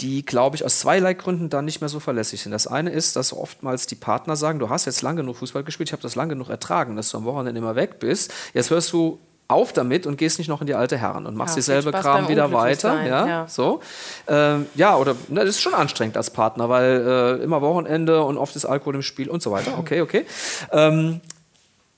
[0.00, 2.50] die, glaube ich, aus zweierlei Gründen dann nicht mehr so verlässlich sind.
[2.50, 5.90] Das eine ist, dass oftmals die Partner sagen, du hast jetzt lange genug Fußball gespielt,
[5.90, 8.32] ich habe das lange genug ertragen, dass du am Wochenende immer weg bist.
[8.54, 9.18] Jetzt hörst du
[9.52, 12.28] auf damit und gehst nicht noch in die alte Herren und machst ja, dieselbe Kram
[12.28, 13.04] wieder weiter.
[13.04, 13.80] Ja, ja, So.
[14.26, 18.38] Ähm, ja, oder ne, das ist schon anstrengend als Partner, weil äh, immer Wochenende und
[18.38, 19.78] oft ist Alkohol im Spiel und so weiter.
[19.78, 20.26] Okay, okay.
[20.70, 21.20] Ähm,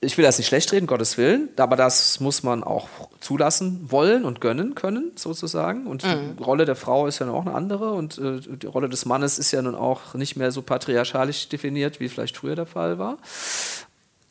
[0.05, 2.87] ich will das nicht schlecht reden, Gottes Willen, aber das muss man auch
[3.19, 5.87] zulassen wollen und gönnen können, sozusagen.
[5.87, 6.35] Und mhm.
[6.37, 9.39] die Rolle der Frau ist ja auch eine andere und äh, die Rolle des Mannes
[9.39, 13.17] ist ja nun auch nicht mehr so patriarchalisch definiert, wie vielleicht früher der Fall war.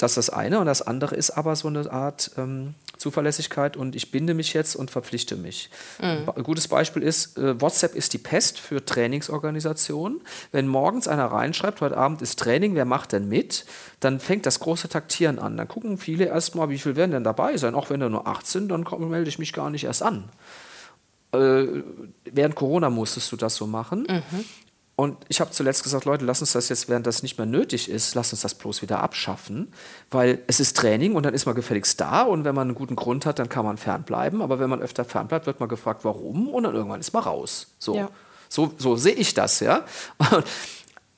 [0.05, 0.61] Das ist das eine.
[0.61, 4.77] Und das andere ist aber so eine Art ähm, Zuverlässigkeit und ich binde mich jetzt
[4.77, 5.71] und verpflichte mich.
[5.99, 6.29] Mhm.
[6.29, 10.21] Ein gutes Beispiel ist, äh, WhatsApp ist die Pest für Trainingsorganisationen.
[10.53, 13.65] Wenn morgens einer reinschreibt, heute Abend ist Training, wer macht denn mit?
[14.01, 15.57] Dann fängt das große Taktieren an.
[15.57, 17.75] Dann gucken viele erstmal, wie viel werden denn dabei sein?
[17.75, 20.25] Auch wenn da nur 18, dann melde ich mich gar nicht erst an.
[21.33, 21.83] Äh,
[22.31, 24.07] während Corona musstest du das so machen.
[24.07, 24.45] Mhm.
[24.97, 27.91] Und ich habe zuletzt gesagt, Leute, lass uns das jetzt, während das nicht mehr nötig
[27.91, 29.73] ist, lass uns das bloß wieder abschaffen,
[30.11, 32.95] weil es ist Training und dann ist man gefälligst da und wenn man einen guten
[32.95, 36.49] Grund hat, dann kann man fernbleiben, aber wenn man öfter fernbleibt, wird man gefragt, warum
[36.49, 37.75] und dann irgendwann ist man raus.
[37.81, 38.09] So, ja.
[38.49, 39.85] so, so sehe ich das, ja.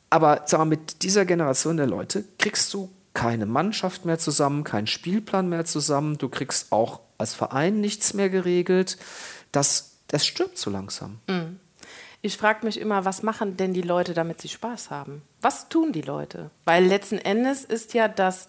[0.08, 4.86] Aber sag mal, mit dieser Generation der Leute kriegst du keine Mannschaft mehr zusammen, keinen
[4.86, 8.96] Spielplan mehr zusammen, du kriegst auch als Verein nichts mehr geregelt.
[9.52, 11.18] Das, das stirbt so langsam.
[11.26, 11.60] Mhm.
[12.26, 15.22] Ich frage mich immer, was machen denn die Leute, damit sie Spaß haben?
[15.42, 16.50] Was tun die Leute?
[16.64, 18.48] Weil letzten Endes ist ja das,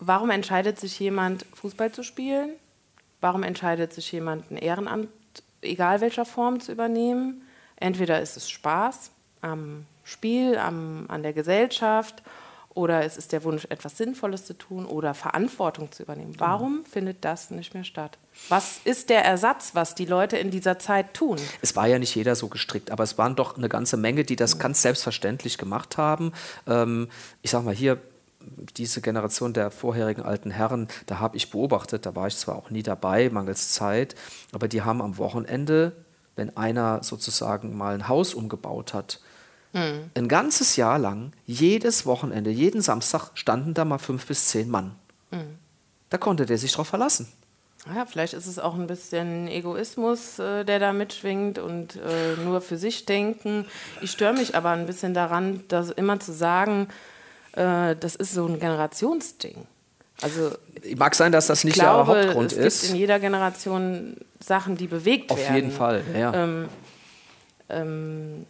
[0.00, 2.50] warum entscheidet sich jemand, Fußball zu spielen?
[3.20, 5.10] Warum entscheidet sich jemand, ein Ehrenamt,
[5.62, 7.42] egal welcher Form, zu übernehmen?
[7.76, 12.20] Entweder ist es Spaß am Spiel, am, an der Gesellschaft
[12.74, 16.32] oder es ist der Wunsch, etwas Sinnvolles zu tun oder Verantwortung zu übernehmen.
[16.32, 16.44] Genau.
[16.44, 18.16] Warum findet das nicht mehr statt?
[18.48, 21.38] Was ist der Ersatz, was die Leute in dieser Zeit tun?
[21.62, 24.36] Es war ja nicht jeder so gestrickt, aber es waren doch eine ganze Menge, die
[24.36, 26.32] das ganz selbstverständlich gemacht haben.
[26.66, 27.08] Ähm,
[27.42, 27.98] ich sage mal hier,
[28.76, 32.70] diese Generation der vorherigen alten Herren, da habe ich beobachtet, da war ich zwar auch
[32.70, 34.14] nie dabei, mangels Zeit,
[34.52, 35.92] aber die haben am Wochenende,
[36.36, 39.20] wenn einer sozusagen mal ein Haus umgebaut hat,
[39.72, 40.10] Mhm.
[40.14, 44.96] Ein ganzes Jahr lang, jedes Wochenende, jeden Samstag standen da mal fünf bis zehn Mann.
[45.30, 45.58] Mhm.
[46.10, 47.28] Da konnte der sich drauf verlassen.
[47.94, 52.60] Ja, vielleicht ist es auch ein bisschen Egoismus, äh, der da mitschwingt und äh, nur
[52.60, 53.64] für sich denken.
[54.02, 56.88] Ich störe mich aber ein bisschen daran, dass immer zu sagen,
[57.52, 59.66] äh, das ist so ein Generationsding.
[60.20, 60.50] Also
[60.96, 62.58] mag sein, dass das nicht glaube, der Hauptgrund ist.
[62.58, 65.50] Es gibt in jeder Generation Sachen, die bewegt Auf werden.
[65.50, 66.34] Auf jeden Fall, ja.
[66.34, 66.68] Ähm,
[67.70, 68.46] ähm,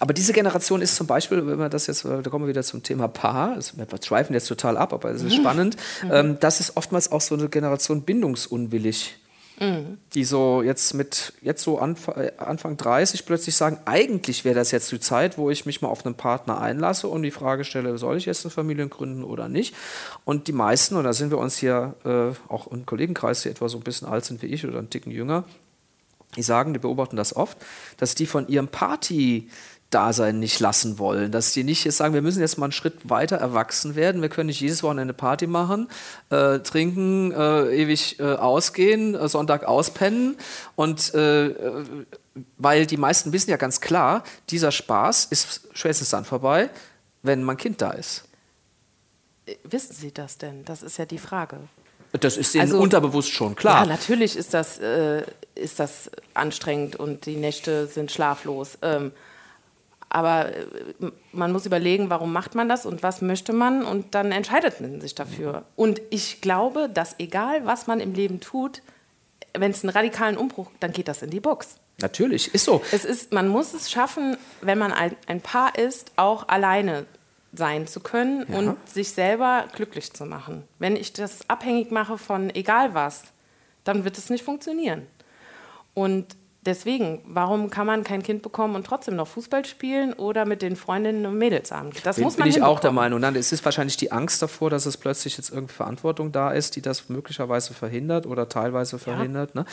[0.00, 2.82] aber diese Generation ist zum Beispiel, wenn wir das jetzt, da kommen wir wieder zum
[2.82, 5.40] Thema Paar, also wir schweifen jetzt total ab, aber es ist mhm.
[5.40, 6.10] spannend, mhm.
[6.12, 9.16] ähm, das ist oftmals auch so eine Generation bindungsunwillig.
[9.60, 9.98] Mhm.
[10.14, 12.08] Die so jetzt mit, jetzt so Anf
[12.38, 16.06] Anfang 30 plötzlich sagen, eigentlich wäre das jetzt die Zeit, wo ich mich mal auf
[16.06, 19.74] einen Partner einlasse und die Frage stelle, soll ich jetzt eine Familie gründen oder nicht?
[20.24, 23.68] Und die meisten, und da sind wir uns hier äh, auch im Kollegenkreis, die etwa
[23.68, 25.42] so ein bisschen alt sind wie ich oder einen Ticken jünger,
[26.36, 27.58] die sagen, die beobachten das oft,
[27.96, 29.48] dass die von ihrem Party
[29.90, 31.32] Dasein nicht lassen wollen.
[31.32, 34.20] Dass die nicht jetzt sagen, wir müssen jetzt mal einen Schritt weiter erwachsen werden.
[34.20, 35.88] Wir können nicht jedes Wochenende Party machen,
[36.28, 40.36] äh, trinken, äh, ewig äh, ausgehen, äh, Sonntag auspennen.
[40.76, 41.84] Und äh, äh,
[42.58, 46.68] weil die meisten wissen ja ganz klar, dieser Spaß ist spätestens dann vorbei,
[47.22, 48.24] wenn mein Kind da ist.
[49.64, 50.66] Wissen Sie das denn?
[50.66, 51.60] Das ist ja die Frage.
[52.12, 53.80] Das ist denen also, unterbewusst schon klar.
[53.80, 54.78] Ja, natürlich ist das,
[55.54, 58.78] ist das anstrengend und die Nächte sind schlaflos.
[58.82, 59.12] Ähm,
[60.08, 60.64] aber äh,
[61.32, 65.00] man muss überlegen, warum macht man das und was möchte man und dann entscheidet man
[65.00, 65.64] sich dafür.
[65.76, 68.82] Und ich glaube, dass egal, was man im Leben tut,
[69.56, 71.76] wenn es einen radikalen Umbruch, dann geht das in die Box.
[72.00, 72.82] Natürlich, ist so.
[72.92, 77.06] Es ist, man muss es schaffen, wenn man ein, ein Paar ist, auch alleine
[77.52, 78.58] sein zu können ja.
[78.58, 80.64] und sich selber glücklich zu machen.
[80.78, 83.24] Wenn ich das abhängig mache von egal was,
[83.84, 85.06] dann wird es nicht funktionieren.
[85.94, 86.36] Und
[86.68, 90.76] deswegen, warum kann man kein Kind bekommen und trotzdem noch Fußball spielen oder mit den
[90.76, 91.94] Freundinnen und Mädelsabend?
[92.04, 93.20] Das bin, muss man Bin ich auch der Meinung.
[93.20, 96.76] Nein, es ist wahrscheinlich die Angst davor, dass es plötzlich jetzt irgendwie Verantwortung da ist,
[96.76, 99.54] die das möglicherweise verhindert oder teilweise verhindert.
[99.54, 99.62] Ja.
[99.62, 99.66] Ne?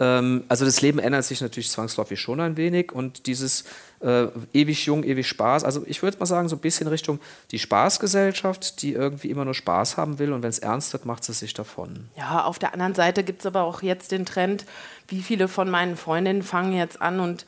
[0.00, 3.64] Ähm, also das Leben ändert sich natürlich zwangsläufig schon ein wenig und dieses
[4.00, 5.64] äh, ewig jung, ewig Spaß.
[5.64, 7.20] Also ich würde mal sagen, so ein bisschen Richtung
[7.50, 11.24] die Spaßgesellschaft, die irgendwie immer nur Spaß haben will und wenn es ernst wird, macht
[11.24, 12.08] sie sich davon.
[12.16, 14.64] Ja, auf der anderen Seite gibt es aber auch jetzt den Trend,
[15.08, 17.46] wie viele von meinen Freundinnen fangen jetzt an und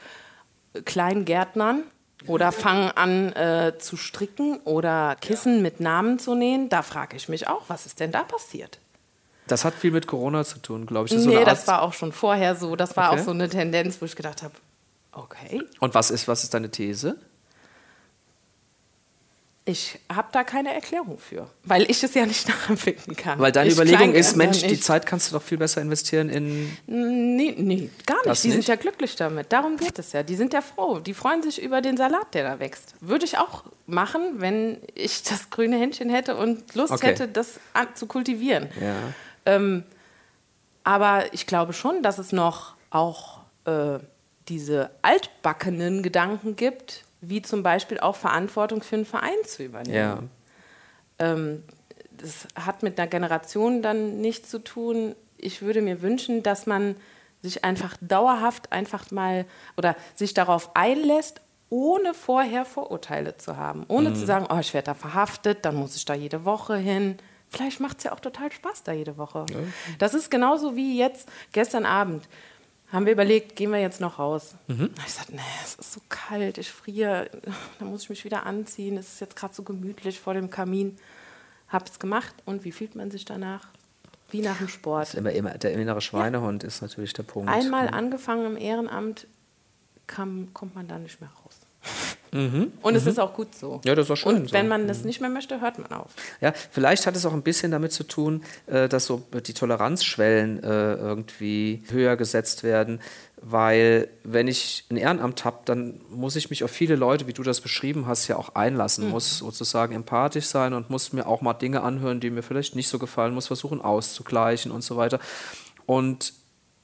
[0.85, 1.85] Kleingärtnern
[2.27, 5.63] oder fangen an äh, zu stricken oder Kissen ja.
[5.63, 6.69] mit Namen zu nähen.
[6.69, 8.79] Da frage ich mich auch, was ist denn da passiert?
[9.49, 11.15] Das hat viel mit Corona zu tun, glaube ich.
[11.15, 12.77] Das nee, das war auch schon vorher so.
[12.77, 13.21] Das war okay.
[13.21, 14.55] auch so eine Tendenz, wo ich gedacht habe,
[15.13, 15.63] Okay.
[15.81, 17.19] Und was ist, was ist deine These?
[19.65, 23.39] Ich habe da keine Erklärung für, weil ich es ja nicht nachempfinden kann.
[23.39, 26.77] Weil deine ich Überlegung ist, Mensch, die Zeit kannst du doch viel besser investieren in.
[26.89, 28.43] Nee, nee gar nicht.
[28.43, 28.55] Die nicht?
[28.57, 29.53] sind ja glücklich damit.
[29.53, 30.25] Darum geht es ja.
[30.25, 30.99] Die sind ja froh.
[30.99, 32.95] Die freuen sich über den Salat, der da wächst.
[33.01, 37.09] Würde ich auch machen, wenn ich das grüne Händchen hätte und Lust okay.
[37.09, 37.61] hätte, das
[37.95, 38.69] zu kultivieren.
[38.81, 38.97] Ja.
[39.47, 39.85] Ähm,
[40.83, 44.01] aber ich glaube schon, dass es noch auch äh,
[44.49, 49.95] diese altbackenen Gedanken gibt, wie zum Beispiel auch Verantwortung für einen Verein zu übernehmen.
[49.95, 50.23] Ja.
[51.19, 51.63] Ähm,
[52.11, 55.15] das hat mit einer Generation dann nichts zu tun.
[55.39, 56.97] Ich würde mir wünschen, dass man
[57.43, 59.47] sich einfach dauerhaft einfach mal
[59.77, 61.41] oder sich darauf einlässt,
[61.71, 63.85] ohne vorher Vorurteile zu haben.
[63.89, 64.17] Ohne mhm.
[64.17, 67.17] zu sagen, oh, ich werde da verhaftet, dann muss ich da jede Woche hin.
[67.49, 69.47] Vielleicht macht es ja auch total Spaß da jede Woche.
[69.51, 69.59] Ja.
[69.99, 72.29] Das ist genauso wie jetzt gestern Abend
[72.93, 74.55] haben wir überlegt, gehen wir jetzt noch raus.
[74.69, 74.91] Mhm.
[75.07, 77.31] Ich sagte, nee, es ist so kalt, ich friere,
[77.79, 80.97] da muss ich mich wieder anziehen, es ist jetzt gerade so gemütlich vor dem Kamin.
[81.69, 83.69] Habe es gemacht und wie fühlt man sich danach?
[84.31, 85.15] Wie nach dem Sport.
[85.15, 86.67] Immer, immer, der innere Schweinehund ja.
[86.67, 87.51] ist natürlich der Punkt.
[87.51, 87.95] Einmal mhm.
[87.95, 89.27] angefangen im Ehrenamt,
[90.07, 91.61] kam, kommt man da nicht mehr raus.
[92.33, 92.73] Mhm.
[92.81, 93.11] Und es mhm.
[93.11, 93.81] ist auch gut so.
[93.85, 94.37] Ja, das ist auch schön.
[94.37, 95.07] Und wenn man das mhm.
[95.07, 96.11] nicht mehr möchte, hört man auf.
[96.41, 100.63] Ja, vielleicht hat es auch ein bisschen damit zu tun, äh, dass so die Toleranzschwellen
[100.63, 103.01] äh, irgendwie höher gesetzt werden.
[103.45, 107.43] Weil wenn ich ein Ehrenamt habe, dann muss ich mich auf viele Leute, wie du
[107.43, 109.11] das beschrieben hast, ja auch einlassen, mhm.
[109.11, 112.89] muss sozusagen empathisch sein und muss mir auch mal Dinge anhören, die mir vielleicht nicht
[112.89, 115.19] so gefallen, muss versuchen auszugleichen und so weiter.
[115.85, 116.33] Und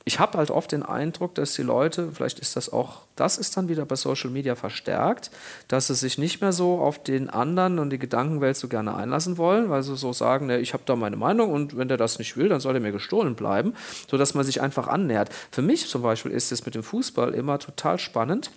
[0.09, 3.55] ich habe halt oft den Eindruck, dass die Leute, vielleicht ist das auch, das ist
[3.59, 5.31] dann wieder bei Social Media verstärkt,
[5.69, 9.37] dass sie sich nicht mehr so auf den anderen und die Gedankenwelt so gerne einlassen
[9.37, 12.19] wollen, weil sie so sagen, ne, ich habe da meine Meinung und wenn der das
[12.19, 13.75] nicht will, dann soll er mir gestohlen bleiben,
[14.11, 15.29] sodass man sich einfach annähert.
[15.51, 18.51] Für mich zum Beispiel ist es mit dem Fußball immer total spannend.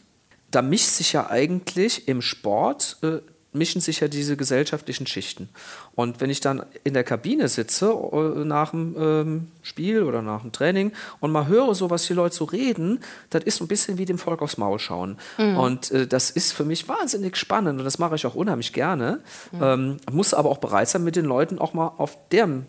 [0.52, 3.20] Da mischt sich ja eigentlich im Sport äh,
[3.54, 5.50] mischen sich ja diese gesellschaftlichen Schichten.
[5.94, 10.42] Und wenn ich dann in der Kabine sitze äh, nach dem ähm, Spiel oder nach
[10.42, 13.98] dem Training und mal höre, so was die Leute so reden, das ist ein bisschen
[13.98, 15.18] wie dem Volk aufs Maul schauen.
[15.38, 15.58] Mhm.
[15.58, 19.20] Und äh, das ist für mich wahnsinnig spannend und das mache ich auch unheimlich gerne.
[19.52, 19.60] Mhm.
[19.62, 22.68] Ähm, muss aber auch bereit sein, mit den Leuten auch mal auf deren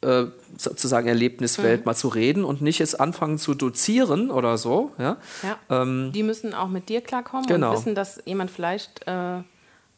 [0.00, 0.24] äh,
[0.58, 1.84] sozusagen Erlebniswelt mhm.
[1.86, 4.90] mal zu reden und nicht jetzt anfangen zu dozieren oder so.
[4.98, 5.18] Ja?
[5.42, 5.82] ja.
[5.82, 7.70] Ähm, die müssen auch mit dir klarkommen genau.
[7.70, 9.42] und wissen, dass jemand vielleicht äh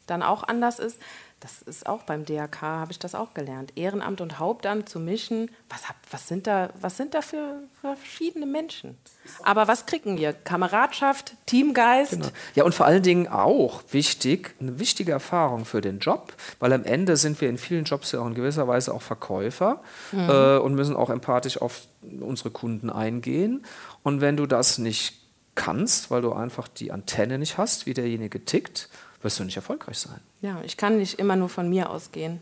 [0.09, 0.99] dann auch anders ist.
[1.39, 3.71] Das ist auch beim DRK, habe ich das auch gelernt.
[3.77, 5.49] Ehrenamt und Hauptamt zu mischen.
[5.69, 8.97] Was, was, sind, da, was sind da für verschiedene Menschen?
[9.43, 10.33] Aber was kriegen wir?
[10.33, 12.11] Kameradschaft, Teamgeist?
[12.11, 12.27] Genau.
[12.55, 16.83] Ja, und vor allen Dingen auch wichtig, eine wichtige Erfahrung für den Job, weil am
[16.83, 19.81] Ende sind wir in vielen Jobs ja auch in gewisser Weise auch Verkäufer
[20.11, 20.29] mhm.
[20.29, 21.83] äh, und müssen auch empathisch auf
[22.19, 23.65] unsere Kunden eingehen.
[24.03, 25.19] Und wenn du das nicht
[25.55, 28.89] kannst, weil du einfach die Antenne nicht hast, wie derjenige tickt,
[29.21, 30.19] wirst du nicht erfolgreich sein.
[30.41, 32.39] Ja, ich kann nicht immer nur von mir ausgehen.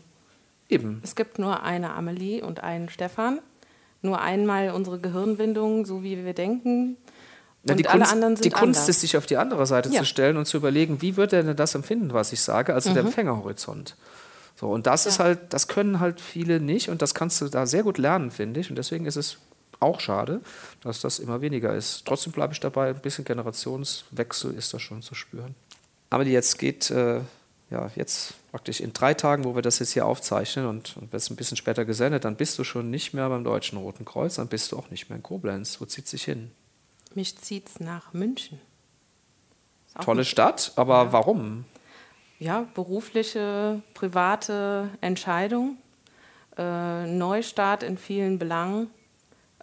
[0.68, 1.00] Eben.
[1.02, 3.40] Es gibt nur eine Amelie und einen Stefan.
[4.02, 6.96] Nur einmal unsere Gehirnwindung, so wie wir denken.
[7.64, 8.88] Ja, und alle Kunst, anderen sind Die Kunst anders.
[8.88, 10.00] ist, sich auf die andere Seite ja.
[10.00, 12.90] zu stellen und zu überlegen, wie wird er denn das empfinden, was ich sage, also
[12.90, 12.94] mhm.
[12.94, 13.96] der Empfängerhorizont.
[14.54, 15.10] So, und das ja.
[15.10, 18.30] ist halt, das können halt viele nicht und das kannst du da sehr gut lernen,
[18.30, 18.70] finde ich.
[18.70, 19.38] Und deswegen ist es
[19.80, 20.40] auch schade,
[20.82, 22.04] dass das immer weniger ist.
[22.06, 25.54] Trotzdem bleibe ich dabei, ein bisschen Generationswechsel ist da schon zu spüren.
[26.10, 27.20] Aber jetzt geht äh,
[27.70, 31.30] ja, jetzt praktisch in drei Tagen, wo wir das jetzt hier aufzeichnen und, und wird
[31.30, 34.48] ein bisschen später gesendet, dann bist du schon nicht mehr beim Deutschen Roten Kreuz, dann
[34.48, 35.80] bist du auch nicht mehr in Koblenz.
[35.80, 36.50] Wo zieht sich hin?
[37.14, 38.60] Mich zieht es nach München.
[40.00, 41.12] Tolle Stadt, aber ja.
[41.12, 41.64] warum?
[42.38, 45.76] Ja, berufliche, private Entscheidung,
[46.56, 48.90] äh, Neustart in vielen Belangen,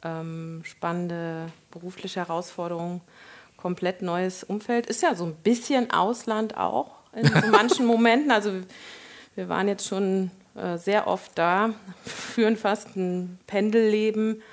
[0.03, 3.01] ähm, spannende berufliche Herausforderungen,
[3.65, 4.85] komplett neues Umfeld.
[4.85, 8.29] Ist ja so ein bisschen Ausland auch in so manchen Momenten.
[8.29, 8.51] Also
[9.33, 11.73] wir waren jetzt schon äh, sehr oft da,
[12.03, 14.43] führen fast ein Pendelleben.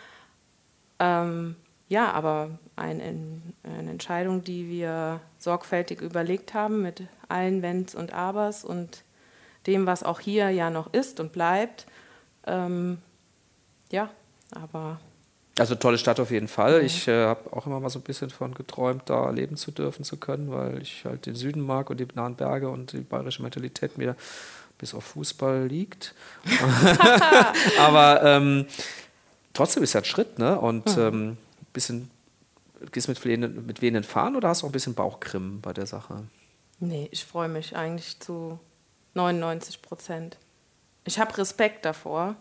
[0.98, 1.56] Ähm,
[1.90, 8.64] ja, aber ein, eine Entscheidung, die wir sorgfältig überlegt haben mit allen Wenns und Abers
[8.64, 9.04] und
[9.66, 11.84] dem, was auch hier ja noch ist und bleibt.
[12.46, 12.96] Ähm,
[13.90, 14.08] ja,
[14.52, 15.00] aber.
[15.58, 16.80] Also tolle Stadt auf jeden Fall.
[16.80, 16.86] Mhm.
[16.86, 20.04] Ich äh, habe auch immer mal so ein bisschen davon geträumt, da leben zu dürfen
[20.04, 23.42] zu können, weil ich halt den Süden mag und die nahen Berge und die bayerische
[23.42, 24.16] Mentalität mir
[24.78, 26.14] bis auf Fußball liegt.
[27.78, 28.66] aber ähm,
[29.52, 30.58] trotzdem ist ja ein Schritt, ne?
[30.58, 31.02] Und mhm.
[31.02, 31.36] ähm,
[31.72, 32.10] bisschen
[32.90, 35.72] gehst du mit, wehenden, mit wehenden Fahnen oder hast du auch ein bisschen Bauchkrimmen bei
[35.72, 36.24] der Sache?
[36.80, 38.58] Nee, ich freue mich eigentlich zu
[39.14, 40.38] 99 Prozent.
[41.04, 42.36] Ich habe Respekt davor,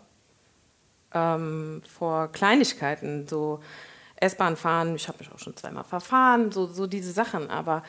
[1.14, 3.60] ähm, vor Kleinigkeiten, so
[4.16, 7.82] S-Bahn fahren, ich habe mich auch schon zweimal verfahren, so, so diese Sachen, aber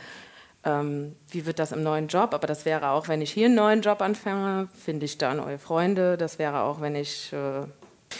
[0.63, 2.33] ähm, wie wird das im neuen Job?
[2.33, 5.59] Aber das wäre auch, wenn ich hier einen neuen Job anfange, finde ich da neue
[5.59, 6.17] Freunde.
[6.17, 7.65] Das wäre auch, wenn ich äh,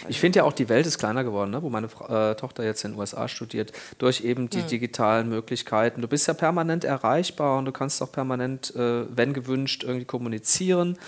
[0.08, 1.62] ich finde ja auch, die Welt ist kleiner geworden, ne?
[1.62, 4.66] wo meine äh, Tochter jetzt in den USA studiert, durch eben die mhm.
[4.66, 6.02] digitalen Möglichkeiten.
[6.02, 10.98] Du bist ja permanent erreichbar und du kannst auch permanent, äh, wenn gewünscht, irgendwie kommunizieren.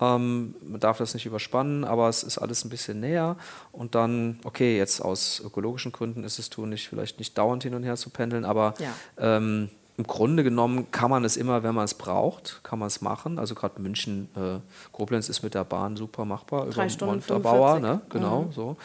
[0.00, 3.36] Ähm, man darf das nicht überspannen, aber es ist alles ein bisschen näher.
[3.72, 7.74] Und dann, okay, jetzt aus ökologischen Gründen ist es tun, nicht, vielleicht nicht dauernd hin
[7.74, 8.90] und her zu pendeln, aber ja.
[9.18, 13.00] ähm, im Grunde genommen kann man es immer, wenn man es braucht, kann man es
[13.00, 13.38] machen.
[13.38, 14.58] Also gerade München, äh,
[14.92, 18.02] Koblenz ist mit der Bahn super machbar Drei über Montabaur, ne?
[18.10, 18.52] Genau mhm.
[18.52, 18.76] so.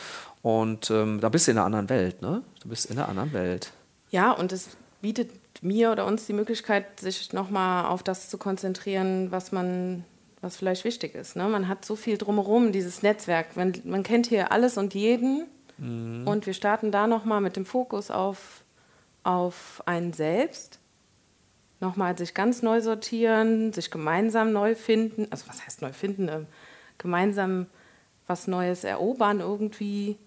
[0.41, 2.43] Und ähm, da bist du in einer anderen Welt, ne?
[2.61, 3.73] Du bist in einer anderen Welt.
[4.09, 4.69] Ja, und es
[5.01, 5.29] bietet
[5.61, 10.05] mir oder uns die Möglichkeit, sich nochmal auf das zu konzentrieren, was man,
[10.41, 11.35] was vielleicht wichtig ist.
[11.35, 11.47] Ne?
[11.47, 13.55] Man hat so viel drumherum, dieses Netzwerk.
[13.55, 15.47] Man, man kennt hier alles und jeden.
[15.77, 16.27] Mhm.
[16.27, 18.63] Und wir starten da nochmal mit dem Fokus auf,
[19.23, 20.81] auf einen selbst
[21.81, 26.45] nochmal sich ganz neu sortieren, sich gemeinsam neu finden, also was heißt neu finden, äh,
[26.97, 27.65] gemeinsam
[28.27, 30.17] was Neues erobern irgendwie,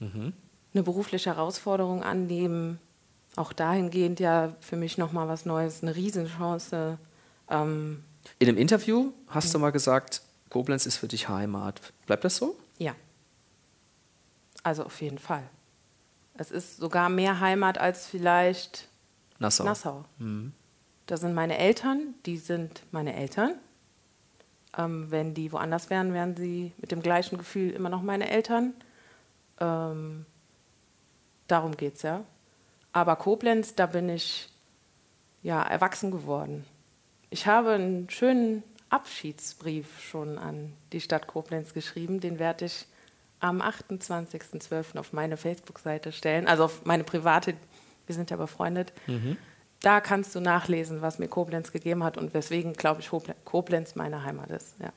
[0.00, 0.32] mhm.
[0.72, 2.80] eine berufliche Herausforderung annehmen,
[3.36, 6.98] auch dahingehend ja für mich nochmal was Neues, eine Riesenchance.
[7.50, 8.02] Ähm,
[8.38, 11.80] In einem Interview hast du mal gesagt, Koblenz ist für dich Heimat.
[12.06, 12.58] Bleibt das so?
[12.78, 12.94] Ja.
[14.62, 15.48] Also auf jeden Fall.
[16.36, 18.88] Es ist sogar mehr Heimat als vielleicht
[19.38, 19.64] Nassau.
[19.64, 20.04] Nassau.
[20.18, 20.52] Mhm.
[21.06, 23.54] Da sind meine Eltern, die sind meine Eltern.
[24.76, 28.74] Ähm, wenn die woanders wären, wären sie mit dem gleichen Gefühl immer noch meine Eltern.
[29.60, 30.26] Ähm,
[31.46, 32.24] darum geht es ja.
[32.92, 34.48] Aber Koblenz, da bin ich
[35.42, 36.64] ja erwachsen geworden.
[37.34, 42.20] Ich habe einen schönen Abschiedsbrief schon an die Stadt Koblenz geschrieben.
[42.20, 42.86] Den werde ich
[43.40, 44.98] am 28.12.
[44.98, 47.54] auf meine Facebook-Seite stellen, also auf meine private,
[48.06, 48.92] wir sind ja befreundet.
[49.08, 49.36] Mhm
[49.80, 53.10] da kannst du nachlesen, was mir Koblenz gegeben hat und weswegen, glaube ich,
[53.44, 54.76] Koblenz meine Heimat ist.
[54.80, 54.94] Ja.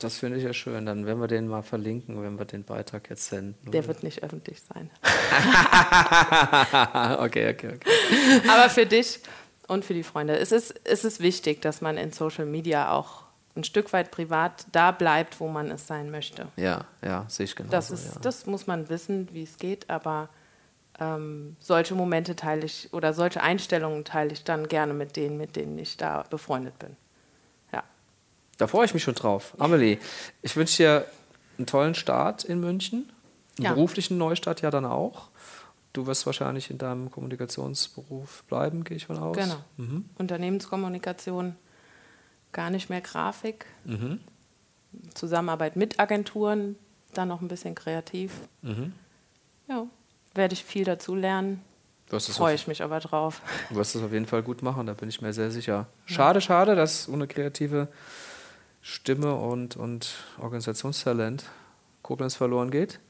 [0.00, 0.84] Das finde ich ja schön.
[0.84, 3.70] Dann werden wir den mal verlinken, wenn wir den Beitrag jetzt senden.
[3.70, 4.90] Der wird nicht öffentlich sein.
[7.20, 8.50] okay, okay, okay.
[8.50, 9.20] Aber für dich
[9.68, 10.38] und für die Freunde.
[10.38, 13.22] Es ist, es ist wichtig, dass man in Social Media auch
[13.54, 16.48] ein Stück weit privat da bleibt, wo man es sein möchte.
[16.56, 17.70] Ja, ja, sehe ich genau.
[17.70, 18.20] Das, ja.
[18.20, 20.30] das muss man wissen, wie es geht, aber
[20.98, 25.56] ähm, solche Momente teile ich oder solche Einstellungen teile ich dann gerne mit denen, mit
[25.56, 26.96] denen ich da befreundet bin.
[27.72, 27.82] Ja.
[28.58, 29.54] Da freue ich mich schon drauf.
[29.58, 29.98] Amelie,
[30.40, 31.06] ich wünsche dir
[31.58, 33.12] einen tollen Start in München,
[33.58, 33.72] einen ja.
[33.74, 35.28] beruflichen Neustart ja dann auch.
[35.92, 39.36] Du wirst wahrscheinlich in deinem Kommunikationsberuf bleiben, gehe ich von aus.
[39.36, 39.62] Genau.
[39.76, 40.06] Mhm.
[40.16, 41.56] Unternehmenskommunikation,
[42.52, 43.66] gar nicht mehr Grafik.
[43.84, 44.20] Mhm.
[45.14, 46.76] Zusammenarbeit mit Agenturen,
[47.14, 48.32] dann noch ein bisschen kreativ.
[48.62, 48.92] Mhm.
[49.68, 49.86] Ja
[50.34, 51.62] werde ich viel dazu lernen.
[52.08, 53.40] Freue ich mich aber drauf.
[53.70, 55.86] Du wirst es auf jeden Fall gut machen, da bin ich mir sehr sicher.
[56.04, 56.40] Schade, ja.
[56.42, 57.88] schade, dass ohne kreative
[58.82, 61.44] Stimme und, und Organisationstalent
[62.02, 63.00] Koblenz verloren geht.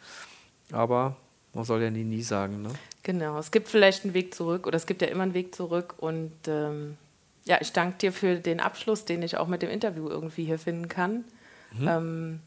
[0.71, 1.17] Aber
[1.55, 2.63] man soll ja nie, nie sagen.
[2.63, 2.71] Ne?
[3.03, 5.95] Genau, es gibt vielleicht einen Weg zurück oder es gibt ja immer einen Weg zurück.
[5.99, 6.97] Und ähm,
[7.45, 10.59] ja, ich danke dir für den Abschluss, den ich auch mit dem Interview irgendwie hier
[10.59, 11.25] finden kann.
[11.73, 11.89] Mhm.
[11.89, 12.41] Ähm,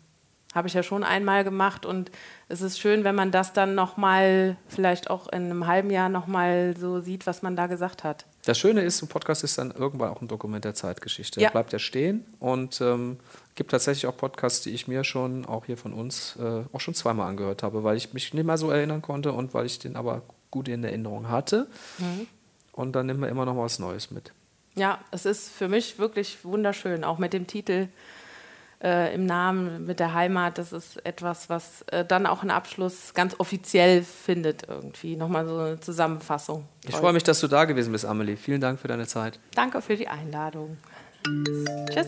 [0.55, 2.09] habe ich ja schon einmal gemacht und
[2.47, 6.75] es ist schön, wenn man das dann nochmal, vielleicht auch in einem halben Jahr nochmal
[6.79, 8.25] so sieht, was man da gesagt hat.
[8.45, 11.41] Das Schöne ist, ein Podcast ist dann irgendwann auch ein Dokument der Zeitgeschichte.
[11.41, 11.49] Ja.
[11.49, 13.17] Er bleibt ja stehen und ähm,
[13.55, 16.93] gibt tatsächlich auch Podcasts, die ich mir schon, auch hier von uns, äh, auch schon
[16.93, 19.95] zweimal angehört habe, weil ich mich nicht mehr so erinnern konnte und weil ich den
[19.95, 20.21] aber
[20.51, 21.67] gut in Erinnerung hatte.
[22.71, 24.33] Und dann nehmen wir immer noch was Neues mit.
[24.75, 27.87] Ja, es ist für mich wirklich wunderschön, auch mit dem Titel
[28.83, 30.57] äh, im Namen, mit der Heimat.
[30.57, 35.15] Das ist etwas, was äh, dann auch einen Abschluss ganz offiziell findet irgendwie.
[35.15, 36.65] Nochmal so eine Zusammenfassung.
[36.85, 38.35] Ich freue mich, dass du da gewesen bist, Amelie.
[38.35, 39.39] Vielen Dank für deine Zeit.
[39.53, 40.77] Danke für die Einladung.
[41.89, 42.07] Tschüss.